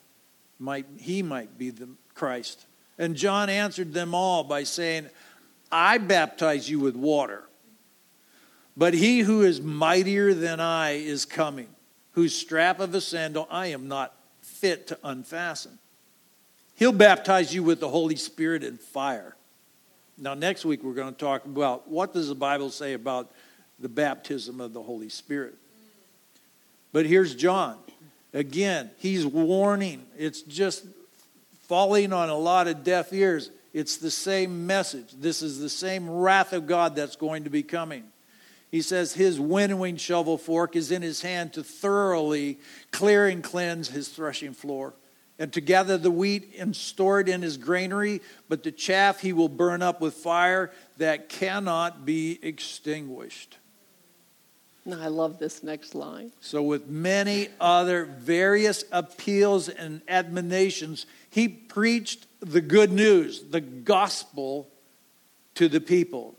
might 0.58 0.86
he 0.98 1.22
might 1.22 1.58
be 1.58 1.70
the 1.70 1.88
Christ. 2.14 2.66
And 2.98 3.14
John 3.14 3.48
answered 3.48 3.92
them 3.92 4.14
all 4.14 4.44
by 4.44 4.64
saying, 4.64 5.08
I 5.70 5.98
baptize 5.98 6.68
you 6.68 6.80
with 6.80 6.96
water, 6.96 7.47
but 8.79 8.95
he 8.95 9.18
who 9.18 9.43
is 9.43 9.61
mightier 9.61 10.33
than 10.33 10.61
I 10.61 10.93
is 10.93 11.24
coming, 11.24 11.66
whose 12.12 12.33
strap 12.33 12.79
of 12.79 12.95
a 12.95 13.01
sandal 13.01 13.49
I 13.51 13.66
am 13.66 13.89
not 13.89 14.14
fit 14.41 14.87
to 14.87 14.99
unfasten. 15.03 15.79
He'll 16.76 16.93
baptize 16.93 17.53
you 17.53 17.64
with 17.64 17.81
the 17.81 17.89
Holy 17.89 18.14
Spirit 18.14 18.62
and 18.62 18.81
fire. 18.81 19.35
Now, 20.16 20.35
next 20.35 20.64
week 20.64 20.85
we're 20.85 20.95
going 20.95 21.12
to 21.12 21.18
talk 21.18 21.45
about 21.45 21.89
what 21.89 22.12
does 22.12 22.29
the 22.29 22.37
Bible 22.37 22.70
say 22.70 22.93
about 22.93 23.33
the 23.81 23.89
baptism 23.89 24.61
of 24.61 24.72
the 24.72 24.83
Holy 24.83 25.09
Spirit. 25.09 25.57
But 26.93 27.05
here's 27.05 27.35
John. 27.35 27.79
Again, 28.33 28.91
he's 28.99 29.26
warning. 29.26 30.07
It's 30.16 30.43
just 30.43 30.87
falling 31.66 32.12
on 32.12 32.29
a 32.29 32.37
lot 32.37 32.68
of 32.68 32.85
deaf 32.85 33.12
ears. 33.12 33.51
It's 33.72 33.97
the 33.97 34.11
same 34.11 34.68
message. 34.68 35.12
This 35.18 35.43
is 35.43 35.59
the 35.59 35.68
same 35.68 36.09
wrath 36.09 36.53
of 36.53 36.68
God 36.68 36.95
that's 36.95 37.16
going 37.16 37.43
to 37.43 37.51
be 37.51 37.64
coming. 37.64 38.05
He 38.70 38.82
says 38.82 39.14
his 39.14 39.40
winnowing 39.40 39.96
shovel 39.96 40.36
fork 40.36 40.76
is 40.76 40.90
in 40.90 41.02
his 41.02 41.22
hand 41.22 41.54
to 41.54 41.62
thoroughly 41.62 42.58
clear 42.90 43.26
and 43.26 43.42
cleanse 43.42 43.88
his 43.88 44.08
threshing 44.08 44.52
floor, 44.52 44.94
and 45.38 45.52
to 45.52 45.60
gather 45.60 45.96
the 45.96 46.10
wheat 46.10 46.54
and 46.58 46.76
store 46.76 47.20
it 47.20 47.28
in 47.28 47.42
his 47.42 47.56
granary, 47.56 48.20
but 48.48 48.62
the 48.62 48.72
chaff 48.72 49.20
he 49.20 49.32
will 49.32 49.48
burn 49.48 49.82
up 49.82 50.00
with 50.00 50.14
fire 50.14 50.70
that 50.98 51.28
cannot 51.28 52.04
be 52.04 52.38
extinguished. 52.42 53.56
Now 54.84 55.00
I 55.02 55.08
love 55.08 55.38
this 55.38 55.62
next 55.62 55.94
line. 55.94 56.32
So, 56.40 56.62
with 56.62 56.88
many 56.88 57.48
other 57.60 58.06
various 58.06 58.84
appeals 58.90 59.68
and 59.68 60.00
admonitions, 60.08 61.04
he 61.28 61.46
preached 61.46 62.26
the 62.40 62.62
good 62.62 62.90
news, 62.90 63.44
the 63.50 63.60
gospel 63.60 64.68
to 65.56 65.68
the 65.68 65.80
people. 65.80 66.36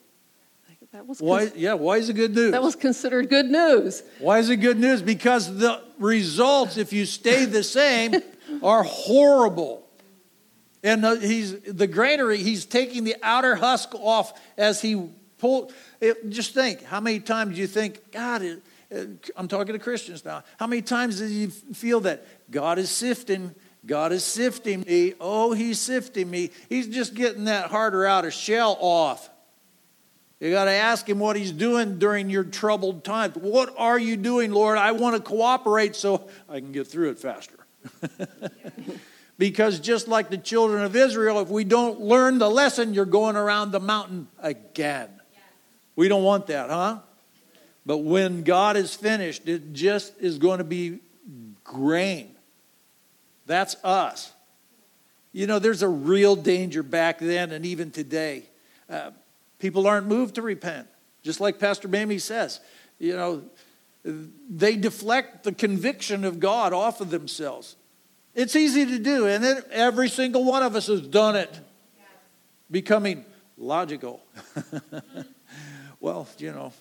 That 0.91 1.05
was 1.05 1.21
why, 1.21 1.51
yeah, 1.55 1.73
why 1.73 1.97
is 1.97 2.09
it 2.09 2.13
good 2.13 2.33
news? 2.33 2.51
That 2.51 2.63
was 2.63 2.75
considered 2.75 3.29
good 3.29 3.45
news. 3.45 4.01
Why 4.17 4.39
is 4.39 4.49
it 4.49 4.57
good 4.57 4.79
news? 4.79 5.03
Because 5.03 5.55
the 5.57 5.83
results, 5.99 6.77
if 6.77 6.91
you 6.91 7.05
stay 7.05 7.45
the 7.45 7.63
same, 7.63 8.15
are 8.63 8.83
horrible. 8.83 9.87
And 10.83 11.03
the, 11.03 11.19
he's 11.19 11.59
the 11.61 11.85
granary, 11.85 12.37
he's 12.37 12.65
taking 12.65 13.03
the 13.03 13.15
outer 13.21 13.55
husk 13.55 13.93
off 13.95 14.33
as 14.57 14.81
he 14.81 15.09
pulled. 15.37 15.73
It, 16.01 16.29
just 16.29 16.55
think, 16.55 16.83
how 16.83 16.99
many 16.99 17.19
times 17.19 17.55
do 17.55 17.61
you 17.61 17.67
think, 17.67 18.11
God, 18.11 18.41
it, 18.41 18.63
it, 18.89 19.29
I'm 19.35 19.47
talking 19.47 19.73
to 19.73 19.79
Christians 19.79 20.25
now, 20.25 20.43
how 20.57 20.65
many 20.65 20.81
times 20.81 21.19
do 21.19 21.27
you 21.27 21.49
feel 21.49 21.99
that 22.01 22.25
God 22.49 22.79
is 22.79 22.89
sifting? 22.89 23.53
God 23.85 24.11
is 24.11 24.23
sifting 24.23 24.81
me. 24.81 25.13
Oh, 25.19 25.53
he's 25.53 25.79
sifting 25.79 26.31
me. 26.31 26.49
He's 26.67 26.87
just 26.87 27.13
getting 27.13 27.45
that 27.45 27.69
harder 27.69 28.07
outer 28.07 28.31
shell 28.31 28.77
off. 28.79 29.29
You 30.39 30.51
got 30.51 30.65
to 30.65 30.71
ask 30.71 31.07
him 31.07 31.19
what 31.19 31.35
he's 31.35 31.51
doing 31.51 31.99
during 31.99 32.29
your 32.29 32.45
troubled 32.45 33.03
times. 33.03 33.35
What 33.35 33.73
are 33.77 33.99
you 33.99 34.15
doing, 34.15 34.51
Lord? 34.51 34.77
I 34.77 34.93
want 34.93 35.17
to 35.17 35.21
cooperate 35.21 35.95
so 35.95 36.29
I 36.47 36.59
can 36.59 36.71
get 36.71 36.87
through 36.87 37.09
it 37.09 37.19
faster. 37.19 37.57
because 39.37 39.79
just 39.79 40.07
like 40.07 40.29
the 40.29 40.37
children 40.37 40.83
of 40.83 40.95
Israel, 40.95 41.41
if 41.41 41.49
we 41.49 41.65
don't 41.65 41.99
learn 41.99 42.37
the 42.37 42.49
lesson, 42.49 42.93
you're 42.93 43.05
going 43.05 43.35
around 43.35 43.71
the 43.71 43.81
mountain 43.81 44.29
again. 44.39 45.09
We 45.97 46.07
don't 46.07 46.23
want 46.23 46.47
that, 46.47 46.69
huh? 46.69 46.99
But 47.85 47.97
when 47.97 48.43
God 48.43 48.77
is 48.77 48.95
finished, 48.95 49.47
it 49.49 49.73
just 49.73 50.13
is 50.21 50.37
going 50.37 50.59
to 50.59 50.63
be 50.63 50.99
grain. 51.65 52.35
That's 53.45 53.75
us. 53.83 54.31
You 55.33 55.47
know, 55.47 55.59
there's 55.59 55.81
a 55.81 55.89
real 55.89 56.35
danger 56.35 56.83
back 56.83 57.19
then 57.19 57.51
and 57.51 57.65
even 57.65 57.91
today. 57.91 58.43
Uh, 58.89 59.11
People 59.59 59.87
aren't 59.87 60.07
moved 60.07 60.35
to 60.35 60.41
repent. 60.41 60.87
Just 61.21 61.39
like 61.39 61.59
Pastor 61.59 61.87
Mamie 61.87 62.17
says, 62.17 62.61
you 62.97 63.15
know, 63.15 63.43
they 64.03 64.75
deflect 64.75 65.43
the 65.43 65.51
conviction 65.51 66.23
of 66.23 66.39
God 66.39 66.73
off 66.73 67.01
of 67.01 67.09
themselves. 67.09 67.75
It's 68.33 68.55
easy 68.55 68.85
to 68.85 68.99
do, 68.99 69.27
and 69.27 69.43
it, 69.43 69.67
every 69.71 70.07
single 70.07 70.45
one 70.45 70.63
of 70.63 70.75
us 70.75 70.87
has 70.87 71.01
done 71.01 71.35
it. 71.35 71.59
Becoming 72.71 73.25
logical. 73.57 74.23
well, 75.99 76.27
you 76.37 76.51
know, 76.51 76.71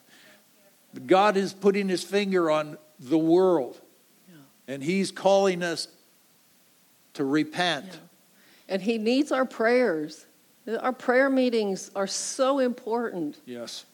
God 1.07 1.37
is 1.37 1.53
putting 1.53 1.89
his 1.89 2.05
finger 2.05 2.51
on 2.51 2.79
the 3.01 3.19
world, 3.19 3.81
and 4.69 4.83
he's 4.83 5.11
calling 5.11 5.63
us 5.63 5.89
to 7.15 7.25
repent. 7.25 7.87
Yeah. 7.89 7.97
And 8.69 8.83
he 8.83 8.99
needs 8.99 9.33
our 9.33 9.45
prayers. 9.45 10.27
Our 10.77 10.93
prayer 10.93 11.31
meetings 11.31 11.91
are 11.97 12.07
so 12.07 12.59
important. 12.59 13.39
Yes. 13.47 13.85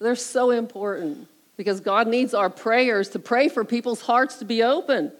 They're 0.00 0.16
so 0.16 0.50
important 0.50 1.28
because 1.56 1.80
God 1.80 2.08
needs 2.08 2.34
our 2.34 2.50
prayers 2.50 3.10
to 3.10 3.18
pray 3.18 3.48
for 3.48 3.64
people's 3.64 4.00
hearts 4.00 4.36
to 4.36 4.44
be 4.44 4.62
open. 4.62 5.12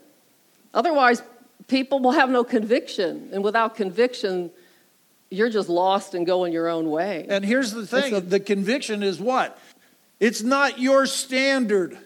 Otherwise, 0.75 1.23
people 1.67 2.01
will 2.01 2.13
have 2.13 2.31
no 2.31 2.45
conviction. 2.45 3.29
And 3.33 3.45
without 3.45 3.77
conviction, 3.77 4.51
you're 5.31 5.51
just 5.51 5.69
lost 5.69 6.15
and 6.15 6.27
going 6.27 6.53
your 6.53 6.69
own 6.69 6.91
way. 6.91 7.27
And 7.29 7.45
here's 7.45 7.73
the 7.73 7.87
thing 7.87 8.11
so, 8.11 8.21
the 8.21 8.41
conviction 8.41 9.03
is 9.03 9.21
what? 9.21 9.59
It's 10.21 10.43
not 10.43 10.79
your 10.81 11.07
standard, 11.07 11.97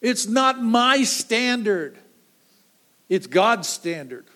it's 0.00 0.26
not 0.26 0.62
my 0.62 1.02
standard, 1.02 1.98
it's 3.08 3.26
God's 3.26 3.68
standard. 3.68 4.26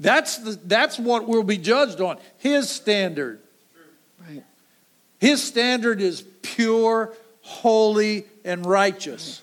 That's, 0.00 0.38
the, 0.38 0.58
that's 0.64 0.98
what 0.98 1.28
we'll 1.28 1.42
be 1.42 1.58
judged 1.58 2.00
on. 2.00 2.18
His 2.38 2.68
standard. 2.68 3.40
Right. 4.20 4.42
His 5.20 5.42
standard 5.42 6.00
is 6.00 6.24
pure, 6.42 7.14
holy, 7.42 8.26
and 8.44 8.66
righteous. 8.66 9.42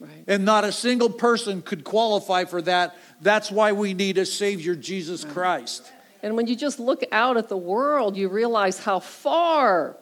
Right. 0.00 0.24
And 0.26 0.44
not 0.44 0.64
a 0.64 0.72
single 0.72 1.10
person 1.10 1.62
could 1.62 1.84
qualify 1.84 2.44
for 2.44 2.60
that. 2.62 2.96
That's 3.20 3.50
why 3.50 3.72
we 3.72 3.94
need 3.94 4.18
a 4.18 4.26
Savior, 4.26 4.74
Jesus 4.74 5.24
right. 5.24 5.32
Christ. 5.32 5.92
And 6.22 6.36
when 6.36 6.46
you 6.46 6.56
just 6.56 6.80
look 6.80 7.04
out 7.12 7.36
at 7.36 7.48
the 7.48 7.56
world, 7.56 8.16
you 8.16 8.28
realize 8.28 8.78
how 8.78 8.98
far 8.98 9.96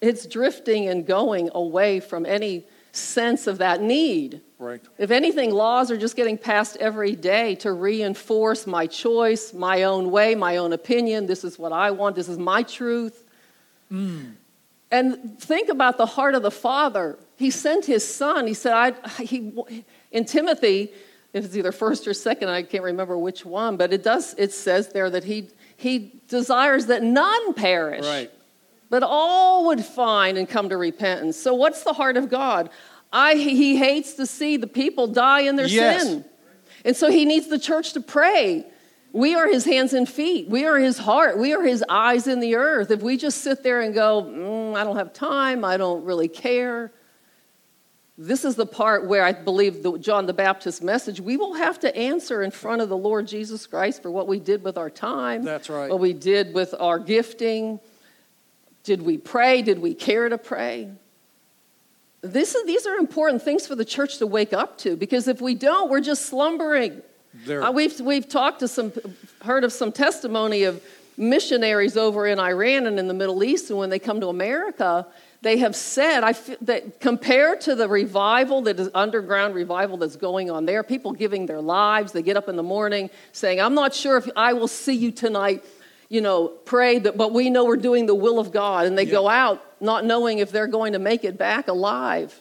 it's 0.00 0.26
drifting 0.26 0.88
and 0.88 1.06
going 1.06 1.50
away 1.54 2.00
from 2.00 2.26
any 2.26 2.64
sense 2.92 3.46
of 3.46 3.58
that 3.58 3.80
need. 3.80 4.40
Right. 4.58 4.80
If 4.98 5.10
anything, 5.10 5.52
laws 5.52 5.90
are 5.90 5.96
just 5.96 6.16
getting 6.16 6.36
passed 6.36 6.76
every 6.78 7.14
day 7.14 7.54
to 7.56 7.72
reinforce 7.72 8.66
my 8.66 8.86
choice, 8.86 9.52
my 9.52 9.84
own 9.84 10.10
way, 10.10 10.34
my 10.34 10.56
own 10.56 10.72
opinion. 10.72 11.26
This 11.26 11.44
is 11.44 11.58
what 11.58 11.72
I 11.72 11.90
want. 11.92 12.16
This 12.16 12.28
is 12.28 12.38
my 12.38 12.62
truth. 12.62 13.24
Mm. 13.92 14.34
And 14.90 15.38
think 15.40 15.68
about 15.68 15.96
the 15.96 16.06
heart 16.06 16.34
of 16.34 16.42
the 16.42 16.50
Father. 16.50 17.18
He 17.36 17.50
sent 17.50 17.84
his 17.84 18.06
son. 18.06 18.46
He 18.46 18.54
said, 18.54 18.72
I, 18.72 19.22
he, 19.22 19.52
in 20.10 20.24
Timothy, 20.24 20.92
if 21.32 21.44
it's 21.44 21.54
either 21.54 21.72
first 21.72 22.08
or 22.08 22.14
second, 22.14 22.48
I 22.48 22.62
can't 22.62 22.82
remember 22.82 23.16
which 23.16 23.44
one, 23.44 23.76
but 23.76 23.92
it 23.92 24.02
does, 24.02 24.34
it 24.38 24.52
says 24.52 24.88
there 24.88 25.10
that 25.10 25.24
he, 25.24 25.50
he 25.76 26.20
desires 26.26 26.86
that 26.86 27.02
none 27.02 27.54
perish. 27.54 28.04
Right 28.04 28.30
but 28.90 29.02
all 29.02 29.66
would 29.66 29.84
find 29.84 30.38
and 30.38 30.48
come 30.48 30.68
to 30.68 30.76
repentance. 30.76 31.36
So, 31.36 31.54
what's 31.54 31.82
the 31.82 31.92
heart 31.92 32.16
of 32.16 32.28
God? 32.28 32.70
I, 33.12 33.34
he 33.34 33.76
hates 33.76 34.14
to 34.14 34.26
see 34.26 34.56
the 34.56 34.66
people 34.66 35.06
die 35.06 35.40
in 35.40 35.56
their 35.56 35.66
yes. 35.66 36.02
sin. 36.02 36.24
And 36.84 36.96
so, 36.96 37.10
he 37.10 37.24
needs 37.24 37.48
the 37.48 37.58
church 37.58 37.92
to 37.94 38.00
pray. 38.00 38.66
We 39.12 39.34
are 39.34 39.48
his 39.48 39.64
hands 39.64 39.94
and 39.94 40.08
feet. 40.08 40.48
We 40.48 40.66
are 40.66 40.78
his 40.78 40.98
heart. 40.98 41.38
We 41.38 41.54
are 41.54 41.62
his 41.62 41.82
eyes 41.88 42.26
in 42.26 42.40
the 42.40 42.56
earth. 42.56 42.90
If 42.90 43.00
we 43.00 43.16
just 43.16 43.42
sit 43.42 43.62
there 43.62 43.80
and 43.80 43.94
go, 43.94 44.22
mm, 44.22 44.76
I 44.76 44.84
don't 44.84 44.96
have 44.96 45.12
time, 45.12 45.64
I 45.64 45.78
don't 45.78 46.04
really 46.04 46.28
care, 46.28 46.92
this 48.20 48.44
is 48.44 48.56
the 48.56 48.66
part 48.66 49.06
where 49.06 49.24
I 49.24 49.32
believe 49.32 49.84
the 49.84 49.96
John 49.96 50.26
the 50.26 50.32
Baptist 50.32 50.82
message. 50.82 51.20
We 51.20 51.36
will 51.36 51.54
have 51.54 51.78
to 51.80 51.96
answer 51.96 52.42
in 52.42 52.50
front 52.50 52.82
of 52.82 52.88
the 52.88 52.96
Lord 52.96 53.28
Jesus 53.28 53.64
Christ 53.64 54.02
for 54.02 54.10
what 54.10 54.26
we 54.26 54.40
did 54.40 54.64
with 54.64 54.76
our 54.76 54.90
time. 54.90 55.44
That's 55.44 55.70
right. 55.70 55.88
What 55.88 56.00
we 56.00 56.12
did 56.12 56.52
with 56.52 56.74
our 56.80 56.98
gifting 56.98 57.78
did 58.88 59.02
we 59.02 59.18
pray? 59.18 59.60
Did 59.60 59.80
we 59.80 59.92
care 59.92 60.30
to 60.30 60.38
pray? 60.38 60.90
This 62.22 62.54
is, 62.54 62.64
these 62.64 62.86
are 62.86 62.94
important 62.94 63.42
things 63.42 63.66
for 63.66 63.74
the 63.74 63.84
church 63.84 64.16
to 64.16 64.26
wake 64.26 64.54
up 64.54 64.78
to 64.78 64.96
because 64.96 65.28
if 65.28 65.42
we 65.42 65.54
don't, 65.54 65.90
we're 65.90 66.00
just 66.00 66.24
slumbering. 66.24 67.02
Uh, 67.46 67.70
we've, 67.70 68.00
we've 68.00 68.26
talked 68.26 68.60
to 68.60 68.66
some, 68.66 68.90
heard 69.42 69.62
of 69.62 69.74
some 69.74 69.92
testimony 69.92 70.62
of 70.62 70.82
missionaries 71.18 71.98
over 71.98 72.26
in 72.26 72.40
Iran 72.40 72.86
and 72.86 72.98
in 72.98 73.08
the 73.08 73.14
Middle 73.14 73.44
East, 73.44 73.68
and 73.68 73.78
when 73.78 73.90
they 73.90 73.98
come 73.98 74.22
to 74.22 74.28
America, 74.28 75.06
they 75.42 75.58
have 75.58 75.76
said 75.76 76.24
I 76.24 76.32
feel 76.32 76.56
that 76.62 76.98
compared 76.98 77.60
to 77.62 77.74
the 77.74 77.88
revival 77.88 78.62
that 78.62 78.80
is 78.80 78.88
underground 78.94 79.54
revival 79.54 79.98
that's 79.98 80.16
going 80.16 80.50
on 80.50 80.64
there, 80.64 80.82
people 80.82 81.12
giving 81.12 81.44
their 81.44 81.60
lives, 81.60 82.12
they 82.12 82.22
get 82.22 82.38
up 82.38 82.48
in 82.48 82.56
the 82.56 82.62
morning 82.62 83.10
saying, 83.32 83.60
"I'm 83.60 83.74
not 83.74 83.94
sure 83.94 84.16
if 84.16 84.28
I 84.34 84.54
will 84.54 84.66
see 84.66 84.94
you 84.94 85.12
tonight 85.12 85.62
you 86.08 86.20
know, 86.20 86.48
pray, 86.48 86.98
that, 87.00 87.16
but 87.16 87.32
we 87.32 87.50
know 87.50 87.64
we're 87.64 87.76
doing 87.76 88.06
the 88.06 88.14
will 88.14 88.38
of 88.38 88.50
God. 88.50 88.86
And 88.86 88.96
they 88.96 89.04
yeah. 89.04 89.12
go 89.12 89.28
out 89.28 89.64
not 89.80 90.04
knowing 90.04 90.38
if 90.38 90.50
they're 90.50 90.66
going 90.66 90.94
to 90.94 90.98
make 90.98 91.24
it 91.24 91.36
back 91.36 91.68
alive. 91.68 92.40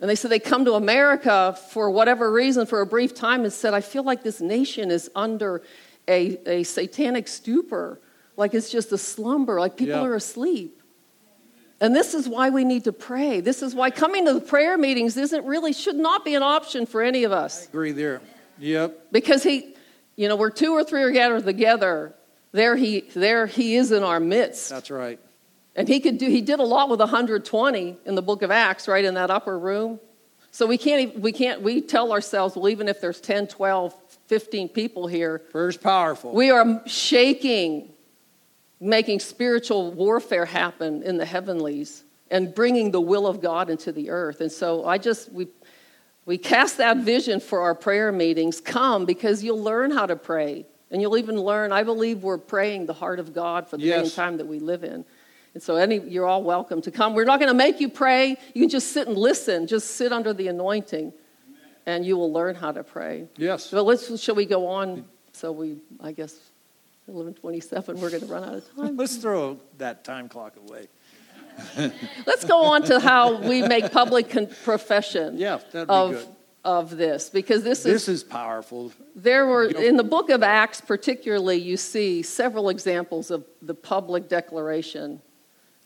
And 0.00 0.10
they 0.10 0.14
said 0.14 0.30
they 0.30 0.38
come 0.38 0.64
to 0.66 0.74
America 0.74 1.58
for 1.70 1.90
whatever 1.90 2.30
reason 2.30 2.66
for 2.66 2.80
a 2.80 2.86
brief 2.86 3.14
time 3.14 3.44
and 3.44 3.52
said, 3.52 3.72
I 3.72 3.80
feel 3.80 4.02
like 4.02 4.22
this 4.22 4.40
nation 4.40 4.90
is 4.90 5.10
under 5.14 5.62
a, 6.08 6.38
a 6.46 6.62
satanic 6.64 7.28
stupor, 7.28 8.00
like 8.36 8.52
it's 8.52 8.70
just 8.70 8.92
a 8.92 8.98
slumber, 8.98 9.58
like 9.58 9.76
people 9.76 9.96
Yeah. 9.96 10.04
are 10.04 10.14
asleep. 10.14 10.82
And 11.80 11.94
this 11.94 12.14
is 12.14 12.28
why 12.28 12.50
we 12.50 12.64
need 12.64 12.84
to 12.84 12.92
pray. 12.92 13.40
This 13.40 13.62
is 13.62 13.74
why 13.74 13.90
coming 13.90 14.24
to 14.26 14.34
the 14.34 14.40
prayer 14.40 14.78
meetings 14.78 15.16
isn't 15.16 15.44
really, 15.44 15.72
should 15.72 15.96
not 15.96 16.24
be 16.24 16.34
an 16.34 16.42
option 16.42 16.86
for 16.86 17.02
any 17.02 17.24
of 17.24 17.32
us. 17.32 17.66
Agree 17.66 17.92
there. 17.92 18.22
Yep. 18.58 19.12
Because 19.12 19.42
he, 19.42 19.74
you 20.16 20.28
know, 20.28 20.36
where 20.36 20.50
two 20.50 20.72
or 20.72 20.84
three 20.84 21.02
are 21.02 21.10
gathered 21.10 21.44
together, 21.44 22.14
there 22.56 22.76
he, 22.76 23.02
there 23.14 23.46
he 23.46 23.76
is 23.76 23.92
in 23.92 24.02
our 24.02 24.18
midst. 24.18 24.70
That's 24.70 24.90
right. 24.90 25.20
And 25.74 25.86
he 25.86 26.00
could 26.00 26.16
do, 26.18 26.28
he 26.28 26.40
did 26.40 26.58
a 26.58 26.64
lot 26.64 26.88
with 26.88 27.00
120 27.00 27.98
in 28.06 28.14
the 28.14 28.22
book 28.22 28.40
of 28.42 28.50
Acts, 28.50 28.88
right, 28.88 29.04
in 29.04 29.14
that 29.14 29.30
upper 29.30 29.58
room. 29.58 30.00
So 30.50 30.66
we 30.66 30.78
can't, 30.78 31.02
even- 31.02 31.20
we 31.20 31.32
can't, 31.32 31.60
we 31.60 31.82
tell 31.82 32.12
ourselves, 32.12 32.56
well, 32.56 32.70
even 32.70 32.88
if 32.88 33.00
there's 33.00 33.20
10, 33.20 33.48
12, 33.48 33.94
15 34.26 34.68
people 34.70 35.06
here, 35.06 35.38
Prayer's 35.38 35.76
powerful. 35.76 36.32
we 36.32 36.50
are 36.50 36.82
shaking, 36.86 37.92
making 38.80 39.20
spiritual 39.20 39.92
warfare 39.92 40.46
happen 40.46 41.02
in 41.02 41.18
the 41.18 41.26
heavenlies 41.26 42.04
and 42.30 42.54
bringing 42.54 42.90
the 42.90 43.00
will 43.00 43.26
of 43.26 43.42
God 43.42 43.68
into 43.68 43.92
the 43.92 44.08
earth. 44.10 44.40
And 44.40 44.50
so 44.50 44.86
I 44.86 44.96
just, 44.96 45.30
we, 45.30 45.46
we 46.24 46.38
cast 46.38 46.78
that 46.78 46.96
vision 46.96 47.38
for 47.38 47.60
our 47.60 47.74
prayer 47.74 48.10
meetings. 48.10 48.60
Come 48.60 49.04
because 49.04 49.44
you'll 49.44 49.62
learn 49.62 49.90
how 49.90 50.06
to 50.06 50.16
pray. 50.16 50.64
And 50.90 51.02
you'll 51.02 51.16
even 51.16 51.40
learn, 51.40 51.72
I 51.72 51.82
believe 51.82 52.22
we're 52.22 52.38
praying 52.38 52.86
the 52.86 52.92
heart 52.94 53.18
of 53.18 53.34
God 53.34 53.68
for 53.68 53.76
the 53.76 53.84
day 53.84 53.92
and 53.94 54.04
Yes. 54.04 54.14
time 54.14 54.36
that 54.36 54.46
we 54.46 54.60
live 54.60 54.84
in. 54.84 55.04
And 55.54 55.62
so 55.62 55.76
any, 55.76 55.98
you're 55.98 56.26
all 56.26 56.42
welcome 56.42 56.80
to 56.82 56.90
come. 56.90 57.14
We're 57.14 57.24
not 57.24 57.40
going 57.40 57.48
to 57.50 57.54
make 57.54 57.80
you 57.80 57.88
pray. 57.88 58.36
You 58.54 58.62
can 58.62 58.68
just 58.68 58.92
sit 58.92 59.08
and 59.08 59.16
listen. 59.16 59.66
Just 59.66 59.92
sit 59.92 60.12
under 60.12 60.32
the 60.32 60.48
anointing, 60.48 61.12
and 61.86 62.04
you 62.04 62.16
will 62.16 62.32
learn 62.32 62.54
how 62.54 62.72
to 62.72 62.84
pray. 62.84 63.26
yes. 63.36 63.64
So 63.64 63.82
let's, 63.82 64.20
shall 64.20 64.34
we 64.34 64.44
go 64.46 64.66
on? 64.68 65.04
So 65.32 65.52
we, 65.52 65.78
I 66.00 66.12
guess, 66.12 66.38
1127, 67.06 68.00
we're 68.00 68.10
going 68.10 68.20
to 68.22 68.26
run 68.26 68.44
out 68.44 68.54
of 68.54 68.76
time. 68.76 68.96
Let's 68.96 69.16
throw 69.16 69.58
that 69.78 70.04
time 70.04 70.28
clock 70.28 70.54
away. 70.68 70.88
Let's 72.26 72.44
go 72.44 72.60
on 72.64 72.82
to 72.84 73.00
how 73.00 73.36
we 73.40 73.62
make 73.62 73.90
public 73.90 74.28
con- 74.28 74.48
profession 74.62 75.38
Yeah, 75.38 75.58
that'd 75.72 75.88
be 75.88 75.94
of, 75.94 76.10
good. 76.10 76.26
Of 76.66 76.96
this, 76.96 77.30
because 77.30 77.62
this 77.62 77.78
is, 77.78 77.84
This 77.84 78.08
is 78.08 78.24
powerful. 78.24 78.92
there 79.14 79.46
were, 79.46 79.64
in 79.66 79.96
the 79.96 80.04
book 80.04 80.28
of 80.30 80.42
Acts 80.42 80.80
particularly, 80.80 81.56
you 81.56 81.76
see 81.76 82.22
several 82.22 82.68
examples 82.70 83.30
of 83.30 83.44
the 83.62 83.74
public 83.74 84.28
declaration 84.28 85.22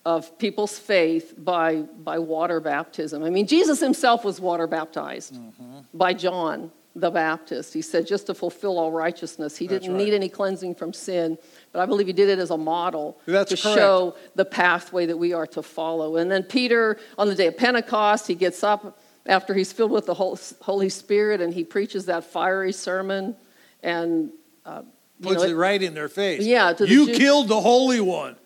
of 0.06 0.38
people's 0.38 0.78
faith 0.78 1.34
by, 1.36 1.82
by 2.10 2.18
water 2.18 2.58
baptism. 2.60 3.22
I 3.22 3.28
mean, 3.30 3.46
Jesus 3.46 3.78
himself 3.80 4.24
was 4.24 4.40
water 4.40 4.66
baptized 4.66 5.34
Mm-hmm. 5.34 5.80
by 5.92 6.14
John 6.14 6.70
the 6.96 7.10
Baptist. 7.10 7.72
He 7.74 7.82
said, 7.82 8.06
just 8.06 8.26
to 8.28 8.34
fulfill 8.34 8.78
all 8.78 8.90
righteousness. 8.90 9.56
He 9.58 9.66
That's 9.66 9.82
didn't 9.82 9.96
right. 9.96 10.04
need 10.06 10.14
any 10.14 10.28
cleansing 10.30 10.74
from 10.74 10.92
sin, 10.92 11.36
but 11.72 11.80
I 11.82 11.86
believe 11.86 12.06
he 12.06 12.12
did 12.14 12.28
it 12.30 12.38
as 12.38 12.50
a 12.50 12.56
model 12.56 13.18
That's 13.26 13.50
to 13.50 13.56
correct. 13.62 13.78
show 13.78 14.16
the 14.34 14.44
pathway 14.46 15.04
that 15.06 15.16
we 15.18 15.32
are 15.34 15.46
to 15.48 15.62
follow. 15.62 16.16
And 16.16 16.30
then 16.32 16.42
Peter, 16.42 16.96
on 17.18 17.28
the 17.28 17.34
day 17.34 17.46
of 17.48 17.56
Pentecost, 17.58 18.26
he 18.26 18.34
gets 18.34 18.64
up 18.64 18.98
after 19.30 19.54
he's 19.54 19.72
filled 19.72 19.92
with 19.92 20.06
the 20.06 20.14
Holy 20.14 20.88
Spirit 20.88 21.40
and 21.40 21.54
he 21.54 21.62
preaches 21.62 22.06
that 22.06 22.24
fiery 22.24 22.72
sermon. 22.72 23.36
And, 23.82 24.30
uh, 24.66 24.82
you 25.20 25.28
Puts 25.28 25.42
know, 25.42 25.48
it 25.48 25.54
right 25.54 25.80
in 25.80 25.94
their 25.94 26.08
face. 26.08 26.42
Yeah, 26.42 26.72
to 26.72 26.84
the 26.84 26.90
you 26.90 27.06
Jew- 27.06 27.14
killed 27.14 27.48
the 27.48 27.60
Holy 27.60 28.00
One. 28.00 28.36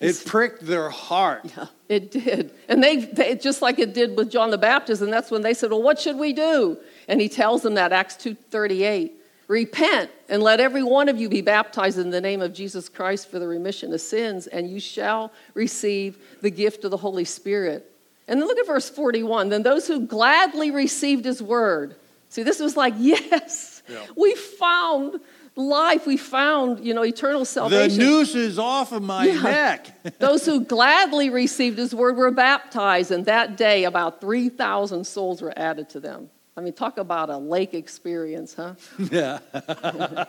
It 0.00 0.22
pricked 0.24 0.64
their 0.64 0.88
heart. 0.88 1.52
Yeah, 1.56 1.66
it 1.88 2.10
did. 2.10 2.52
And 2.68 2.82
they, 2.82 2.96
they, 2.96 3.34
just 3.34 3.60
like 3.62 3.78
it 3.78 3.92
did 3.92 4.16
with 4.16 4.30
John 4.30 4.50
the 4.50 4.58
Baptist, 4.58 5.02
and 5.02 5.12
that's 5.12 5.30
when 5.30 5.42
they 5.42 5.52
said, 5.52 5.70
Well, 5.70 5.82
what 5.82 5.98
should 5.98 6.16
we 6.16 6.32
do? 6.32 6.78
And 7.08 7.20
he 7.20 7.28
tells 7.28 7.62
them 7.62 7.74
that, 7.74 7.92
Acts 7.92 8.14
2.38, 8.16 9.10
Repent 9.48 10.10
and 10.28 10.42
let 10.42 10.60
every 10.60 10.82
one 10.82 11.08
of 11.08 11.18
you 11.18 11.28
be 11.28 11.40
baptized 11.40 11.98
in 11.98 12.10
the 12.10 12.20
name 12.20 12.42
of 12.42 12.52
Jesus 12.52 12.88
Christ 12.88 13.28
for 13.28 13.38
the 13.38 13.48
remission 13.48 13.92
of 13.92 14.00
sins, 14.00 14.46
and 14.46 14.70
you 14.70 14.78
shall 14.78 15.32
receive 15.54 16.18
the 16.42 16.50
gift 16.50 16.84
of 16.84 16.90
the 16.90 16.96
Holy 16.98 17.24
Spirit. 17.24 17.87
And 18.28 18.40
then 18.40 18.46
look 18.46 18.58
at 18.58 18.66
verse 18.66 18.88
41. 18.90 19.48
Then 19.48 19.62
those 19.62 19.86
who 19.88 20.00
gladly 20.06 20.70
received 20.70 21.24
his 21.24 21.42
word. 21.42 21.96
See, 22.28 22.42
this 22.42 22.60
was 22.60 22.76
like, 22.76 22.94
yes, 22.98 23.82
Yeah. 23.88 24.04
we 24.16 24.34
found 24.34 25.20
life. 25.56 26.06
We 26.06 26.16
found, 26.18 26.84
you 26.84 26.94
know, 26.94 27.02
eternal 27.04 27.44
salvation. 27.44 27.98
The 27.98 28.04
noose 28.04 28.34
is 28.34 28.58
off 28.58 28.92
of 28.92 29.02
my 29.02 29.24
Yeah. 29.26 29.42
neck. 29.42 30.18
Those 30.20 30.44
who 30.46 30.60
gladly 30.60 31.30
received 31.30 31.78
his 31.78 31.94
word 31.94 32.16
were 32.16 32.30
baptized, 32.30 33.10
and 33.10 33.24
that 33.24 33.56
day 33.56 33.84
about 33.84 34.20
3,000 34.20 35.04
souls 35.06 35.40
were 35.42 35.52
added 35.58 35.88
to 35.90 36.00
them. 36.00 36.30
I 36.56 36.60
mean, 36.60 36.72
talk 36.72 36.98
about 36.98 37.30
a 37.30 37.38
lake 37.38 37.72
experience, 37.72 38.54
huh? 38.54 38.74
yeah. 39.12 39.38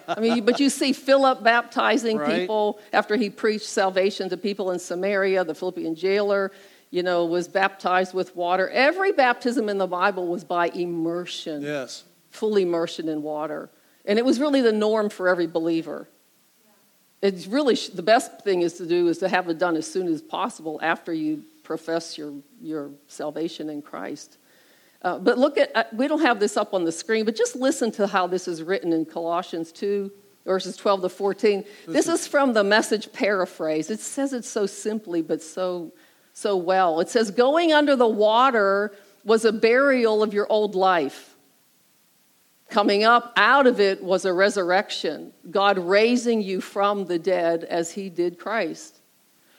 I 0.08 0.20
mean, 0.20 0.46
but 0.46 0.60
you 0.60 0.70
see 0.70 0.94
Philip 0.94 1.44
baptizing 1.44 2.18
Right. 2.18 2.42
people 2.42 2.80
after 2.94 3.16
he 3.16 3.30
preached 3.32 3.66
salvation 3.68 4.30
to 4.30 4.38
people 4.38 4.70
in 4.72 4.78
Samaria. 4.80 5.44
The 5.44 5.56
Philippian 5.56 5.96
jailer, 5.96 6.52
you 6.92 7.04
know, 7.04 7.26
was 7.26 7.48
baptized 7.48 8.14
with 8.14 8.36
water. 8.36 8.70
Every 8.70 9.12
baptism 9.12 9.70
in 9.70 9.78
the 9.78 9.88
Bible 9.88 10.28
was 10.28 10.44
by 10.44 10.70
immersion, 10.70 11.62
Yes. 11.62 12.04
full 12.30 12.58
immersion 12.58 13.08
in 13.08 13.22
water. 13.22 13.70
And 14.06 14.18
it 14.18 14.26
was 14.26 14.40
really 14.40 14.62
the 14.62 14.72
norm 14.72 15.10
for 15.10 15.30
every 15.30 15.48
believer. 15.48 16.08
It's 17.22 17.48
really 17.48 17.76
the 17.94 18.02
best 18.02 18.42
thing 18.42 18.62
is 18.62 18.74
to 18.76 18.86
do 18.86 19.08
is 19.08 19.18
to 19.20 19.30
have 19.30 19.50
it 19.50 19.58
done 19.58 19.76
as 19.76 19.86
soon 19.86 20.08
as 20.08 20.22
possible 20.22 20.80
after 20.82 21.14
you 21.14 21.44
profess 21.64 22.18
your, 22.18 22.34
your 22.62 22.92
salvation 23.08 23.70
in 23.70 23.82
Christ. 23.82 24.38
Uh, 25.02 25.20
but 25.20 25.38
look 25.38 25.58
at, 25.58 25.76
uh, 25.76 25.84
we 25.94 26.08
don't 26.08 26.22
have 26.22 26.40
this 26.40 26.58
up 26.58 26.74
on 26.74 26.86
the 26.86 26.92
screen, 26.92 27.26
but 27.26 27.36
just 27.36 27.56
listen 27.56 27.92
to 27.92 28.08
how 28.08 28.26
this 28.26 28.48
is 28.48 28.64
written 28.64 28.92
in 28.94 29.06
Colossians 29.06 29.72
2, 29.74 30.12
verses 30.46 30.76
12 30.76 31.04
to 31.04 31.10
14. 31.10 31.64
This 31.88 32.08
is 32.08 32.26
from 32.26 32.54
the 32.54 32.64
message 32.64 33.12
paraphrase. 33.14 33.90
It 33.90 34.00
says 34.00 34.34
it 34.34 34.44
so 34.46 34.66
simply, 34.66 35.22
but 35.22 35.42
so, 35.42 35.92
so 36.40 36.56
well. 36.56 37.00
It 37.00 37.10
says, 37.10 37.32
Going 37.32 37.74
under 37.74 37.96
the 37.96 38.08
water 38.08 38.94
was 39.24 39.46
a 39.46 39.52
burial 39.52 40.24
of 40.24 40.34
your 40.34 40.48
old 40.50 40.74
life. 40.74 41.36
Coming 42.70 43.04
up 43.04 43.34
out 43.36 43.68
of 43.68 43.80
it 43.80 44.04
was 44.04 44.26
a 44.26 44.34
resurrection, 44.34 45.34
God 45.50 45.78
raising 45.78 46.42
you 46.42 46.62
from 46.62 47.06
the 47.06 47.20
dead 47.20 47.64
as 47.64 47.92
He 47.92 48.10
did 48.10 48.40
Christ. 48.40 49.00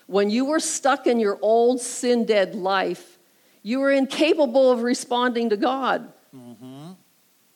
When 0.07 0.31
you 0.31 0.45
were 0.45 0.61
stuck 0.61 1.07
in 1.07 1.21
your 1.21 1.39
old 1.43 1.81
sin 1.81 2.25
dead 2.25 2.55
life, 2.55 3.19
you 3.63 3.81
were 3.81 3.91
incapable 3.91 4.71
of 4.71 4.83
responding 4.83 5.51
to 5.51 5.57
God. 5.57 6.13
Mm-hmm. 6.35 6.93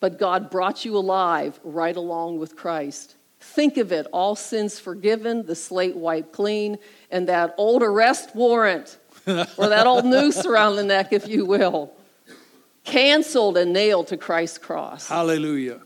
But 0.01 0.19
God 0.19 0.51
brought 0.51 0.85
you 0.85 0.97
alive 0.97 1.59
right 1.65 1.97
along 1.97 2.39
with 2.39 2.57
Christ. 2.57 3.17
Think 3.41 3.77
of 3.77 3.93
it 3.93 4.07
all 4.13 4.37
sins 4.37 4.79
forgiven, 4.79 5.47
the 5.47 5.55
slate 5.55 5.97
wiped 5.97 6.33
clean, 6.33 6.79
and 7.11 7.29
that 7.29 7.55
old 7.57 7.83
arrest 7.83 8.35
warrant, 8.35 8.99
or 9.57 9.69
that 9.69 9.87
old 9.87 10.05
noose 10.05 10.45
around 10.45 10.77
the 10.77 10.85
neck, 10.85 11.13
if 11.13 11.27
you 11.27 11.45
will, 11.45 11.93
canceled 12.85 13.57
and 13.57 13.73
nailed 13.73 14.09
to 14.09 14.17
Christ's 14.17 14.59
cross. 14.59 15.09
Hallelujah. 15.09 15.81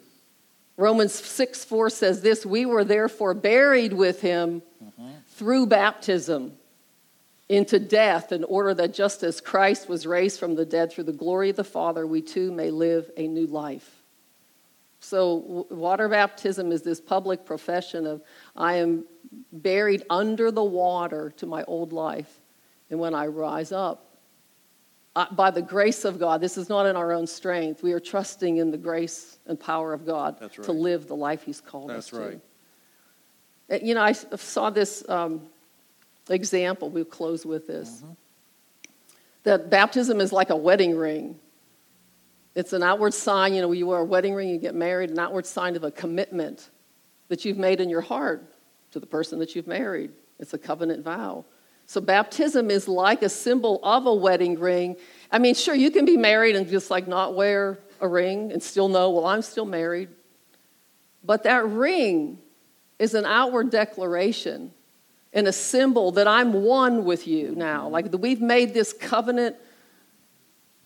Romans 0.76 1.12
6 1.12 1.64
4 1.64 1.90
says 1.90 2.22
this 2.22 2.46
We 2.46 2.66
were 2.66 2.84
therefore 2.84 3.34
buried 3.34 3.92
with 3.92 4.20
him 4.20 4.62
mm-hmm. 4.82 5.10
through 5.28 5.66
baptism 5.66 6.52
into 7.48 7.78
death, 7.78 8.30
in 8.30 8.44
order 8.44 8.74
that 8.74 8.92
just 8.92 9.22
as 9.22 9.40
Christ 9.40 9.88
was 9.88 10.06
raised 10.06 10.38
from 10.38 10.54
the 10.54 10.66
dead 10.66 10.92
through 10.92 11.04
the 11.04 11.12
glory 11.12 11.50
of 11.50 11.56
the 11.56 11.64
Father, 11.64 12.06
we 12.06 12.20
too 12.20 12.52
may 12.52 12.70
live 12.70 13.10
a 13.16 13.26
new 13.26 13.46
life. 13.46 14.02
So, 15.00 15.66
water 15.70 16.08
baptism 16.08 16.72
is 16.72 16.82
this 16.82 17.00
public 17.00 17.46
profession 17.46 18.06
of 18.06 18.22
I 18.56 18.74
am 18.74 19.04
buried 19.52 20.02
under 20.10 20.50
the 20.50 20.64
water 20.64 21.32
to 21.36 21.46
my 21.46 21.64
old 21.64 21.92
life. 21.92 22.37
And 22.90 22.98
when 22.98 23.14
I 23.14 23.26
rise 23.26 23.72
up, 23.72 24.16
uh, 25.16 25.26
by 25.32 25.50
the 25.50 25.62
grace 25.62 26.04
of 26.04 26.18
God, 26.18 26.40
this 26.40 26.56
is 26.56 26.68
not 26.68 26.86
in 26.86 26.94
our 26.94 27.12
own 27.12 27.26
strength. 27.26 27.82
We 27.82 27.92
are 27.92 28.00
trusting 28.00 28.58
in 28.58 28.70
the 28.70 28.78
grace 28.78 29.38
and 29.46 29.58
power 29.58 29.92
of 29.92 30.06
God 30.06 30.36
That's 30.38 30.54
to 30.56 30.72
live 30.72 31.08
the 31.08 31.16
life 31.16 31.42
He's 31.42 31.60
called 31.60 31.90
That's 31.90 32.12
us 32.12 32.12
right. 32.12 32.40
to. 33.68 33.84
You 33.84 33.94
know, 33.94 34.02
I 34.02 34.12
saw 34.12 34.70
this 34.70 35.06
um, 35.08 35.42
example. 36.30 36.88
We'll 36.88 37.04
close 37.04 37.44
with 37.44 37.66
this. 37.66 37.96
Mm-hmm. 37.96 38.12
That 39.42 39.70
baptism 39.70 40.20
is 40.20 40.32
like 40.32 40.50
a 40.50 40.56
wedding 40.56 40.96
ring. 40.96 41.38
It's 42.54 42.72
an 42.72 42.82
outward 42.82 43.14
sign, 43.14 43.54
you 43.54 43.60
know, 43.60 43.72
you 43.72 43.86
wear 43.86 44.00
a 44.00 44.04
wedding 44.04 44.34
ring, 44.34 44.48
you 44.48 44.58
get 44.58 44.74
married, 44.74 45.10
an 45.10 45.18
outward 45.18 45.46
sign 45.46 45.76
of 45.76 45.84
a 45.84 45.90
commitment 45.90 46.70
that 47.28 47.44
you've 47.44 47.58
made 47.58 47.80
in 47.80 47.88
your 47.88 48.00
heart 48.00 48.52
to 48.90 49.00
the 49.00 49.06
person 49.06 49.38
that 49.38 49.54
you've 49.54 49.66
married. 49.66 50.10
It's 50.38 50.54
a 50.54 50.58
covenant 50.58 51.04
vow. 51.04 51.44
So 51.88 52.02
baptism 52.02 52.70
is 52.70 52.86
like 52.86 53.22
a 53.22 53.30
symbol 53.30 53.80
of 53.82 54.04
a 54.04 54.14
wedding 54.14 54.58
ring. 54.58 54.96
I 55.32 55.38
mean, 55.38 55.54
sure, 55.54 55.74
you 55.74 55.90
can 55.90 56.04
be 56.04 56.18
married 56.18 56.54
and 56.54 56.68
just 56.68 56.90
like 56.90 57.08
not 57.08 57.34
wear 57.34 57.78
a 58.02 58.06
ring 58.06 58.52
and 58.52 58.62
still 58.62 58.90
know, 58.90 59.10
well, 59.10 59.24
I'm 59.24 59.40
still 59.40 59.64
married. 59.64 60.10
But 61.24 61.44
that 61.44 61.66
ring 61.66 62.40
is 62.98 63.14
an 63.14 63.24
outward 63.24 63.70
declaration 63.70 64.70
and 65.32 65.48
a 65.48 65.52
symbol 65.52 66.12
that 66.12 66.28
I'm 66.28 66.52
one 66.52 67.06
with 67.06 67.26
you 67.26 67.54
now. 67.54 67.88
Like 67.88 68.12
we've 68.12 68.42
made 68.42 68.74
this 68.74 68.92
covenant 68.92 69.56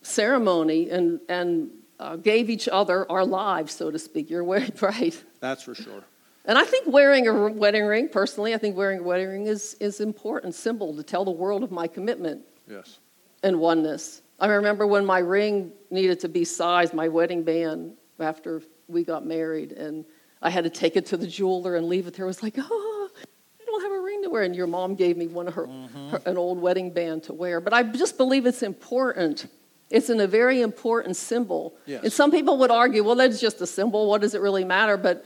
ceremony 0.03 0.89
and, 0.89 1.19
and 1.27 1.69
uh, 1.99 2.15
gave 2.15 2.49
each 2.49 2.69
other 2.69 3.09
our 3.11 3.25
lives, 3.25 3.73
so 3.73 3.91
to 3.91 3.99
speak. 3.99 4.29
You're 4.29 4.43
right. 4.81 5.23
That's 5.41 5.63
for 5.63 5.75
sure. 5.75 6.05
And 6.45 6.57
I 6.57 6.65
think 6.65 6.87
wearing 6.87 7.27
a 7.27 7.33
wedding 7.51 7.85
ring, 7.85 8.09
personally, 8.09 8.53
I 8.53 8.57
think 8.57 8.75
wearing 8.75 8.99
a 8.99 9.03
wedding 9.03 9.29
ring 9.29 9.47
is 9.47 9.75
is 9.79 10.01
important 10.01 10.55
symbol 10.55 10.95
to 10.95 11.03
tell 11.03 11.23
the 11.23 11.31
world 11.31 11.63
of 11.63 11.71
my 11.71 11.87
commitment. 11.87 12.41
Yes. 12.67 12.99
And 13.43 13.59
oneness. 13.59 14.21
I 14.39 14.47
remember 14.47 14.87
when 14.87 15.05
my 15.05 15.19
ring 15.19 15.71
needed 15.89 16.19
to 16.21 16.29
be 16.29 16.43
sized, 16.43 16.93
my 16.93 17.07
wedding 17.07 17.43
band, 17.43 17.93
after 18.19 18.61
we 18.87 19.03
got 19.03 19.25
married, 19.25 19.71
and 19.71 20.05
I 20.41 20.49
had 20.49 20.63
to 20.65 20.69
take 20.69 20.95
it 20.95 21.05
to 21.07 21.17
the 21.17 21.27
jeweler 21.27 21.75
and 21.75 21.87
leave 21.87 22.07
it 22.07 22.13
there. 22.15 22.25
I 22.25 22.27
was 22.27 22.43
like, 22.43 22.55
oh, 22.57 23.09
I 23.15 23.65
don't 23.65 23.81
have 23.81 23.91
a 23.91 24.01
ring 24.01 24.23
to 24.23 24.29
wear. 24.29 24.43
And 24.43 24.55
your 24.55 24.67
mom 24.67 24.95
gave 24.95 25.17
me 25.17 25.27
one 25.27 25.47
of 25.47 25.53
her, 25.53 25.67
mm-hmm. 25.67 26.09
her 26.09 26.21
an 26.25 26.37
old 26.37 26.59
wedding 26.59 26.91
band 26.91 27.23
to 27.23 27.33
wear. 27.33 27.61
But 27.61 27.73
I 27.73 27.83
just 27.83 28.17
believe 28.17 28.45
it's 28.45 28.63
important. 28.63 29.47
It's 29.89 30.09
in 30.09 30.19
a 30.19 30.27
very 30.27 30.61
important 30.61 31.15
symbol. 31.15 31.75
Yes. 31.85 32.03
And 32.03 32.11
some 32.11 32.31
people 32.31 32.57
would 32.57 32.71
argue, 32.71 33.03
well, 33.03 33.15
that's 33.15 33.39
just 33.39 33.61
a 33.61 33.67
symbol. 33.67 34.09
What 34.09 34.21
does 34.21 34.33
it 34.35 34.41
really 34.41 34.65
matter? 34.65 34.97
But 34.97 35.25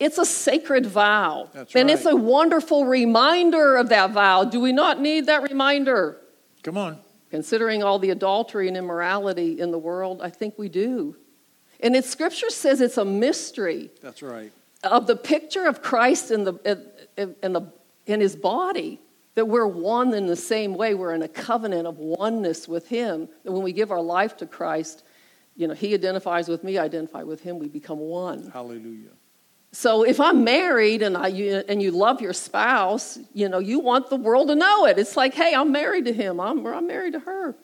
it's 0.00 0.16
a 0.16 0.24
sacred 0.24 0.86
vow. 0.86 1.50
That's 1.52 1.76
and 1.76 1.88
right. 1.88 1.96
it's 1.96 2.06
a 2.06 2.16
wonderful 2.16 2.86
reminder 2.86 3.76
of 3.76 3.90
that 3.90 4.12
vow. 4.12 4.44
Do 4.44 4.58
we 4.58 4.72
not 4.72 4.98
need 4.98 5.26
that 5.26 5.42
reminder? 5.42 6.16
Come 6.62 6.78
on. 6.78 6.98
Considering 7.30 7.82
all 7.82 7.98
the 7.98 8.10
adultery 8.10 8.66
and 8.66 8.76
immorality 8.76 9.60
in 9.60 9.70
the 9.70 9.78
world, 9.78 10.22
I 10.22 10.30
think 10.30 10.58
we 10.58 10.70
do. 10.70 11.16
And 11.80 11.94
it, 11.94 12.06
Scripture 12.06 12.50
says 12.50 12.80
it's 12.80 12.96
a 12.96 13.04
mystery. 13.04 13.90
That's 14.02 14.22
right. 14.22 14.50
Of 14.82 15.06
the 15.06 15.16
picture 15.16 15.66
of 15.66 15.82
Christ 15.82 16.30
in, 16.30 16.44
the, 16.44 16.94
in, 17.16 17.52
the, 17.52 17.70
in 18.06 18.20
his 18.20 18.34
body, 18.34 19.00
that 19.34 19.46
we're 19.46 19.66
one 19.66 20.14
in 20.14 20.26
the 20.26 20.36
same 20.36 20.74
way. 20.74 20.94
We're 20.94 21.14
in 21.14 21.22
a 21.22 21.28
covenant 21.28 21.86
of 21.86 21.98
oneness 21.98 22.66
with 22.66 22.88
him. 22.88 23.28
That 23.44 23.52
when 23.52 23.62
we 23.62 23.72
give 23.72 23.90
our 23.90 24.00
life 24.00 24.38
to 24.38 24.46
Christ, 24.46 25.04
you 25.56 25.68
know, 25.68 25.74
he 25.74 25.92
identifies 25.92 26.48
with 26.48 26.64
me, 26.64 26.78
I 26.78 26.84
identify 26.84 27.22
with 27.22 27.42
him, 27.42 27.58
we 27.58 27.68
become 27.68 27.98
one. 27.98 28.50
Hallelujah. 28.50 29.10
So 29.72 30.02
if 30.02 30.20
I'm 30.20 30.42
married 30.42 31.02
and, 31.02 31.16
I, 31.16 31.28
you, 31.28 31.62
and 31.68 31.80
you 31.80 31.92
love 31.92 32.20
your 32.20 32.32
spouse, 32.32 33.18
you 33.32 33.48
know, 33.48 33.60
you 33.60 33.78
want 33.78 34.10
the 34.10 34.16
world 34.16 34.48
to 34.48 34.56
know 34.56 34.86
it. 34.86 34.98
It's 34.98 35.16
like, 35.16 35.34
hey, 35.34 35.54
I'm 35.54 35.70
married 35.70 36.06
to 36.06 36.12
him. 36.12 36.40
I'm, 36.40 36.66
I'm 36.66 36.88
married 36.88 37.12
to 37.12 37.20
her. 37.20 37.54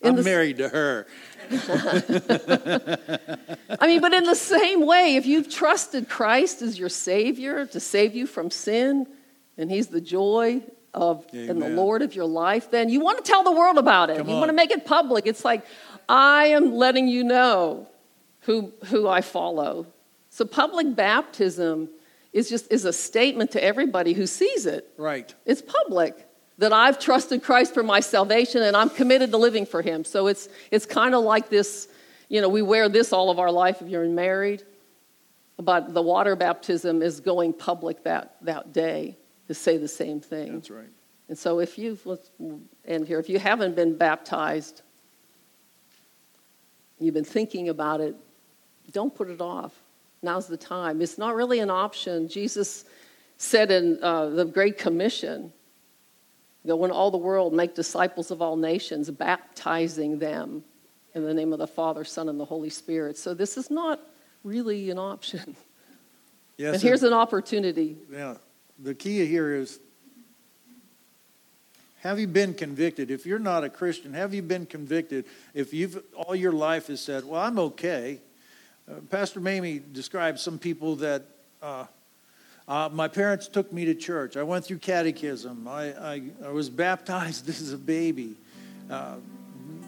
In 0.00 0.10
I'm 0.10 0.16
the, 0.16 0.22
married 0.22 0.58
to 0.58 0.68
her. 0.68 1.06
I 3.80 3.86
mean, 3.86 4.00
but 4.00 4.12
in 4.12 4.24
the 4.24 4.34
same 4.34 4.86
way, 4.86 5.16
if 5.16 5.24
you've 5.24 5.48
trusted 5.48 6.08
Christ 6.08 6.62
as 6.62 6.78
your 6.78 6.88
Savior 6.88 7.64
to 7.66 7.80
save 7.80 8.14
you 8.14 8.26
from 8.26 8.50
sin, 8.50 9.06
and 9.56 9.70
He's 9.70 9.88
the 9.88 10.00
joy 10.00 10.62
of 10.94 11.24
Amen. 11.32 11.50
and 11.50 11.62
the 11.62 11.68
Lord 11.70 12.02
of 12.02 12.14
your 12.14 12.26
life, 12.26 12.70
then 12.70 12.88
you 12.88 13.00
want 13.00 13.18
to 13.18 13.24
tell 13.24 13.44
the 13.44 13.52
world 13.52 13.78
about 13.78 14.10
it. 14.10 14.18
Come 14.18 14.28
you 14.28 14.34
on. 14.34 14.40
want 14.40 14.50
to 14.50 14.54
make 14.54 14.70
it 14.70 14.84
public. 14.84 15.26
It's 15.26 15.44
like, 15.44 15.64
I 16.08 16.46
am 16.46 16.74
letting 16.74 17.08
you 17.08 17.24
know 17.24 17.88
who, 18.40 18.72
who 18.86 19.08
I 19.08 19.20
follow. 19.20 19.86
So 20.38 20.44
public 20.44 20.94
baptism 20.94 21.88
is 22.32 22.48
just 22.48 22.70
is 22.70 22.84
a 22.84 22.92
statement 22.92 23.50
to 23.50 23.64
everybody 23.64 24.12
who 24.12 24.24
sees 24.24 24.66
it. 24.66 24.88
Right. 24.96 25.34
It's 25.44 25.60
public 25.60 26.28
that 26.58 26.72
I've 26.72 27.00
trusted 27.00 27.42
Christ 27.42 27.74
for 27.74 27.82
my 27.82 27.98
salvation 27.98 28.62
and 28.62 28.76
I'm 28.76 28.88
committed 28.88 29.32
to 29.32 29.36
living 29.36 29.66
for 29.66 29.82
him. 29.82 30.04
So 30.04 30.28
it's 30.28 30.48
it's 30.70 30.86
kind 30.86 31.16
of 31.16 31.24
like 31.24 31.48
this, 31.48 31.88
you 32.28 32.40
know, 32.40 32.48
we 32.48 32.62
wear 32.62 32.88
this 32.88 33.12
all 33.12 33.30
of 33.30 33.40
our 33.40 33.50
life 33.50 33.82
if 33.82 33.88
you're 33.88 34.08
married. 34.08 34.62
But 35.56 35.92
the 35.92 36.02
water 36.02 36.36
baptism 36.36 37.02
is 37.02 37.18
going 37.18 37.52
public 37.52 38.04
that, 38.04 38.36
that 38.42 38.72
day 38.72 39.16
to 39.48 39.54
say 39.54 39.76
the 39.76 39.88
same 39.88 40.20
thing. 40.20 40.52
That's 40.52 40.70
right. 40.70 40.86
And 41.28 41.36
so 41.36 41.58
if 41.58 41.76
you've 41.76 42.06
let's 42.06 42.30
and 42.84 43.04
here, 43.04 43.18
if 43.18 43.28
you 43.28 43.40
haven't 43.40 43.74
been 43.74 43.96
baptized, 43.96 44.82
you've 47.00 47.14
been 47.14 47.24
thinking 47.24 47.70
about 47.70 48.00
it, 48.00 48.14
don't 48.92 49.12
put 49.12 49.30
it 49.30 49.40
off. 49.40 49.72
Now's 50.22 50.46
the 50.46 50.56
time. 50.56 51.00
It's 51.00 51.18
not 51.18 51.34
really 51.34 51.60
an 51.60 51.70
option. 51.70 52.28
Jesus 52.28 52.84
said 53.36 53.70
in 53.70 54.02
uh, 54.02 54.30
the 54.30 54.44
Great 54.44 54.78
Commission, 54.78 55.52
go 56.66 56.84
in 56.84 56.90
all 56.90 57.10
the 57.10 57.18
world, 57.18 57.54
make 57.54 57.74
disciples 57.74 58.30
of 58.30 58.42
all 58.42 58.56
nations, 58.56 59.10
baptizing 59.10 60.18
them 60.18 60.64
in 61.14 61.24
the 61.24 61.32
name 61.32 61.52
of 61.52 61.58
the 61.58 61.66
Father, 61.66 62.04
Son, 62.04 62.28
and 62.28 62.38
the 62.38 62.44
Holy 62.44 62.70
Spirit. 62.70 63.16
So 63.16 63.32
this 63.34 63.56
is 63.56 63.70
not 63.70 64.00
really 64.44 64.90
an 64.90 64.98
option. 64.98 65.56
Yes, 66.60 66.74
and 66.74 66.82
here's 66.82 67.04
an 67.04 67.12
opportunity. 67.12 67.96
Yeah. 68.10 68.34
The 68.80 68.92
key 68.92 69.24
here 69.26 69.54
is 69.54 69.78
have 72.00 72.18
you 72.18 72.26
been 72.26 72.54
convicted? 72.54 73.12
If 73.12 73.26
you're 73.26 73.38
not 73.38 73.62
a 73.62 73.68
Christian, 73.68 74.12
have 74.14 74.34
you 74.34 74.42
been 74.42 74.66
convicted? 74.66 75.26
If 75.54 75.72
you've 75.72 76.02
all 76.16 76.34
your 76.34 76.50
life 76.50 76.88
has 76.88 77.00
said, 77.00 77.24
"Well, 77.24 77.40
I'm 77.40 77.60
okay," 77.60 78.20
Pastor 79.10 79.40
Mamie 79.40 79.82
described 79.92 80.38
some 80.38 80.58
people 80.58 80.96
that 80.96 81.24
uh, 81.62 81.84
uh, 82.66 82.88
my 82.92 83.08
parents 83.08 83.48
took 83.48 83.72
me 83.72 83.84
to 83.86 83.94
church. 83.94 84.36
I 84.36 84.42
went 84.42 84.64
through 84.64 84.78
catechism. 84.78 85.66
I, 85.68 85.92
I, 85.92 86.22
I 86.44 86.48
was 86.50 86.70
baptized 86.70 87.48
as 87.48 87.72
a 87.72 87.78
baby. 87.78 88.36
Uh, 88.90 89.16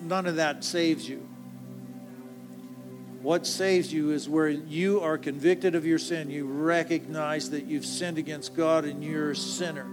none 0.02 0.26
of 0.26 0.36
that 0.36 0.64
saves 0.64 1.08
you. 1.08 1.26
What 3.22 3.46
saves 3.46 3.92
you 3.92 4.12
is 4.12 4.28
where 4.28 4.48
you 4.48 5.00
are 5.00 5.18
convicted 5.18 5.74
of 5.74 5.84
your 5.84 5.98
sin. 5.98 6.30
You 6.30 6.46
recognize 6.46 7.50
that 7.50 7.66
you've 7.66 7.84
sinned 7.84 8.16
against 8.16 8.56
God 8.56 8.86
and 8.86 9.04
you're 9.04 9.32
a 9.32 9.36
sinner. 9.36 9.86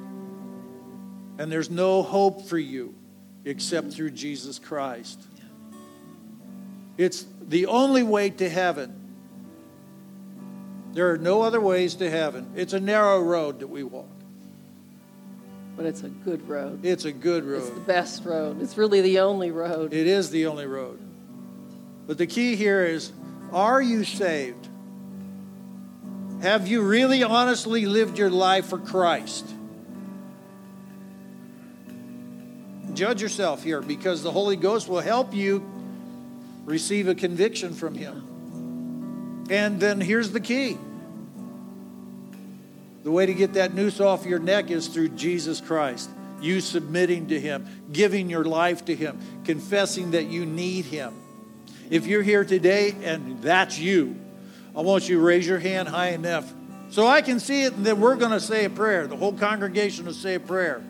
And 1.38 1.52
there's 1.52 1.70
no 1.70 2.04
hope 2.04 2.48
for 2.48 2.58
you 2.58 2.96
except 3.44 3.92
through 3.92 4.12
Jesus 4.12 4.60
Christ. 4.60 5.22
It's 6.98 7.26
the 7.42 7.66
only 7.68 8.04
way 8.04 8.30
to 8.30 8.50
heaven. 8.50 8.97
There 10.98 11.12
are 11.12 11.18
no 11.20 11.44
other 11.44 11.62
ways 11.62 11.94
to 11.98 12.10
heaven. 12.10 12.54
It's 12.56 12.74
a 12.74 12.80
narrow 12.80 13.22
road 13.22 13.60
that 13.60 13.68
we 13.68 13.84
walk. 13.84 14.10
But 15.76 15.86
it's 15.86 16.02
a 16.02 16.10
good 16.10 16.50
road. 16.50 16.84
It's 16.84 17.06
a 17.06 17.12
good 17.12 17.44
road. 17.44 17.60
It's 17.60 17.70
the 17.70 17.82
best 17.82 18.26
road. 18.26 18.60
It's 18.64 18.80
really 18.80 19.02
the 19.02 19.20
only 19.20 19.52
road. 19.52 19.94
It 19.94 20.08
is 20.08 20.32
the 20.32 20.48
only 20.48 20.66
road. 20.66 21.00
But 22.08 22.18
the 22.18 22.26
key 22.26 22.56
here 22.56 22.84
is 22.84 23.12
are 23.54 23.80
you 23.80 24.04
saved? 24.06 24.68
Have 26.42 26.68
you 26.68 26.82
really 26.82 27.22
honestly 27.22 27.86
lived 27.86 28.18
your 28.18 28.32
life 28.32 28.66
for 28.66 28.80
Christ? 28.80 29.48
Judge 32.96 33.22
yourself 33.22 33.64
here 33.64 33.82
because 33.82 34.24
the 34.24 34.32
Holy 34.32 34.56
Ghost 34.56 34.88
will 34.88 35.02
help 35.02 35.36
you 35.36 35.64
receive 36.66 37.08
a 37.08 37.14
conviction 37.14 37.76
from 37.76 37.94
Him. 37.94 39.46
And 39.52 39.80
then 39.80 40.02
here's 40.02 40.32
the 40.32 40.40
key 40.40 40.80
the 43.08 43.12
way 43.12 43.26
to 43.26 43.34
get 43.34 43.54
that 43.54 43.74
noose 43.74 44.02
off 44.02 44.26
your 44.26 44.38
neck 44.38 44.70
is 44.70 44.90
through 44.90 45.08
Jesus 45.08 45.62
Christ. 45.62 46.10
You 46.42 46.60
submitting 46.60 47.28
to 47.28 47.40
Him, 47.40 47.66
giving 47.90 48.30
your 48.30 48.44
life 48.44 48.84
to 48.84 48.94
Him, 48.94 49.18
confessing 49.46 50.12
that 50.12 50.26
you 50.26 50.46
need 50.46 50.84
Him. 50.84 51.14
If 51.90 52.06
you're 52.06 52.22
here 52.22 52.44
today 52.44 52.94
and 53.04 53.42
that's 53.42 53.80
you, 53.80 54.20
I 54.76 54.82
want 54.82 55.08
you 55.08 55.16
to 55.16 55.22
raise 55.22 55.48
your 55.48 55.58
hand 55.58 55.88
high 55.88 56.10
enough 56.10 56.54
so 56.90 57.08
I 57.08 57.22
can 57.22 57.40
see 57.40 57.64
it, 57.64 57.76
and 57.76 57.86
then 57.86 58.02
we're 58.02 58.18
going 58.18 58.34
to 58.34 58.42
say 58.42 58.66
a 58.66 58.70
prayer. 58.70 59.08
The 59.08 59.16
whole 59.16 59.32
congregation 59.32 60.06
will 60.06 60.12
say 60.12 60.36
a 60.36 60.42
prayer. 60.42 60.84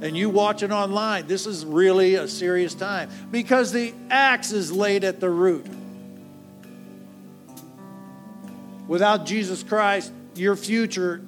And 0.00 0.16
you 0.16 0.28
watching 0.28 0.72
online, 0.72 1.28
this 1.28 1.46
is 1.46 1.64
really 1.64 2.16
a 2.16 2.26
serious 2.26 2.74
time 2.74 3.10
because 3.30 3.70
the 3.70 3.94
axe 4.10 4.50
is 4.50 4.72
laid 4.72 5.04
at 5.04 5.20
the 5.20 5.30
root. 5.30 5.68
Without 8.88 9.24
Jesus 9.24 9.62
Christ, 9.62 10.12
your 10.34 10.56
future 10.56 11.22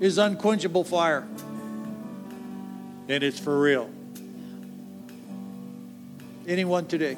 is 0.00 0.18
unquenchable 0.18 0.84
fire. 0.84 1.26
And 3.08 3.22
it's 3.22 3.38
for 3.38 3.60
real. 3.60 3.90
Anyone 6.46 6.86
today? 6.86 7.16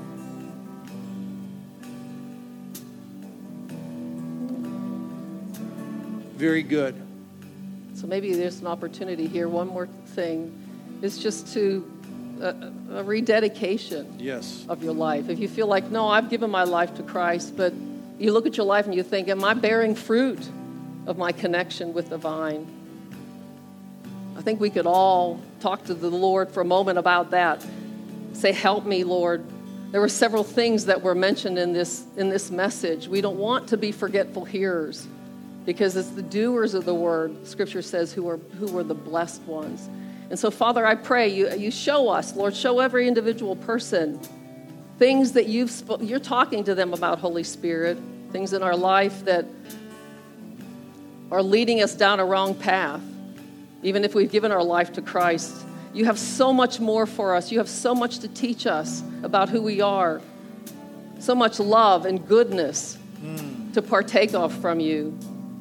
Very 6.37 6.63
good. 6.63 6.95
So 7.95 8.07
maybe 8.07 8.35
there's 8.35 8.61
an 8.61 8.67
opportunity 8.67 9.27
here. 9.27 9.49
One 9.49 9.69
more 9.69 9.87
thing 9.87 10.53
is 11.01 11.19
just 11.19 11.53
to 11.55 11.91
uh, 12.43 12.53
a 12.93 13.03
rededication 13.03 14.17
yes. 14.19 14.67
of 14.69 14.83
your 14.83 14.93
life. 14.93 15.31
If 15.31 15.39
you 15.39 15.49
feel 15.49 15.67
like, 15.67 15.91
no, 15.91 16.09
I've 16.09 16.29
given 16.29 16.51
my 16.51 16.65
life 16.65 16.95
to 16.97 17.03
Christ, 17.03 17.57
but 17.57 17.73
you 18.19 18.33
look 18.33 18.47
at 18.47 18.57
your 18.57 18.67
life 18.67 18.85
and 18.85 18.95
you 18.95 19.03
think, 19.03 19.29
am 19.29 19.45
I 19.45 19.55
bearing 19.55 19.95
fruit 19.95 20.47
of 21.07 21.17
my 21.17 21.33
connection 21.33 21.93
with 21.93 22.09
the 22.11 22.19
vine? 22.19 22.67
I 24.37 24.43
think 24.43 24.61
we 24.61 24.71
could 24.71 24.87
all 24.87 25.41
talk 25.61 25.85
to 25.85 25.95
the 25.95 26.11
Lord 26.11 26.51
for 26.51 26.61
a 26.61 26.65
moment 26.65 26.99
about 26.99 27.31
that. 27.31 27.65
Say, 28.33 28.53
help 28.53 28.85
me, 28.85 29.05
Lord. 29.05 29.45
There 29.93 30.01
were 30.01 30.09
several 30.09 30.45
things 30.45 30.85
that 30.87 31.01
were 31.01 31.15
mentioned 31.15 31.59
in 31.59 31.73
this, 31.73 32.05
in 32.17 32.29
this 32.29 32.51
message. 32.51 33.09
We 33.09 33.21
don't 33.21 33.39
want 33.39 33.69
to 33.69 33.77
be 33.77 33.93
forgetful 33.93 34.45
hearers 34.45 35.07
because 35.65 35.97
it's 35.97 36.11
the 36.11 36.23
doers 36.23 36.75
of 36.75 36.85
the 36.85 36.95
word, 36.95 37.47
Scripture 37.47 37.83
says, 37.83 38.13
who 38.13 38.29
are, 38.29 38.37
who 38.37 38.79
are 38.79 38.85
the 38.85 38.95
blessed 38.95 39.43
ones. 39.43 39.89
And 40.29 40.39
so, 40.39 40.51
Father, 40.51 40.85
I 40.85 40.97
pray 40.97 41.29
you, 41.29 41.51
you 41.55 41.71
show 41.71 42.09
us, 42.09 42.35
Lord, 42.37 42.55
show 42.55 42.81
every 42.81 43.09
individual 43.09 43.57
person 43.57 44.21
things 44.99 45.33
that 45.33 45.47
you've 45.47 45.71
sp- 45.71 46.01
you're 46.01 46.19
talking 46.19 46.65
to 46.65 46.75
them 46.75 46.95
about 46.95 47.19
Holy 47.19 47.45
Spirit, 47.45 47.99
things 48.33 48.53
in 48.53 48.63
our 48.63 48.77
life 48.77 49.25
that 49.25 49.45
are 51.31 51.43
leading 51.43 51.83
us 51.83 51.95
down 51.95 52.21
a 52.21 52.25
wrong 52.25 52.55
path, 52.55 53.01
even 53.83 54.05
if 54.05 54.15
we've 54.15 54.31
given 54.31 54.53
our 54.53 54.63
life 54.63 54.93
to 54.95 55.03
Christ. 55.03 55.55
You 55.93 56.05
have 56.05 56.19
so 56.19 56.53
much 56.53 56.79
more 56.79 57.07
for 57.07 57.35
us. 57.35 57.51
You 57.51 57.59
have 57.59 57.69
so 57.69 57.95
much 57.95 58.19
to 58.21 58.29
teach 58.29 58.67
us 58.67 59.03
about 59.23 59.49
who 59.49 59.63
we 59.63 59.81
are, 59.81 60.21
so 61.19 61.35
much 61.35 61.59
love 61.59 62.07
and 62.07 62.27
goodness 62.29 62.99
mm. 63.21 63.73
to 63.73 63.83
partake 63.83 64.35
of 64.35 64.53
from 64.53 64.79
you. 64.81 65.19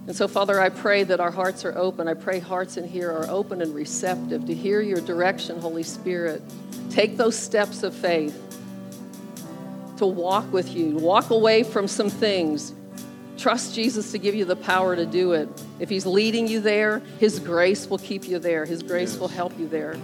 And 0.07 0.16
so, 0.16 0.28
Father, 0.28 0.59
I 0.59 0.70
pray 0.70 1.03
that 1.03 1.20
our 1.20 1.32
hearts 1.32 1.66
are 1.66 1.76
open. 1.76 2.07
I 2.07 2.13
pray 2.13 2.39
hearts 2.39 2.78
in 2.78 2.88
here 2.88 3.11
are 3.11 3.28
open 3.28 3.61
and 3.61 3.74
receptive 3.74 4.45
to 4.45 4.53
hear 4.53 4.82
your 4.82 5.01
direction, 5.01 5.59
Holy 5.59 5.82
Spirit. 5.82 6.43
Take 6.91 7.18
those 7.18 7.38
steps 7.38 7.82
of 7.82 7.95
faith 7.95 8.39
to 9.97 10.05
walk 10.05 10.51
with 10.51 10.76
you, 10.76 10.97
walk 10.97 11.30
away 11.32 11.63
from 11.63 11.88
some 11.88 12.09
things. 12.09 12.74
Trust 13.38 13.75
Jesus 13.75 14.11
to 14.11 14.17
give 14.17 14.33
you 14.33 14.45
the 14.45 14.55
power 14.55 14.95
to 14.95 15.05
do 15.05 15.33
it. 15.33 15.49
If 15.79 15.89
He's 15.89 16.05
leading 16.05 16.47
you 16.47 16.59
there, 16.59 16.99
His 17.19 17.39
grace 17.39 17.88
will 17.89 17.97
keep 17.97 18.27
you 18.27 18.39
there, 18.39 18.65
His 18.65 18.81
grace 18.81 19.11
yes. 19.11 19.19
will 19.19 19.27
help 19.27 19.57
you 19.59 19.67
there. 19.67 19.97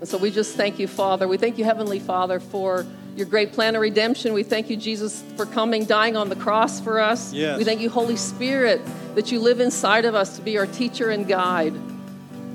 And 0.00 0.08
so 0.08 0.18
we 0.18 0.30
just 0.30 0.56
thank 0.56 0.78
you, 0.78 0.88
Father. 0.88 1.26
We 1.26 1.38
thank 1.38 1.58
you, 1.58 1.64
Heavenly 1.64 1.98
Father, 1.98 2.38
for 2.38 2.86
your 3.16 3.26
great 3.26 3.52
plan 3.52 3.74
of 3.74 3.80
redemption. 3.80 4.34
We 4.34 4.42
thank 4.42 4.68
you, 4.68 4.76
Jesus, 4.76 5.22
for 5.36 5.46
coming, 5.46 5.84
dying 5.86 6.16
on 6.16 6.28
the 6.28 6.36
cross 6.36 6.80
for 6.80 7.00
us. 7.00 7.32
Yes. 7.32 7.56
We 7.56 7.64
thank 7.64 7.80
you, 7.80 7.88
Holy 7.88 8.16
Spirit, 8.16 8.80
that 9.14 9.32
you 9.32 9.40
live 9.40 9.58
inside 9.60 10.04
of 10.04 10.14
us 10.14 10.36
to 10.36 10.42
be 10.42 10.58
our 10.58 10.66
teacher 10.66 11.10
and 11.10 11.26
guide. 11.26 11.74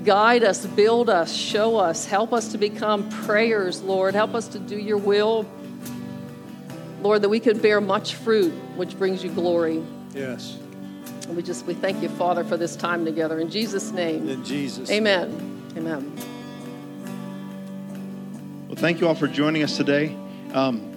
Guide 0.04 0.44
us, 0.44 0.66
build 0.66 1.10
us, 1.10 1.34
show 1.34 1.76
us, 1.76 2.06
help 2.06 2.32
us 2.32 2.52
to 2.52 2.58
become 2.58 3.08
prayers, 3.24 3.82
Lord. 3.82 4.14
Help 4.14 4.34
us 4.34 4.46
to 4.48 4.58
do 4.60 4.78
your 4.78 4.98
will. 4.98 5.46
Lord, 7.02 7.22
that 7.22 7.28
we 7.28 7.40
could 7.40 7.60
bear 7.60 7.80
much 7.80 8.14
fruit, 8.14 8.52
which 8.76 8.96
brings 8.96 9.24
you 9.24 9.30
glory. 9.30 9.82
Yes. 10.14 10.58
And 11.26 11.36
we 11.36 11.42
just 11.42 11.66
we 11.66 11.74
thank 11.74 12.02
you, 12.02 12.08
Father, 12.10 12.44
for 12.44 12.56
this 12.56 12.76
time 12.76 13.04
together. 13.04 13.40
In 13.40 13.50
Jesus' 13.50 13.90
name. 13.90 14.28
In 14.28 14.44
Jesus. 14.44 14.90
Amen. 14.90 15.72
Amen. 15.76 16.12
Well, 18.68 18.76
thank 18.76 19.00
you 19.00 19.08
all 19.08 19.14
for 19.14 19.28
joining 19.28 19.62
us 19.62 19.76
today. 19.76 20.16
Um, 20.52 20.91